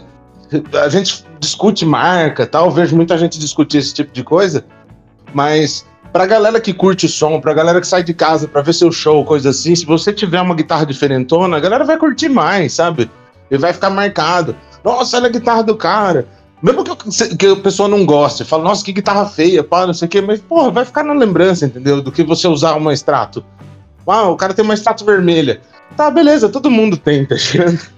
a 0.83 0.89
gente 0.89 1.25
discute 1.41 1.85
marca 1.85 2.47
tal, 2.47 2.71
vejo 2.71 2.95
muita 2.95 3.17
gente 3.19 3.39
discutir 3.39 3.79
esse 3.79 3.95
tipo 3.95 4.13
de 4.13 4.23
coisa, 4.23 4.65
mas 5.33 5.87
pra 6.13 6.27
galera 6.27 6.61
que 6.61 6.73
curte 6.73 7.09
som, 7.09 7.41
pra 7.41 7.53
galera 7.53 7.81
que 7.81 7.87
sai 7.87 8.03
de 8.03 8.15
casa 8.15 8.47
pra 8.47 8.63
ver 8.63 8.73
seu 8.73 8.93
show, 8.93 9.25
coisa 9.25 9.51
assim, 9.51 9.75
se 9.75 9.85
você 9.85 10.13
tiver 10.13 10.41
uma 10.41 10.55
guitarra 10.55 10.87
diferentona, 10.87 11.57
a 11.57 11.61
galera 11.61 11.85
vai 11.85 11.99
curtir 11.99 12.29
mais, 12.29 12.75
sabe? 12.75 13.11
E 13.51 13.59
vai 13.59 13.73
ficar 13.73 13.91
marcado. 13.91 14.55
Nossa, 14.85 15.17
olha 15.17 15.27
a 15.27 15.33
guitarra 15.33 15.63
do 15.63 15.77
cara. 15.77 16.27
Mesmo 16.63 16.85
que, 16.85 17.37
que 17.37 17.47
a 17.47 17.57
pessoa 17.57 17.89
não 17.89 18.07
goste, 18.07 18.45
fala, 18.45 18.65
nossa, 18.65 18.85
que 18.85 18.93
guitarra 18.93 19.27
feia, 19.27 19.63
pá, 19.63 19.87
não 19.87 19.93
sei 19.93 20.07
o 20.07 20.09
quê, 20.09 20.21
mas, 20.21 20.41
porra, 20.41 20.71
vai 20.71 20.85
ficar 20.85 21.03
na 21.05 21.13
lembrança, 21.13 21.67
entendeu? 21.67 22.01
Do 22.01 22.13
que 22.13 22.23
você 22.23 22.49
usar 22.49 22.75
uma 22.77 22.93
extrato. 22.93 23.45
Uau, 24.07 24.33
o 24.33 24.37
cara 24.37 24.55
tem 24.55 24.65
uma 24.65 24.75
extrato 24.75 25.05
vermelha. 25.05 25.61
Tá, 25.97 26.11
beleza, 26.11 26.49
todo 26.49 26.71
mundo 26.71 26.97
tem, 26.97 27.25
tá 27.25 27.35
ligado? 27.35 27.95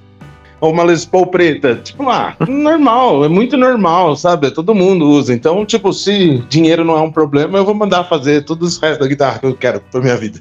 ou 0.61 0.73
uma 0.73 0.83
Les 0.83 1.05
Paul 1.05 1.27
preta. 1.27 1.77
Tipo, 1.77 2.09
ah, 2.09 2.35
normal, 2.49 3.25
é 3.25 3.29
muito 3.29 3.57
normal, 3.57 4.17
sabe? 4.17 4.51
Todo 4.51 4.75
mundo 4.75 5.07
usa. 5.07 5.33
Então, 5.33 5.65
tipo, 5.65 5.93
se 5.93 6.39
dinheiro 6.49 6.85
não 6.85 6.97
é 6.97 7.01
um 7.01 7.13
problema, 7.13 7.59
eu 7.59 7.65
vou 7.65 7.75
mandar 7.75 8.05
fazer 8.05 8.45
todos 8.45 8.75
os 8.75 8.83
restos 8.83 9.01
da 9.01 9.09
guitarra 9.09 9.39
que 9.39 9.47
eu 9.47 9.55
quero 9.55 9.81
pra 9.81 10.01
minha 10.01 10.17
vida. 10.17 10.41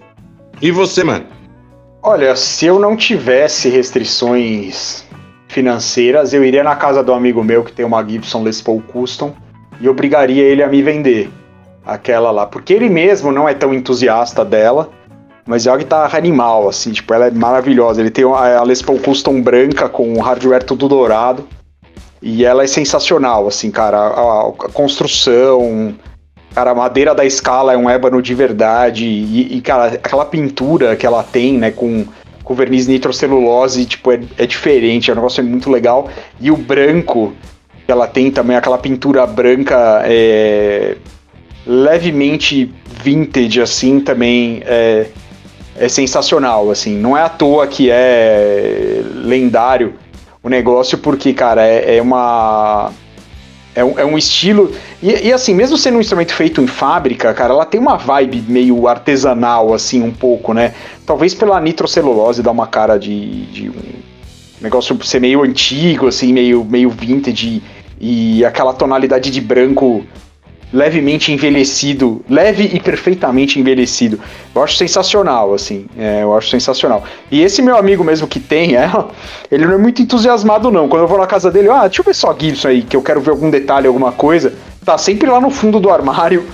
E 0.62 0.72
você, 0.72 1.04
mano? 1.04 1.26
Olha, 2.02 2.36
se 2.36 2.66
eu 2.66 2.80
não 2.80 2.96
tivesse 2.96 3.68
restrições 3.70 5.06
financeiras, 5.48 6.34
eu 6.34 6.44
iria 6.44 6.64
na 6.64 6.76
casa 6.76 7.04
do 7.04 7.14
amigo 7.14 7.44
meu 7.44 7.64
que 7.64 7.72
tem 7.72 7.86
uma 7.86 8.04
Gibson 8.08 8.44
Les 8.44 8.62
Paul 8.62 8.82
Custom 8.82 9.34
e 9.82 9.90
obrigaria 9.90 10.44
ele 10.44 10.64
a 10.64 10.68
me 10.68 10.82
vender 10.82 11.30
aquela 11.86 12.32
lá, 12.32 12.46
porque 12.46 12.74
ele 12.74 12.90
mesmo 12.90 13.32
não 13.32 13.48
é 13.48 13.54
tão 13.54 13.74
entusiasta 13.74 14.44
dela 14.44 14.90
mas 15.48 15.68
é 15.68 15.72
uma 15.72 15.78
guitarra 15.78 16.18
animal, 16.18 16.68
assim, 16.68 16.92
tipo, 16.92 17.14
ela 17.14 17.28
é 17.28 17.32
maravilhosa. 17.32 18.02
Ele 18.02 18.10
tem 18.10 18.26
a 18.26 18.64
Les 18.64 18.82
Paul 18.82 19.00
Custom 19.00 19.40
branca 19.42 19.88
com 19.88 20.20
hardware 20.20 20.64
tudo 20.64 20.88
dourado. 20.88 21.48
E 22.20 22.44
ela 22.44 22.64
é 22.64 22.68
sensacional, 22.68 23.48
assim, 23.48 23.70
cara. 23.70 23.98
A, 23.98 24.48
a 24.48 24.52
construção, 24.74 25.94
cara, 26.56 26.72
a 26.72 26.76
madeira 26.76 27.14
da 27.14 27.24
escala 27.24 27.74
é 27.74 27.78
um 27.78 27.88
ébano 27.88 28.24
de 28.24 28.34
verdade. 28.34 29.06
E, 29.06 29.58
e, 29.58 29.62
cara, 29.62 29.86
aquela 29.86 30.26
pintura 30.26 30.96
que 30.96 31.06
ela 31.06 31.22
tem, 31.22 31.60
né, 31.60 31.70
com, 31.70 32.04
com 32.44 32.56
verniz 32.56 32.88
nitrocelulose, 32.88 33.86
tipo, 33.86 34.12
é, 34.12 34.20
é 34.40 34.48
diferente. 34.48 35.12
É 35.12 35.14
um 35.14 35.18
negócio 35.18 35.44
muito 35.44 35.70
legal. 35.70 36.10
E 36.42 36.50
o 36.50 36.58
branco 36.58 37.34
que 37.86 37.92
ela 37.92 38.08
tem 38.08 38.32
também, 38.32 38.58
aquela 38.58 38.80
pintura 38.80 39.28
branca 39.28 40.02
é, 40.06 40.98
levemente 41.68 42.74
vintage, 43.04 43.62
assim, 43.62 44.00
também. 44.00 44.64
É, 44.66 45.06
é 45.78 45.90
sensacional, 45.90 46.72
assim. 46.72 46.98
Não 46.98 47.18
é 47.18 47.22
à 47.22 47.30
toa 47.30 47.68
que 47.68 47.90
é 47.92 49.02
lendário 49.14 49.96
o 50.42 50.50
negócio, 50.50 50.98
porque, 50.98 51.34
cara, 51.34 51.66
é, 51.66 51.98
é 51.98 52.02
uma. 52.02 52.92
É 53.74 53.84
um, 53.84 54.00
é 54.00 54.06
um 54.06 54.18
estilo. 54.18 54.72
E, 55.04 55.28
e, 55.28 55.34
assim, 55.34 55.54
mesmo 55.54 55.78
sendo 55.78 55.98
um 55.98 56.02
instrumento 56.02 56.34
feito 56.34 56.62
em 56.62 56.68
fábrica, 56.68 57.34
cara, 57.34 57.54
ela 57.54 57.66
tem 57.66 57.80
uma 57.80 57.98
vibe 57.98 58.44
meio 58.48 58.88
artesanal, 58.88 59.74
assim, 59.74 60.02
um 60.02 60.12
pouco, 60.12 60.54
né? 60.54 60.74
Talvez 61.06 61.34
pela 61.34 61.60
nitrocelulose 61.60 62.42
dar 62.42 62.52
uma 62.52 62.68
cara 62.68 62.98
de, 62.98 63.46
de 63.48 63.70
um 63.70 63.84
negócio 64.62 64.98
ser 65.04 65.20
meio 65.20 65.44
antigo, 65.44 66.08
assim, 66.08 66.32
meio, 66.32 66.64
meio 66.64 66.90
vintage. 66.90 67.62
E 68.00 68.46
aquela 68.46 68.74
tonalidade 68.74 69.30
de 69.30 69.42
branco 69.42 70.06
levemente 70.76 71.32
envelhecido, 71.32 72.22
leve 72.30 72.70
e 72.74 72.82
perfeitamente 72.82 73.58
envelhecido. 73.58 74.20
Eu 74.54 74.62
acho 74.62 74.76
sensacional, 74.76 75.54
assim, 75.54 75.86
é, 75.98 76.22
eu 76.22 76.36
acho 76.36 76.50
sensacional. 76.50 77.06
E 77.32 77.42
esse 77.42 77.62
meu 77.62 77.78
amigo 77.78 78.04
mesmo 78.04 78.28
que 78.28 78.42
tem 78.42 78.76
ela, 78.76 79.10
ele 79.50 79.66
não 79.66 79.76
é 79.76 79.78
muito 79.78 80.02
entusiasmado 80.02 80.70
não. 80.70 80.90
Quando 80.90 81.04
eu 81.04 81.08
vou 81.08 81.18
na 81.18 81.26
casa 81.26 81.50
dele, 81.50 81.70
ah, 81.70 81.88
deixa 81.88 82.02
eu 82.02 82.06
ver 82.06 82.14
só 82.14 82.36
Gibson 82.38 82.68
aí, 82.68 82.82
que 82.82 82.96
eu 82.96 83.02
quero 83.02 83.22
ver 83.22 83.32
algum 83.32 83.50
detalhe, 83.50 83.88
alguma 83.88 84.12
coisa. 84.12 84.54
Tá 84.84 84.98
sempre 84.98 85.30
lá 85.30 85.40
no 85.40 85.50
fundo 85.50 85.80
do 85.80 85.90
armário. 85.90 86.46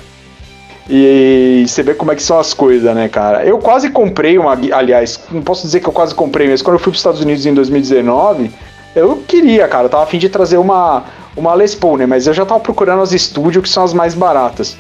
E 0.88 1.65
você 1.67 1.82
vê 1.82 1.95
como 1.95 2.11
é 2.11 2.15
que 2.15 2.22
são 2.22 2.39
as 2.39 2.53
coisas, 2.53 2.93
né, 2.93 3.09
cara? 3.09 3.43
Eu 3.43 3.57
quase 3.57 3.89
comprei 3.89 4.38
uma, 4.38 4.53
aliás, 4.53 5.19
não 5.32 5.41
posso 5.41 5.63
dizer 5.63 5.80
que 5.80 5.88
eu 5.88 5.93
quase 5.93 6.13
comprei, 6.13 6.47
mas 6.47 6.61
quando 6.61 6.76
eu 6.76 6.80
fui 6.80 6.91
para 6.91 6.95
os 6.95 6.99
Estados 6.99 7.22
Unidos 7.22 7.45
em 7.45 7.53
2019, 7.53 8.51
eu 8.95 9.24
queria, 9.28 9.67
cara, 9.67 9.86
eu 9.86 9.89
tava 9.89 10.03
afim 10.03 10.19
de 10.19 10.30
trazer 10.30 10.57
uma 10.57 11.05
uma 11.36 11.54
Les 11.54 11.76
Paul, 11.76 11.98
né? 11.98 12.06
Mas 12.06 12.28
eu 12.28 12.34
já 12.34 12.46
tava 12.46 12.60
procurando 12.60 13.02
as 13.02 13.12
estúdio 13.12 13.62
que 13.62 13.70
são 13.70 13.84
as 13.84 13.94
mais 13.94 14.14
baratas. 14.14 14.78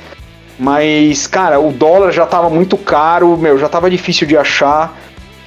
Mas, 0.59 1.25
cara, 1.25 1.59
o 1.59 1.71
dólar 1.71 2.11
já 2.11 2.25
tava 2.25 2.49
muito 2.49 2.77
caro, 2.77 3.35
meu, 3.37 3.57
já 3.57 3.67
tava 3.67 3.89
difícil 3.89 4.27
de 4.27 4.37
achar. 4.37 4.97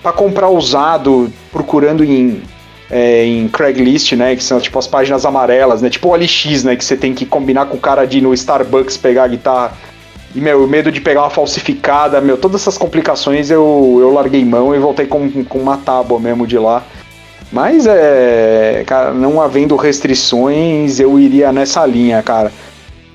Para 0.02 0.12
comprar 0.12 0.50
usado, 0.50 1.32
procurando 1.50 2.04
em, 2.04 2.42
é, 2.90 3.24
em 3.24 3.48
Craigslist, 3.48 4.12
né? 4.12 4.36
Que 4.36 4.44
são 4.44 4.60
tipo 4.60 4.78
as 4.78 4.86
páginas 4.86 5.24
amarelas, 5.24 5.80
né? 5.80 5.88
Tipo 5.88 6.08
o 6.08 6.16
LX, 6.16 6.64
né? 6.64 6.76
Que 6.76 6.84
você 6.84 6.96
tem 6.96 7.14
que 7.14 7.24
combinar 7.24 7.66
com 7.66 7.76
o 7.76 7.80
cara 7.80 8.04
de 8.04 8.18
ir 8.18 8.20
no 8.20 8.34
Starbucks 8.34 8.96
pegar 8.96 9.24
a 9.24 9.28
guitarra. 9.28 9.72
E, 10.34 10.40
meu, 10.40 10.64
o 10.64 10.66
medo 10.66 10.90
de 10.90 11.00
pegar 11.00 11.22
uma 11.22 11.30
falsificada, 11.30 12.20
meu, 12.20 12.36
todas 12.36 12.62
essas 12.62 12.76
complicações 12.76 13.50
eu, 13.50 13.98
eu 14.00 14.12
larguei 14.12 14.44
mão 14.44 14.74
e 14.74 14.78
voltei 14.78 15.06
com, 15.06 15.44
com 15.44 15.58
uma 15.58 15.76
tábua 15.76 16.18
mesmo 16.18 16.46
de 16.46 16.58
lá. 16.58 16.82
Mas 17.54 17.86
é, 17.86 18.82
cara, 18.84 19.14
não 19.14 19.40
havendo 19.40 19.76
restrições, 19.76 20.98
eu 20.98 21.20
iria 21.20 21.52
nessa 21.52 21.86
linha, 21.86 22.20
cara. 22.20 22.50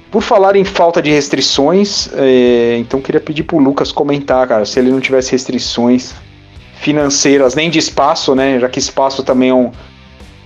Por 0.10 0.24
falar 0.24 0.56
em 0.56 0.64
falta 0.64 1.02
de 1.02 1.12
restrições, 1.12 2.10
é, 2.14 2.78
então 2.78 3.02
queria 3.02 3.20
pedir 3.20 3.44
pro 3.44 3.58
Lucas 3.58 3.92
comentar, 3.92 4.48
cara, 4.48 4.66
se 4.66 4.80
ele 4.80 4.92
não 4.92 5.02
tivesse 5.02 5.34
restrições 5.34 6.16
financeiras 6.76 7.54
nem 7.54 7.70
de 7.70 7.80
espaço, 7.80 8.34
né? 8.34 8.58
Já 8.62 8.70
que 8.70 8.80
espaço 8.80 9.24
também 9.24 9.50
é, 9.50 9.54
um, 9.54 9.74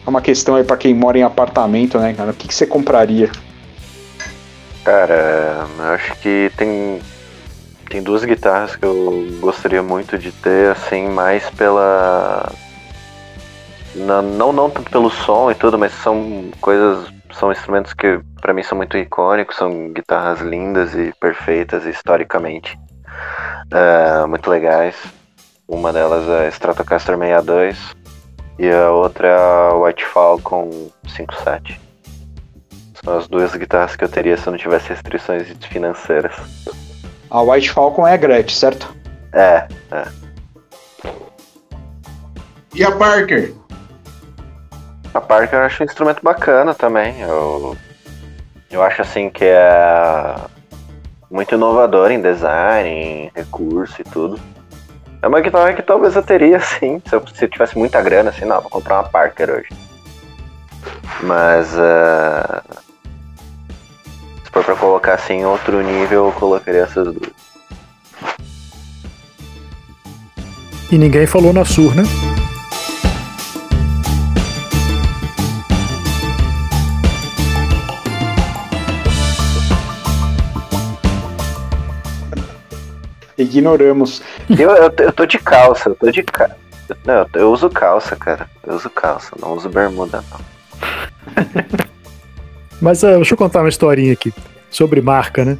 é 0.08 0.10
uma 0.10 0.22
questão 0.22 0.56
aí 0.56 0.64
para 0.64 0.76
quem 0.76 0.91
mora 0.96 1.20
em 1.20 1.22
apartamento, 1.22 2.00
né, 2.00 2.16
cara? 2.16 2.32
O 2.32 2.34
que, 2.34 2.48
que 2.48 2.56
você 2.56 2.66
compraria? 2.66 3.30
Cara, 4.84 5.68
acho 5.94 6.16
que 6.16 6.52
tem 6.58 7.00
tem 7.91 8.02
duas 8.02 8.26
guitarras 8.26 8.76
que 8.76 8.84
eu 8.84 9.28
gostaria 9.39 9.84
muito 9.84 10.18
de 10.18 10.32
ter, 10.32 10.72
assim, 10.72 11.10
mais 11.10 11.48
pela 11.52 12.52
não, 13.96 14.22
não, 14.22 14.54
não 14.54 14.70
tanto 14.70 14.89
pelo 14.89 15.10
som 15.10 15.52
e 15.52 15.56
tudo, 15.56 15.78
mas 15.78 15.94
são 15.94 16.52
coisas, 16.60 17.12
são 17.32 17.52
instrumentos 17.52 17.94
que 17.94 18.20
para 18.41 18.54
mim 18.54 18.64
são 18.64 18.78
muito 18.78 18.98
icônicos, 18.98 19.56
são 19.56 19.91
guitarras 19.94 20.41
lindas 20.41 20.94
e 20.96 21.14
perfeitas 21.20 21.86
historicamente, 21.86 22.78
é, 23.72 24.26
muito 24.26 24.50
legais. 24.50 24.96
Uma 25.68 25.94
delas 25.94 26.28
é 26.28 26.46
a 26.46 26.50
Stratocaster 26.50 27.18
62 27.18 27.96
e 28.60 28.70
a 28.70 28.91
outra 28.91 29.28
é 29.28 29.36
a 29.36 29.74
White 29.76 30.06
Falcon 30.06 30.91
57. 31.08 31.80
São 33.04 33.18
as 33.18 33.28
duas 33.28 33.56
guitarras 33.56 33.96
que 33.96 34.04
eu 34.04 34.10
teria 34.10 34.38
se 34.38 34.48
eu 34.48 34.52
não 34.52 34.58
tivesse 34.58 34.89
restrições 34.89 35.48
financeiras. 35.70 36.36
A 37.30 37.41
White 37.41 37.72
Falcon 37.72 38.08
é 38.08 38.14
a 38.14 38.18
Gretsch, 38.18 38.56
certo? 38.56 38.96
É, 39.34 39.68
é. 39.91 40.08
E 42.76 42.84
a 42.84 42.91
Parker? 42.91 43.54
A 45.14 45.22
Parker 45.22 45.59
eu 45.59 45.66
acho 45.66 45.84
um 45.84 45.86
instrumento 45.86 46.22
bacana 46.24 46.74
também. 46.74 47.22
Eu, 47.22 47.78
eu 48.72 48.82
acho 48.82 49.01
assim 49.01 49.30
que 49.30 49.45
é 49.45 50.36
muito 51.30 51.53
inovador 51.53 52.11
em 52.11 52.22
design, 52.22 52.89
em 52.89 53.32
recurso 53.36 54.01
e 54.01 54.03
tudo. 54.03 54.39
É 55.22 55.28
uma 55.28 55.39
guitarra 55.39 55.74
que 55.74 55.82
talvez 55.82 56.16
eu 56.16 56.24
teria, 56.24 56.59
sim, 56.61 57.01
se 57.05 57.16
eu, 57.16 57.24
se 57.28 57.45
eu 57.45 57.49
tivesse 57.49 57.78
muita 57.78 58.01
grana, 58.01 58.32
assim, 58.32 58.45
não, 58.45 58.59
vou 58.59 58.70
comprar 58.70 58.95
uma 58.95 59.09
Parker 59.09 59.49
hoje. 59.51 59.70
Mas 61.22 61.74
uh, 61.76 62.61
se 64.43 64.51
for 64.51 64.64
pra 64.66 64.76
colocar 64.76 65.14
assim 65.14 65.36
em 65.36 65.45
outro 65.45 65.82
nível, 65.82 66.26
eu 66.26 66.32
colocaria 66.34 66.82
essas 66.82 67.14
duas. 67.14 67.32
E 70.91 70.97
ninguém 70.97 71.26
falou 71.26 71.53
na 71.53 71.64
Sur, 71.64 71.95
né? 71.95 72.03
Ignoramos. 83.44 84.22
Eu, 84.50 84.72
eu, 84.72 84.94
eu 84.98 85.12
tô 85.12 85.26
de 85.26 85.38
calça, 85.38 85.89
eu 85.89 85.96
tô 85.96 86.12
de 86.12 86.24
calça. 86.24 86.56
Não, 87.06 87.26
eu 87.34 87.52
uso 87.52 87.70
calça, 87.70 88.16
cara. 88.16 88.50
Eu 88.66 88.76
uso 88.76 88.89
calça, 88.89 89.36
não 89.39 89.54
uso 89.54 89.70
bermuda, 89.70 90.24
não. 90.32 90.39
Mas 92.82 93.04
uh, 93.04 93.16
deixa 93.16 93.34
eu 93.34 93.38
contar 93.38 93.62
uma 93.62 93.70
historinha 93.70 94.14
aqui 94.14 94.34
sobre 94.70 95.02
marca, 95.02 95.46
né? 95.46 95.58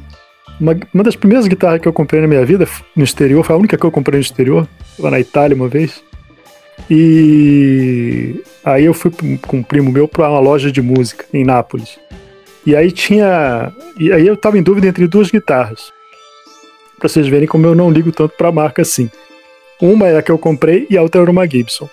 Uma, 0.60 0.76
uma, 0.92 1.02
das 1.02 1.16
primeiras 1.16 1.48
guitarras 1.48 1.80
que 1.80 1.88
eu 1.88 1.92
comprei 1.92 2.20
na 2.20 2.28
minha 2.28 2.44
vida 2.44 2.68
no 2.94 3.02
exterior, 3.02 3.42
foi 3.42 3.56
a 3.56 3.58
única 3.58 3.78
que 3.78 3.84
eu 3.84 3.90
comprei 3.90 4.18
no 4.18 4.24
exterior, 4.24 4.68
lá 4.98 5.10
na 5.10 5.20
Itália 5.20 5.56
uma 5.56 5.68
vez. 5.68 6.02
E 6.90 8.42
aí 8.64 8.84
eu 8.84 8.92
fui 8.92 9.10
com 9.46 9.56
um 9.56 9.62
primo 9.62 9.90
meu 9.90 10.06
para 10.06 10.28
uma 10.28 10.40
loja 10.40 10.70
de 10.70 10.82
música 10.82 11.24
em 11.32 11.44
Nápoles. 11.44 11.98
E 12.66 12.76
aí 12.76 12.92
tinha. 12.92 13.72
E 13.98 14.12
aí 14.12 14.26
eu 14.26 14.36
tava 14.36 14.58
em 14.58 14.62
dúvida 14.62 14.86
entre 14.86 15.06
duas 15.06 15.30
guitarras 15.30 15.93
para 16.98 17.08
vocês 17.08 17.26
verem 17.26 17.46
como 17.46 17.66
eu 17.66 17.74
não 17.74 17.90
ligo 17.90 18.12
tanto 18.12 18.34
para 18.36 18.48
a 18.48 18.52
marca 18.52 18.82
assim. 18.82 19.10
Uma 19.80 20.08
é 20.08 20.16
a 20.16 20.22
que 20.22 20.30
eu 20.30 20.38
comprei 20.38 20.86
e 20.88 20.96
a 20.96 21.02
outra 21.02 21.22
era 21.22 21.30
uma 21.30 21.46
Gibson. 21.46 21.88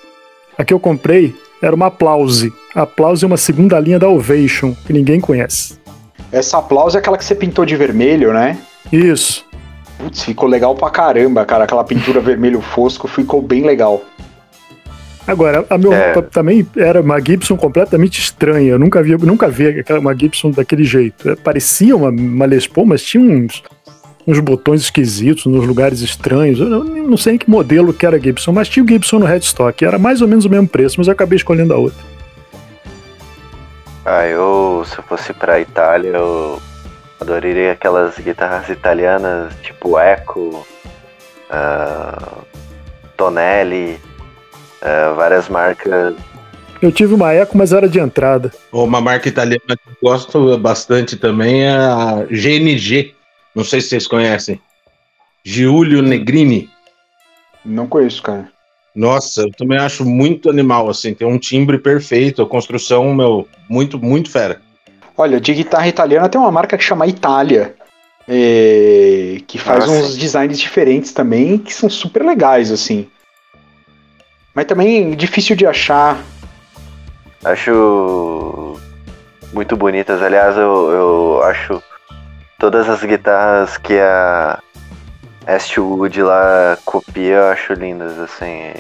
A 0.57 0.63
que 0.63 0.73
eu 0.73 0.79
comprei 0.79 1.35
era 1.61 1.75
uma 1.75 1.87
Applause. 1.87 2.53
A 2.75 2.83
Applause 2.83 3.23
é 3.23 3.27
uma 3.27 3.37
segunda 3.37 3.79
linha 3.79 3.99
da 3.99 4.07
Ovation, 4.07 4.75
que 4.85 4.93
ninguém 4.93 5.19
conhece. 5.19 5.79
Essa 6.31 6.57
Applause 6.57 6.95
é 6.95 6.99
aquela 6.99 7.17
que 7.17 7.25
você 7.25 7.35
pintou 7.35 7.65
de 7.65 7.75
vermelho, 7.75 8.33
né? 8.33 8.57
Isso. 8.91 9.45
Putz, 9.97 10.23
ficou 10.23 10.47
legal 10.47 10.73
pra 10.75 10.89
caramba, 10.89 11.45
cara. 11.45 11.65
Aquela 11.65 11.83
pintura 11.83 12.19
vermelho 12.21 12.61
fosco 12.61 13.07
ficou 13.07 13.41
bem 13.41 13.63
legal. 13.63 14.03
Agora, 15.27 15.65
a 15.69 15.77
meu 15.77 15.93
é. 15.93 16.19
também 16.23 16.65
era 16.75 16.99
uma 16.99 17.19
Gibson 17.19 17.55
completamente 17.55 18.19
estranha. 18.19 18.71
Eu 18.71 18.79
nunca 18.79 19.03
vi, 19.03 19.15
nunca 19.17 19.47
vi 19.47 19.83
uma 19.99 20.17
Gibson 20.17 20.51
daquele 20.51 20.83
jeito. 20.83 21.37
Parecia 21.43 21.95
uma, 21.95 22.09
uma 22.09 22.45
Les 22.45 22.65
Paul, 22.65 22.87
mas 22.87 23.03
tinha 23.03 23.23
uns, 23.23 23.61
uns 24.27 24.39
botões 24.39 24.81
esquisitos 24.81 25.45
nos 25.45 25.65
lugares 25.65 26.01
estranhos. 26.01 26.59
Eu 26.59 26.83
não 26.83 27.17
sei 27.17 27.35
em 27.35 27.37
que 27.37 27.49
modelo 27.49 27.93
que 27.93 28.05
era 28.05 28.19
Gibson, 28.19 28.51
mas 28.51 28.69
tinha 28.69 28.83
o 28.83 28.87
Gibson 28.87 29.19
no 29.19 29.25
headstock. 29.25 29.83
Era 29.83 29.97
mais 29.97 30.21
ou 30.21 30.27
menos 30.27 30.45
o 30.45 30.49
mesmo 30.49 30.67
preço, 30.67 30.95
mas 30.97 31.07
eu 31.07 31.13
acabei 31.13 31.37
escolhendo 31.37 31.73
a 31.73 31.77
outra. 31.77 31.99
Ah, 34.05 34.25
eu, 34.25 34.83
se 34.85 34.97
eu 34.97 35.03
fosse 35.03 35.31
pra 35.33 35.59
Itália, 35.59 36.09
eu 36.09 36.59
adoraria 37.19 37.71
aquelas 37.71 38.17
guitarras 38.17 38.67
italianas, 38.67 39.53
tipo 39.61 39.99
Echo, 39.99 40.65
uh, 41.51 42.41
Tonelli, 43.15 43.99
uh, 44.81 45.15
várias 45.15 45.47
marcas. 45.47 46.15
Eu 46.81 46.91
tive 46.91 47.13
uma 47.13 47.35
Echo, 47.35 47.55
mas 47.55 47.71
era 47.71 47.87
de 47.87 47.99
entrada. 47.99 48.51
Uma 48.71 48.99
marca 48.99 49.29
italiana 49.29 49.77
que 49.77 49.87
eu 49.87 49.95
gosto 50.01 50.57
bastante 50.57 51.15
também 51.15 51.65
é 51.65 51.75
a 51.77 52.25
GNG. 52.27 53.13
Não 53.55 53.63
sei 53.63 53.81
se 53.81 53.89
vocês 53.89 54.07
conhecem. 54.07 54.59
Giulio 55.43 56.01
Negrini. 56.01 56.69
Não 57.65 57.87
conheço, 57.87 58.21
cara. 58.21 58.49
Nossa, 58.95 59.41
eu 59.41 59.51
também 59.51 59.77
acho 59.77 60.03
muito 60.03 60.49
animal, 60.49 60.89
assim, 60.89 61.13
tem 61.13 61.25
um 61.25 61.37
timbre 61.37 61.77
perfeito, 61.77 62.41
a 62.41 62.47
construção, 62.47 63.13
meu, 63.13 63.47
muito, 63.69 63.97
muito 63.97 64.29
fera. 64.29 64.61
Olha, 65.15 65.39
de 65.39 65.53
guitarra 65.53 65.87
italiana 65.87 66.27
tem 66.27 66.39
uma 66.39 66.51
marca 66.51 66.77
que 66.77 66.83
chama 66.83 67.07
Itália, 67.07 67.73
é, 68.27 69.37
que 69.47 69.57
faz 69.57 69.85
Nossa. 69.85 69.99
uns 69.99 70.17
designs 70.17 70.59
diferentes 70.59 71.13
também, 71.13 71.57
que 71.57 71.73
são 71.73 71.89
super 71.89 72.23
legais, 72.23 72.69
assim. 72.69 73.07
Mas 74.53 74.65
também 74.65 75.11
difícil 75.15 75.55
de 75.55 75.65
achar. 75.65 76.21
Acho 77.43 78.77
muito 79.53 79.77
bonitas, 79.77 80.21
aliás, 80.21 80.57
eu, 80.57 80.91
eu 80.91 81.43
acho 81.43 81.81
todas 82.61 82.87
as 82.87 83.03
guitarras 83.03 83.75
que 83.75 83.97
a 83.97 84.61
Astwood 85.47 86.21
lá 86.21 86.77
copia, 86.85 87.33
eu 87.33 87.45
acho 87.47 87.73
lindas, 87.73 88.19
assim. 88.19 88.71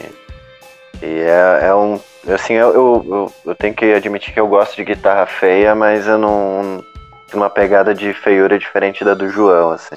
E 1.01 1.19
é, 1.19 1.61
é 1.63 1.73
um. 1.73 1.99
Assim, 2.31 2.53
eu, 2.53 2.75
eu, 2.75 3.33
eu, 3.43 3.55
tenho 3.55 3.73
que 3.73 3.91
admitir 3.91 4.35
que 4.35 4.39
eu 4.39 4.47
gosto 4.47 4.75
de 4.75 4.85
guitarra 4.85 5.25
feia, 5.25 5.73
mas 5.73 6.05
eu 6.05 6.19
não. 6.19 6.85
Uma 7.33 7.49
pegada 7.49 7.95
de 7.95 8.13
feiura 8.13 8.59
diferente 8.59 9.03
da 9.03 9.15
do 9.15 9.27
João, 9.27 9.71
assim. 9.71 9.95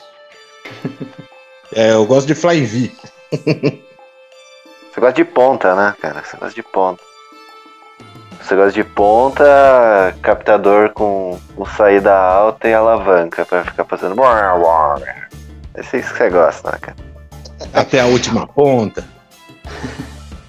é, 1.77 1.93
eu 1.93 2.07
gosto 2.07 2.27
de 2.27 2.35
Fly 2.35 2.65
V. 2.65 2.93
Você 3.31 5.01
gosta 5.01 5.13
de 5.13 5.25
ponta, 5.25 5.75
né, 5.75 5.95
cara? 6.01 6.25
Você 6.25 6.39
gosta 6.39 6.55
de 6.55 6.63
ponta. 6.63 7.03
Você 8.45 8.57
gosta 8.57 8.73
de 8.73 8.85
ponta, 8.85 10.15
captador 10.21 10.91
com, 10.91 11.39
com 11.57 11.65
saída 11.65 12.15
alta 12.15 12.69
e 12.69 12.75
alavanca 12.75 13.47
para 13.47 13.65
ficar 13.65 13.85
fazendo. 13.85 14.15
Esse 15.75 15.97
é 15.97 16.01
isso 16.01 16.13
que 16.13 16.19
você 16.19 16.29
gosta, 16.29 16.73
né, 16.73 16.79
cara? 16.79 16.97
Até 17.73 18.01
a 18.01 18.07
última 18.07 18.47
ponta. 18.47 19.03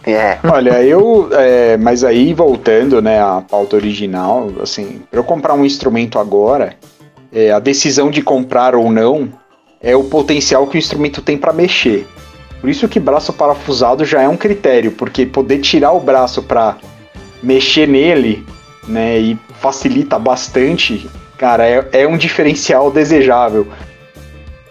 É. 0.05 0.37
Olha, 0.43 0.83
eu. 0.83 1.29
É, 1.31 1.77
mas 1.77 2.03
aí, 2.03 2.33
voltando, 2.33 3.01
né, 3.01 3.21
à 3.21 3.41
pauta 3.41 3.77
original, 3.77 4.51
assim, 4.61 5.01
para 5.09 5.21
eu 5.21 5.23
comprar 5.23 5.53
um 5.53 5.63
instrumento 5.63 6.19
agora, 6.19 6.75
é, 7.31 7.51
a 7.53 7.59
decisão 7.59 8.11
de 8.11 8.21
comprar 8.21 8.75
ou 8.75 8.91
não 8.91 9.29
é 9.81 9.95
o 9.95 10.03
potencial 10.03 10.67
que 10.67 10.75
o 10.75 10.79
instrumento 10.79 11.21
tem 11.21 11.37
para 11.37 11.53
mexer. 11.53 12.05
Por 12.59 12.69
isso 12.69 12.89
que 12.89 12.99
braço 12.99 13.31
parafusado 13.31 14.03
já 14.03 14.21
é 14.21 14.27
um 14.27 14.35
critério, 14.35 14.91
porque 14.91 15.25
poder 15.25 15.59
tirar 15.59 15.93
o 15.93 15.99
braço 16.01 16.43
para 16.43 16.75
mexer 17.45 17.87
nele, 17.87 18.45
né, 18.87 19.19
e 19.19 19.37
facilita 19.59 20.17
bastante, 20.17 21.07
cara, 21.37 21.67
é, 21.67 21.87
é 21.91 22.07
um 22.07 22.17
diferencial 22.17 22.91
desejável, 22.91 23.67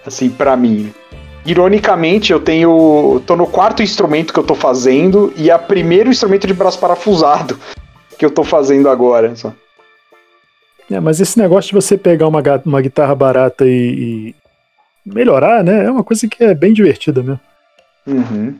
assim, 0.04 0.28
para 0.28 0.56
mim. 0.56 0.92
Ironicamente, 1.46 2.32
eu 2.32 2.40
tenho. 2.40 3.22
tô 3.26 3.36
no 3.36 3.46
quarto 3.46 3.82
instrumento 3.82 4.32
que 4.32 4.38
eu 4.38 4.44
tô 4.44 4.54
fazendo 4.54 5.32
e 5.36 5.50
é 5.50 5.56
o 5.56 5.58
primeiro 5.58 6.08
instrumento 6.08 6.46
de 6.46 6.54
braço 6.54 6.78
parafusado 6.78 7.58
que 8.18 8.24
eu 8.24 8.30
tô 8.30 8.42
fazendo 8.42 8.88
agora. 8.88 9.36
Só. 9.36 9.52
É, 10.90 10.98
mas 11.00 11.20
esse 11.20 11.38
negócio 11.38 11.68
de 11.68 11.74
você 11.74 11.98
pegar 11.98 12.28
uma, 12.28 12.42
uma 12.64 12.80
guitarra 12.80 13.14
barata 13.14 13.66
e, 13.66 13.70
e, 13.70 14.34
melhorar, 15.04 15.62
né? 15.62 15.84
É 15.84 15.90
uma 15.90 16.02
coisa 16.02 16.26
que 16.26 16.42
é 16.42 16.54
bem 16.54 16.72
divertida 16.72 17.22
mesmo. 17.22 17.40
Uhum. 18.06 18.54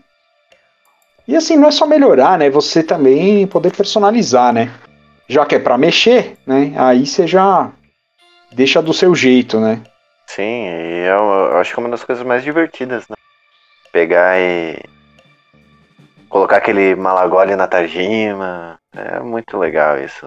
E 1.26 1.36
assim, 1.36 1.56
não 1.56 1.68
é 1.68 1.70
só 1.70 1.86
melhorar, 1.86 2.38
né? 2.38 2.50
Você 2.50 2.82
também 2.82 3.46
poder 3.46 3.74
personalizar, 3.74 4.52
né? 4.52 4.70
Já 5.26 5.46
que 5.46 5.54
é 5.54 5.58
para 5.58 5.78
mexer, 5.78 6.36
né? 6.46 6.72
Aí 6.76 7.06
você 7.06 7.26
já 7.26 7.70
deixa 8.52 8.82
do 8.82 8.92
seu 8.92 9.14
jeito, 9.14 9.58
né? 9.58 9.80
Sim, 10.26 10.42
e 10.42 11.06
eu, 11.06 11.24
eu 11.24 11.58
acho 11.58 11.72
que 11.72 11.80
é 11.80 11.82
uma 11.82 11.90
das 11.90 12.04
coisas 12.04 12.24
mais 12.24 12.42
divertidas, 12.42 13.08
né? 13.08 13.16
Pegar 13.90 14.38
e 14.38 14.78
colocar 16.28 16.56
aquele 16.56 16.94
malagole 16.94 17.56
na 17.56 17.66
Tajima. 17.66 18.78
É 18.94 19.20
muito 19.20 19.56
legal 19.56 19.98
isso. 19.98 20.26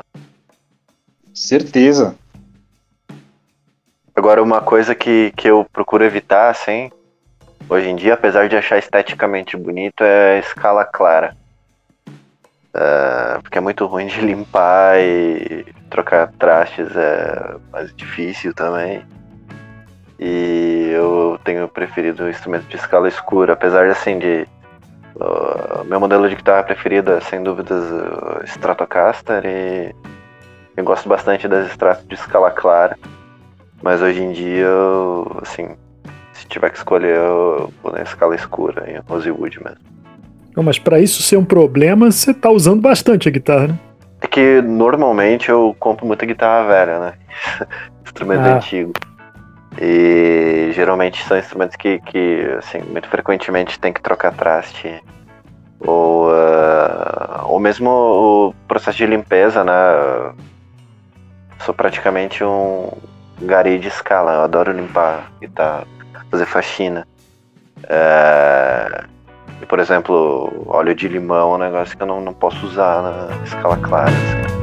Certeza. 1.34 2.16
Agora, 4.16 4.42
uma 4.42 4.62
coisa 4.62 4.96
que, 4.96 5.32
que 5.38 5.48
eu 5.48 5.64
procuro 5.72 6.04
evitar, 6.04 6.50
assim, 6.50 6.90
hoje 7.70 7.90
em 7.90 7.96
dia, 7.96 8.14
apesar 8.14 8.48
de 8.48 8.56
achar 8.56 8.78
esteticamente 8.78 9.56
bonito, 9.58 10.04
é 10.04 10.40
escala 10.40 10.86
clara. 10.86 11.36
Uh, 12.76 13.42
porque 13.42 13.58
é 13.58 13.62
muito 13.62 13.86
ruim 13.86 14.06
de 14.08 14.22
limpar 14.22 15.00
e 15.00 15.66
trocar 15.90 16.32
trastes 16.34 16.96
é 16.96 17.56
mais 17.72 17.96
difícil 17.96 18.54
também. 18.54 19.04
E 20.20 20.92
eu 20.94 21.40
tenho 21.44 21.68
preferido 21.68 22.24
o 22.24 22.30
instrumento 22.30 22.68
de 22.68 22.76
escala 22.76 23.08
escura, 23.08 23.54
apesar 23.54 23.86
de 23.86 23.92
assim 23.92 24.20
de. 24.20 24.48
Uh, 25.16 25.84
meu 25.86 26.00
modelo 26.00 26.30
de 26.30 26.36
guitarra 26.36 26.64
preferido 26.64 27.12
é 27.12 27.20
sem 27.22 27.42
dúvidas 27.42 27.84
o 27.92 28.44
Stratocaster 28.44 29.44
e 29.46 29.96
eu 30.76 30.84
gosto 30.84 31.10
bastante 31.10 31.48
das 31.48 31.68
extratos 31.68 32.08
de 32.08 32.14
escala 32.14 32.52
clara. 32.52 32.98
Mas 33.82 34.02
hoje 34.02 34.22
em 34.22 34.32
dia, 34.32 34.66
eu, 34.66 35.40
assim, 35.42 35.76
tiver 36.58 36.72
que 36.72 36.78
escolher, 36.78 37.16
eu 37.16 37.72
vou 37.82 37.92
na 37.92 38.02
escala 38.02 38.36
escura, 38.36 38.90
em 38.90 38.98
Rosewood 39.08 39.64
mesmo. 39.64 39.78
Não, 40.56 40.64
mas 40.64 40.80
para 40.80 41.00
isso 41.00 41.22
ser 41.22 41.38
um 41.38 41.46
problema, 41.46 42.12
você 42.12 42.34
tá 42.34 42.50
usando 42.50 42.82
bastante 42.82 43.28
a 43.28 43.32
guitarra, 43.32 43.68
né? 43.68 43.80
É 44.22 44.28
que 44.28 44.62
normalmente 44.62 45.50
eu 45.50 45.76
compro 45.80 46.06
muita 46.06 46.26
guitarra 46.26 46.68
velha, 46.68 47.00
né? 47.00 47.14
Instrumento 48.04 48.42
Ah. 48.42 48.56
antigo. 48.56 48.92
E 49.80 50.72
geralmente 50.74 51.24
são 51.26 51.38
instrumentos 51.38 51.76
que, 51.76 52.00
que 52.00 52.42
assim, 52.58 52.80
muito 52.92 53.08
frequentemente 53.08 53.80
tem 53.80 53.94
que 53.94 54.02
trocar 54.02 54.34
traste. 54.34 55.00
Ou, 55.80 56.32
ah, 56.32 57.44
ou 57.46 57.60
mesmo 57.60 57.88
o 57.92 58.54
processo 58.68 58.98
de 58.98 59.06
limpeza, 59.06 59.64
né? 59.64 59.74
Sou 61.64 61.76
praticamente 61.76 62.44
um 62.44 62.90
gari 63.40 63.78
de 63.78 63.88
escala. 63.90 64.34
Eu 64.34 64.42
adoro 64.42 64.72
limpar 64.72 65.32
guitarra, 65.40 65.86
fazer 66.30 66.46
faxina. 66.46 67.08
É, 67.88 69.04
por 69.68 69.80
exemplo, 69.80 70.66
óleo 70.68 70.96
de 70.96 71.08
limão 71.08 71.54
é 71.54 71.56
um 71.56 71.60
negócio 71.60 71.96
que 71.96 72.04
eu 72.04 72.08
não, 72.08 72.22
não 72.22 72.34
posso 72.34 72.66
usar 72.66 73.02
na 73.02 73.44
escala 73.44 73.78
clara. 73.78 74.10
assim. 74.10 74.58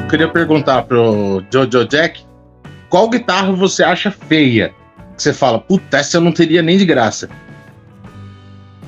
Eu 0.00 0.08
queria 0.08 0.28
perguntar 0.28 0.82
pro 0.82 1.42
Jojo 1.50 1.86
Jack 1.88 2.32
qual 2.92 3.08
guitarra 3.08 3.52
você 3.52 3.82
acha 3.82 4.10
feia? 4.10 4.74
Que 5.16 5.22
você 5.22 5.32
fala, 5.32 5.58
puta, 5.58 5.96
essa 5.96 6.18
eu 6.18 6.20
não 6.20 6.30
teria 6.30 6.60
nem 6.60 6.76
de 6.76 6.84
graça. 6.84 7.30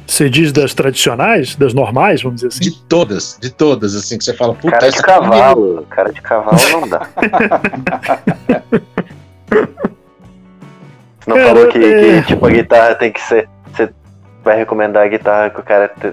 Você 0.07 0.29
diz 0.29 0.53
das 0.53 0.75
tradicionais, 0.75 1.57
das 1.57 1.73
normais, 1.75 2.23
vamos 2.23 2.37
dizer 2.43 2.49
assim? 2.49 2.61
De 2.71 2.83
todas, 2.85 3.39
de 3.41 3.51
todas, 3.51 3.95
assim, 3.97 4.19
que 4.19 4.25
você 4.25 4.35
fala, 4.35 4.55
puta, 4.55 4.71
Cara 4.79 4.91
de 4.93 4.99
eu 4.99 5.03
cavalo, 5.03 5.87
cara 5.91 6.13
de 6.13 6.21
cavalo 6.23 6.59
não 6.73 6.89
dá. 6.89 7.09
Você 11.19 11.31
não 11.31 11.37
Cara, 11.37 11.49
falou 11.49 11.69
que, 11.69 11.79
é. 11.79 12.21
que, 12.21 12.27
tipo, 12.29 12.47
a 12.47 12.51
guitarra 12.51 12.95
tem 12.97 13.11
que 13.13 13.21
ser. 13.21 13.49
Você 13.73 13.89
vai 14.45 14.57
recomendar 14.57 15.05
a 15.05 15.09
guitarra 15.09 15.51
que 15.51 15.61
o 15.61 15.63
cara 15.63 15.89
te- 15.89 16.13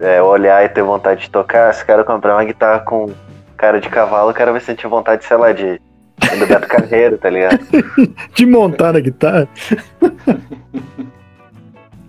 é, 0.00 0.22
olhar 0.22 0.64
e 0.64 0.68
ter 0.68 0.82
vontade 0.82 1.22
de 1.22 1.30
tocar. 1.30 1.72
Se 1.74 1.82
o 1.82 1.86
cara 1.86 2.04
comprar 2.04 2.34
uma 2.36 2.44
guitarra 2.44 2.80
com 2.80 3.10
cara 3.56 3.80
de 3.80 3.88
cavalo, 3.88 4.30
o 4.30 4.34
cara 4.34 4.52
vai 4.52 4.60
sentir 4.60 4.86
vontade, 4.86 5.24
sei 5.24 5.36
lá, 5.36 5.52
de. 5.52 5.80
Do 6.38 6.46
Beto 6.46 6.68
Carreiro, 6.68 7.18
tá 7.18 7.28
ligado? 7.28 7.58
De 8.34 8.46
montar 8.46 8.92
na 8.92 9.00
guitarra. 9.00 9.48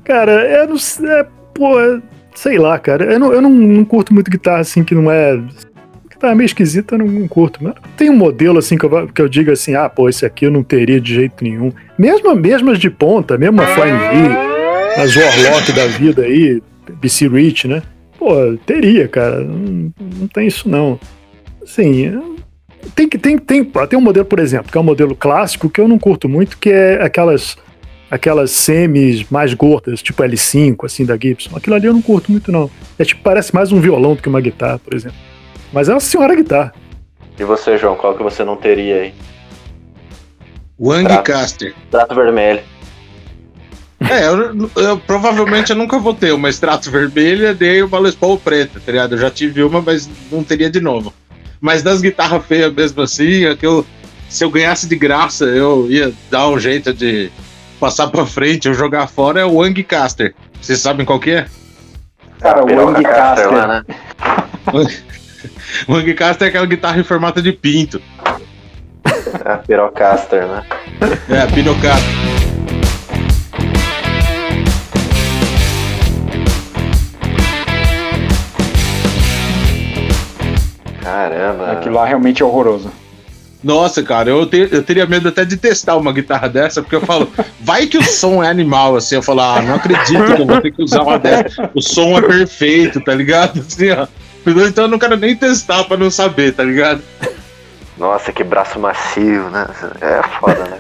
cara, 0.06 0.32
é, 0.46 0.64
é, 0.64 1.26
pô, 1.54 1.80
é- 1.80 2.02
sei 2.36 2.58
lá, 2.58 2.78
cara. 2.80 3.12
Eu, 3.12 3.20
não, 3.20 3.34
eu 3.34 3.42
não, 3.42 3.50
não 3.50 3.84
curto 3.84 4.14
muito 4.14 4.32
guitarra 4.32 4.60
assim 4.60 4.84
que 4.84 4.96
não 4.96 5.12
é. 5.12 5.38
Guitarra 6.10 6.36
meio 6.36 6.46
esquisita, 6.46 6.96
eu 6.96 7.00
não, 7.00 7.08
não 7.08 7.28
curto. 7.28 7.64
Mas 7.64 7.74
tem 7.98 8.10
um 8.10 8.16
modelo 8.16 8.60
assim 8.60 8.78
que 8.78 8.86
eu, 8.86 9.08
que 9.08 9.22
eu 9.22 9.28
diga 9.28 9.52
assim, 9.52 9.76
ah, 9.76 9.90
pô, 9.90 10.08
esse 10.08 10.26
aqui 10.26 10.46
eu 10.46 10.52
não 10.52 10.64
teria 10.64 11.02
de 11.02 11.14
jeito 11.14 11.44
nenhum. 11.44 11.72
Mesmo, 11.98 12.36
mesmo 12.36 12.72
as 12.72 12.80
de 12.80 12.90
ponta, 12.90 13.38
mesmo 13.38 13.62
a 13.62 13.68
Flying 13.68 13.98
V, 13.98 15.02
as 15.02 15.16
Warlock 15.16 15.72
da 15.74 15.88
vida 15.88 16.22
aí, 16.22 16.62
BC 17.02 17.28
Rich, 17.28 17.68
né? 17.68 17.82
Pô, 18.18 18.36
teria, 18.66 19.08
cara. 19.08 19.42
Não, 19.42 19.92
não 20.20 20.28
tem 20.28 20.48
isso 20.48 20.70
não. 20.70 21.00
Assim, 21.62 22.18
tem 22.94 23.10
que 23.10 23.18
tem 23.18 23.38
tem 23.38 23.64
tem 23.64 24.00
um 24.00 24.02
modelo, 24.02 24.26
por 24.26 24.40
exemplo, 24.40 24.72
que 24.72 24.78
é 24.78 24.82
um 24.82 24.86
modelo 24.86 25.16
clássico 25.16 25.70
que 25.70 25.82
eu 25.82 25.88
não 25.88 25.98
curto 25.98 26.30
muito, 26.30 26.58
que 26.58 26.70
é 26.70 27.02
aquelas 27.04 27.58
aquelas 28.16 28.52
semis 28.52 29.26
mais 29.30 29.54
gordas, 29.54 30.02
tipo 30.02 30.24
L5 30.24 30.86
assim 30.86 31.06
da 31.06 31.16
Gibson. 31.18 31.56
Aquilo 31.56 31.76
ali 31.76 31.86
eu 31.88 31.94
não 31.94 32.02
curto 32.02 32.32
muito 32.32 32.52
não. 32.52 32.70
É 32.98 33.04
tipo 33.06 33.22
parece 33.24 33.54
mais 33.54 33.72
um 33.72 33.80
violão 33.80 34.16
do 34.16 34.22
que 34.22 34.30
uma 34.30 34.42
guitarra, 34.42 34.80
por 34.80 34.94
exemplo. 34.94 35.18
Mas 35.72 35.90
é 35.90 35.94
uma 35.94 36.00
senhora 36.00 36.36
guitarra. 36.36 36.74
E 37.38 37.44
você, 37.44 37.78
João, 37.78 37.96
qual 37.96 38.16
que 38.16 38.24
você 38.24 38.44
não 38.44 38.56
teria 38.56 38.96
aí? 39.02 39.14
Wang 40.80 41.06
Trato. 41.06 41.24
Caster. 41.24 41.74
Trato 41.92 42.16
vermelho. 42.16 42.62
É, 44.00 44.28
eu, 44.28 44.70
eu- 44.76 44.98
provavelmente 45.00 45.70
eu 45.72 45.76
nunca 45.76 45.98
vou 45.98 46.14
ter 46.14 46.32
uma 46.34 46.50
extrato 46.50 46.92
vermelha 46.92 47.56
nem 47.60 47.82
uma 47.82 47.98
Les 48.00 48.14
Paul 48.14 48.38
preta, 48.38 48.80
tá 48.86 48.92
ligado? 48.92 49.14
Eu 49.14 49.18
já 49.18 49.32
tive 49.32 49.64
uma, 49.64 49.82
mas 49.82 50.10
não 50.32 50.44
teria 50.44 50.70
de 50.70 50.80
novo. 50.82 51.14
Mas 51.62 51.82
das 51.82 52.02
guitarras 52.02 52.46
feias 52.46 52.72
mesmo 52.74 53.02
assim, 53.02 53.46
é 53.46 53.56
que 53.56 53.66
eu, 53.66 53.86
se 54.30 54.44
eu 54.44 54.50
ganhasse 54.52 54.88
de 54.88 54.96
graça, 54.96 55.46
eu 55.46 55.90
ia 55.90 56.14
dar 56.30 56.50
um 56.50 56.60
jeito 56.60 56.94
de 56.94 57.32
passar 57.80 58.08
pra 58.08 58.26
frente, 58.26 58.68
eu 58.68 58.74
jogar 58.74 59.08
fora, 59.08 59.42
é 59.42 59.46
o 59.46 59.56
Wang 59.56 59.82
Caster. 59.84 60.34
Vocês 60.62 60.80
sabem 60.80 61.06
qual 61.06 61.20
que 61.20 61.32
é? 61.32 61.46
Cara, 62.40 62.64
o 62.64 62.86
Wang 62.86 63.04
Caster 63.04 63.50
Caster. 63.50 63.52
lá, 63.52 63.68
né? 63.68 63.84
O 65.88 65.94
Wang 65.94 66.14
Caster 66.14 66.48
é 66.48 66.50
aquela 66.50 66.66
guitarra 66.66 67.00
em 67.00 67.04
formato 67.04 67.42
de 67.42 67.52
pinto. 67.52 68.02
É 69.46 69.52
a 69.52 69.58
Pirocaster, 69.58 70.48
né? 70.48 70.64
É, 71.30 71.42
a 71.42 71.48
Pinocaster. 71.48 72.16
Caramba. 81.02 81.72
Aquilo 81.72 81.96
lá 81.96 82.06
realmente 82.06 82.42
é 82.42 82.46
horroroso. 82.46 82.92
Nossa, 83.66 84.04
cara, 84.04 84.30
eu, 84.30 84.46
te- 84.46 84.70
eu 84.72 84.84
teria 84.84 85.08
medo 85.08 85.28
até 85.30 85.44
de 85.44 85.58
testar 85.58 85.98
uma 85.98 86.14
guitarra 86.14 86.48
dessa, 86.48 86.84
porque 86.84 86.96
eu 86.96 87.02
falo, 87.02 87.28
vai 87.62 87.88
que 87.88 87.98
o 87.98 88.04
som 88.04 88.44
é 88.44 88.48
animal, 88.48 88.96
assim, 88.96 89.16
eu 89.16 89.24
falo, 89.24 89.42
ah, 89.42 89.60
não 89.60 89.74
acredito 89.74 90.36
que 90.36 90.42
eu 90.44 90.46
vou 90.46 90.62
ter 90.62 90.72
que 90.72 90.84
usar 90.84 91.02
uma 91.02 91.18
dessa. 91.18 91.72
O 91.74 91.82
som 91.82 92.16
é 92.16 92.22
perfeito, 92.22 93.02
tá 93.02 93.16
ligado? 93.16 93.60
Assim, 93.62 93.90
ó. 93.90 94.06
Então 94.68 94.84
eu 94.84 94.88
não 94.88 95.00
quero 95.00 95.18
nem 95.18 95.36
testar 95.36 95.84
pra 95.86 95.98
não 95.98 96.12
saber, 96.12 96.54
tá 96.54 96.64
ligado? 96.64 97.02
Nossa, 97.98 98.32
que 98.32 98.44
braço 98.44 98.80
macio, 98.80 99.50
né? 99.50 99.66
É 100.00 100.22
foda, 100.40 100.64
né? 100.66 100.78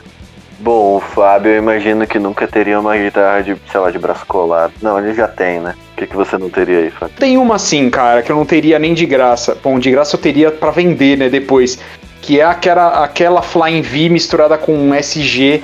Bom, 0.60 0.98
o 0.98 1.00
Fábio 1.00 1.52
eu 1.54 1.58
imagino 1.58 2.06
que 2.06 2.20
nunca 2.20 2.48
teria 2.48 2.80
uma 2.80 2.96
guitarra 2.96 3.42
de, 3.42 3.56
sei 3.72 3.80
lá, 3.80 3.90
de 3.90 3.98
braço 3.98 4.26
colado. 4.28 4.74
Não, 4.80 5.00
ele 5.00 5.16
já 5.16 5.28
tem, 5.28 5.60
né? 5.60 5.74
O 5.94 5.98
que, 5.98 6.06
que 6.06 6.16
você 6.16 6.38
não 6.38 6.52
teria 6.52 6.78
aí, 6.78 6.92
Fábio? 6.92 7.16
Tem 7.18 7.36
uma 7.38 7.56
assim, 7.56 7.90
cara, 7.90 8.22
que 8.22 8.32
eu 8.32 8.36
não 8.36 8.46
teria 8.46 8.78
nem 8.78 8.94
de 8.94 9.08
graça. 9.08 9.58
Bom, 9.64 9.80
de 9.80 9.90
graça 9.90 10.16
eu 10.16 10.20
teria 10.22 10.52
pra 10.52 10.70
vender, 10.70 11.18
né, 11.18 11.30
depois. 11.30 11.80
Que 12.26 12.39
é 12.39 12.43
aquela, 12.43 13.03
aquela 13.03 13.41
Flying 13.41 13.82
V 13.82 14.09
misturada 14.09 14.57
com 14.57 14.76
um 14.76 14.93
SG 14.95 15.61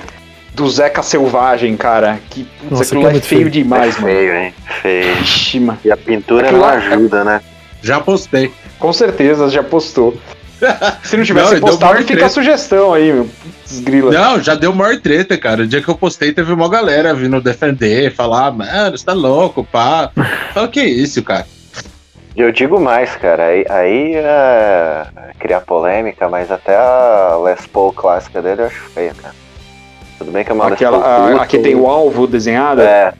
do 0.54 0.68
Zeca 0.70 1.02
Selvagem, 1.02 1.76
cara. 1.76 2.20
Que, 2.30 2.44
putz, 2.44 2.70
Nossa, 2.70 2.84
aquilo 2.84 3.06
é 3.06 3.08
é 3.08 3.12
muito 3.12 3.24
feio 3.26 3.40
feio. 3.40 3.50
demais, 3.50 3.96
é 3.96 4.00
mano. 4.00 4.12
feio, 4.14 4.34
hein? 4.36 4.54
Feio. 4.80 5.18
Ixi, 5.22 5.60
mano. 5.60 5.78
E 5.84 5.90
a 5.90 5.96
pintura 5.96 6.44
Aquilo 6.44 6.60
não 6.60 6.66
lá- 6.66 6.74
ajuda, 6.74 7.24
né? 7.24 7.40
Já 7.82 8.00
postei. 8.00 8.52
Com 8.78 8.92
certeza, 8.92 9.48
já 9.50 9.62
postou. 9.62 10.16
Se 11.02 11.16
não 11.16 11.24
tivesse 11.24 11.54
Não, 11.54 11.60
postado, 11.60 11.98
fica 11.98 12.12
a 12.12 12.16
treta. 12.16 12.28
sugestão 12.28 12.94
aí, 12.94 13.12
meu. 13.12 13.24
Putz, 13.42 13.80
grila. 13.80 14.12
Não, 14.12 14.40
já 14.40 14.54
deu 14.54 14.72
maior 14.72 15.00
treta, 15.00 15.36
cara. 15.36 15.62
O 15.62 15.66
dia 15.66 15.82
que 15.82 15.88
eu 15.88 15.96
postei, 15.96 16.32
teve 16.32 16.52
uma 16.52 16.68
galera 16.68 17.12
vindo 17.12 17.40
defender, 17.40 18.14
falar, 18.14 18.52
mano, 18.52 18.96
você 18.96 19.04
tá 19.04 19.12
louco, 19.14 19.64
pá. 19.64 20.12
Fala, 20.54 20.68
que 20.68 20.80
isso, 20.80 21.20
cara? 21.24 21.44
Eu 22.34 22.50
digo 22.50 22.80
mais, 22.80 23.14
cara. 23.16 23.46
Aí, 23.46 23.64
aí 23.68 24.14
é 24.14 25.06
criar 25.38 25.60
polêmica, 25.60 26.28
mas 26.28 26.50
até 26.50 26.74
a 26.74 27.36
Les 27.44 27.66
Paul 27.66 27.92
clássica 27.92 28.40
dele 28.40 28.62
eu 28.62 28.66
acho 28.66 28.80
feia, 28.90 29.14
cara. 29.14 29.34
Tudo 30.18 30.30
bem 30.30 30.44
que 30.44 30.50
é 30.50 30.54
uma 30.54 30.64
Les 30.64 30.74
Aquela, 30.74 31.00
Paul 31.00 31.38
a, 31.38 31.42
aqui 31.42 31.58
tem 31.58 31.74
o 31.74 31.86
alvo 31.86 32.26
desenhado. 32.26 32.80
É. 32.80 33.12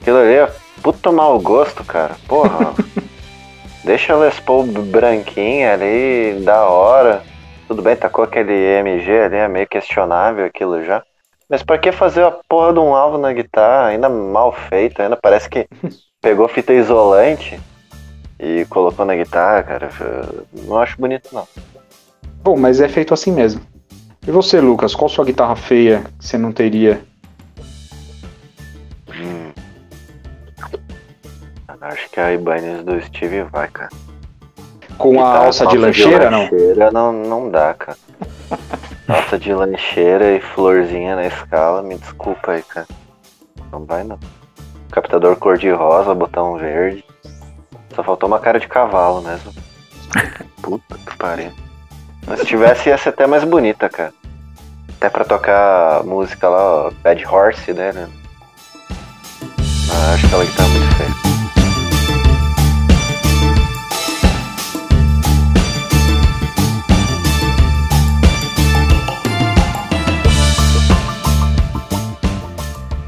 Aquilo 0.00 0.18
ali 0.18 0.34
é 0.34 0.50
puto 0.82 1.12
mau 1.12 1.38
gosto, 1.38 1.84
cara. 1.84 2.16
Porra. 2.26 2.74
Deixa 3.84 4.14
a 4.14 4.16
Les 4.16 4.40
Paul 4.40 4.64
branquinha 4.64 5.74
ali, 5.74 6.40
da 6.44 6.64
hora. 6.64 7.22
Tudo 7.68 7.82
bem, 7.82 7.94
tacou 7.94 8.24
aquele 8.24 8.52
MG 8.52 9.10
ali, 9.20 9.36
é 9.36 9.48
meio 9.48 9.66
questionável 9.68 10.44
aquilo 10.44 10.84
já. 10.84 11.02
Mas 11.48 11.62
pra 11.62 11.78
que 11.78 11.92
fazer 11.92 12.24
a 12.24 12.32
porra 12.48 12.72
de 12.72 12.80
um 12.80 12.94
alvo 12.94 13.16
na 13.16 13.32
guitarra, 13.32 13.86
ainda 13.86 14.08
mal 14.08 14.52
feito, 14.52 15.00
ainda 15.00 15.16
parece 15.16 15.48
que 15.48 15.68
pegou 16.20 16.48
fita 16.48 16.72
isolante 16.72 17.60
e 18.38 18.64
colocou 18.66 19.04
na 19.04 19.16
guitarra, 19.16 19.62
cara. 19.62 19.90
Não 20.52 20.78
acho 20.78 21.00
bonito, 21.00 21.30
não. 21.32 21.46
Bom, 22.42 22.56
mas 22.56 22.80
é 22.80 22.88
feito 22.88 23.14
assim 23.14 23.32
mesmo. 23.32 23.60
E 24.26 24.30
você, 24.30 24.60
Lucas, 24.60 24.94
qual 24.94 25.08
sua 25.08 25.24
guitarra 25.24 25.56
feia 25.56 26.04
que 26.18 26.26
você 26.26 26.36
não 26.36 26.52
teria? 26.52 27.00
Hum. 29.08 29.52
Acho 31.80 32.10
que 32.10 32.18
a 32.18 32.32
Ibanez 32.32 32.84
do 32.84 33.00
Steve 33.02 33.42
vai, 33.44 33.68
cara. 33.68 33.90
Com 34.98 35.20
a 35.20 35.26
Guitarra 35.26 35.46
alça 35.46 35.66
de 35.66 35.78
lancheira, 35.78 36.30
não? 36.30 36.42
lancheira 36.42 36.90
não? 36.90 37.12
Não 37.12 37.50
dá, 37.50 37.74
cara. 37.74 37.98
alça 39.06 39.38
de 39.38 39.52
lancheira 39.54 40.34
e 40.34 40.40
florzinha 40.40 41.14
na 41.14 41.26
escala, 41.26 41.82
me 41.82 41.96
desculpa 41.96 42.52
aí, 42.52 42.62
cara. 42.62 42.88
Não 43.70 43.84
vai 43.84 44.02
não. 44.02 44.18
Captador 44.90 45.36
cor 45.36 45.56
de 45.56 45.70
rosa, 45.70 46.14
botão 46.14 46.56
verde. 46.56 47.04
Só 47.96 48.02
faltou 48.02 48.28
uma 48.28 48.38
cara 48.38 48.60
de 48.60 48.68
cavalo 48.68 49.22
mesmo. 49.22 49.54
Puta 50.60 50.98
que 50.98 51.16
pariu. 51.16 51.50
Mas 52.26 52.40
se 52.40 52.46
tivesse 52.46 52.90
ia 52.90 52.98
ser 52.98 53.08
até 53.08 53.26
mais 53.26 53.42
bonita, 53.42 53.88
cara. 53.88 54.12
Até 54.96 55.08
pra 55.08 55.24
tocar 55.24 56.04
música 56.04 56.46
lá, 56.48 56.86
ó, 56.86 56.90
Bad 57.02 57.26
Horse 57.26 57.72
dele. 57.72 58.06
Ah, 59.90 60.14
acho 60.14 60.28
que 60.28 60.34
ela 60.34 60.44
tá 60.44 60.62
muito 60.64 60.94
feia. 60.96 61.25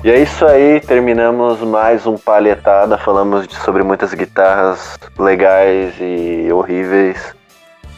E 0.09 0.11
é 0.11 0.23
isso 0.23 0.47
aí, 0.47 0.81
terminamos 0.81 1.61
mais 1.61 2.07
um 2.07 2.17
palhetada. 2.17 2.97
Falamos 2.97 3.47
sobre 3.63 3.83
muitas 3.83 4.15
guitarras 4.15 4.99
legais 5.19 5.93
e 6.01 6.51
horríveis. 6.51 7.35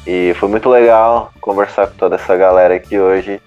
E 0.04 0.34
foi 0.34 0.48
muito 0.48 0.68
legal 0.68 1.32
conversar 1.40 1.86
com 1.86 1.94
toda 1.94 2.16
essa 2.16 2.36
galera 2.36 2.74
aqui 2.74 2.98
hoje. 2.98 3.40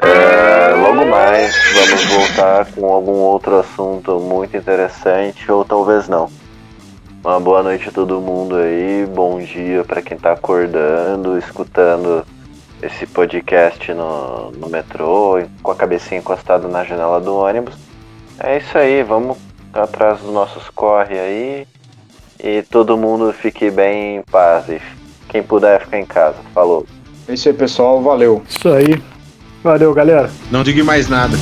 É, 0.00 0.76
logo 0.76 1.06
mais 1.06 1.52
vamos 1.74 2.04
voltar 2.04 2.66
com 2.66 2.86
algum 2.86 3.18
outro 3.18 3.58
assunto 3.58 4.20
muito 4.20 4.56
interessante, 4.56 5.50
ou 5.50 5.64
talvez 5.64 6.08
não. 6.08 6.30
Uma 7.24 7.40
boa 7.40 7.64
noite 7.64 7.88
a 7.88 7.92
todo 7.92 8.20
mundo 8.20 8.54
aí, 8.58 9.08
bom 9.12 9.40
dia 9.40 9.82
para 9.82 10.00
quem 10.00 10.16
tá 10.16 10.30
acordando, 10.30 11.36
escutando 11.36 12.24
esse 12.80 13.08
podcast 13.08 13.92
no, 13.92 14.52
no 14.52 14.68
metrô, 14.68 15.42
com 15.60 15.72
a 15.72 15.74
cabecinha 15.74 16.20
encostada 16.20 16.68
na 16.68 16.84
janela 16.84 17.20
do 17.20 17.34
ônibus. 17.34 17.87
É 18.40 18.58
isso 18.58 18.78
aí, 18.78 19.02
vamos 19.02 19.36
atrás 19.72 20.20
dos 20.20 20.32
nossos 20.32 20.68
corre 20.70 21.18
aí 21.18 21.66
e 22.42 22.62
todo 22.62 22.96
mundo 22.96 23.32
fique 23.32 23.70
bem 23.70 24.16
em 24.16 24.22
paz 24.22 24.68
e 24.68 24.80
quem 25.28 25.42
puder 25.42 25.80
ficar 25.80 25.98
em 25.98 26.06
casa. 26.06 26.36
Falou. 26.54 26.86
É 27.26 27.34
isso 27.34 27.48
aí, 27.48 27.54
pessoal, 27.54 28.00
valeu. 28.02 28.42
Isso 28.48 28.68
aí. 28.68 29.02
Valeu, 29.62 29.92
galera. 29.92 30.30
Não 30.50 30.62
diga 30.62 30.82
mais 30.84 31.08
nada. 31.08 31.36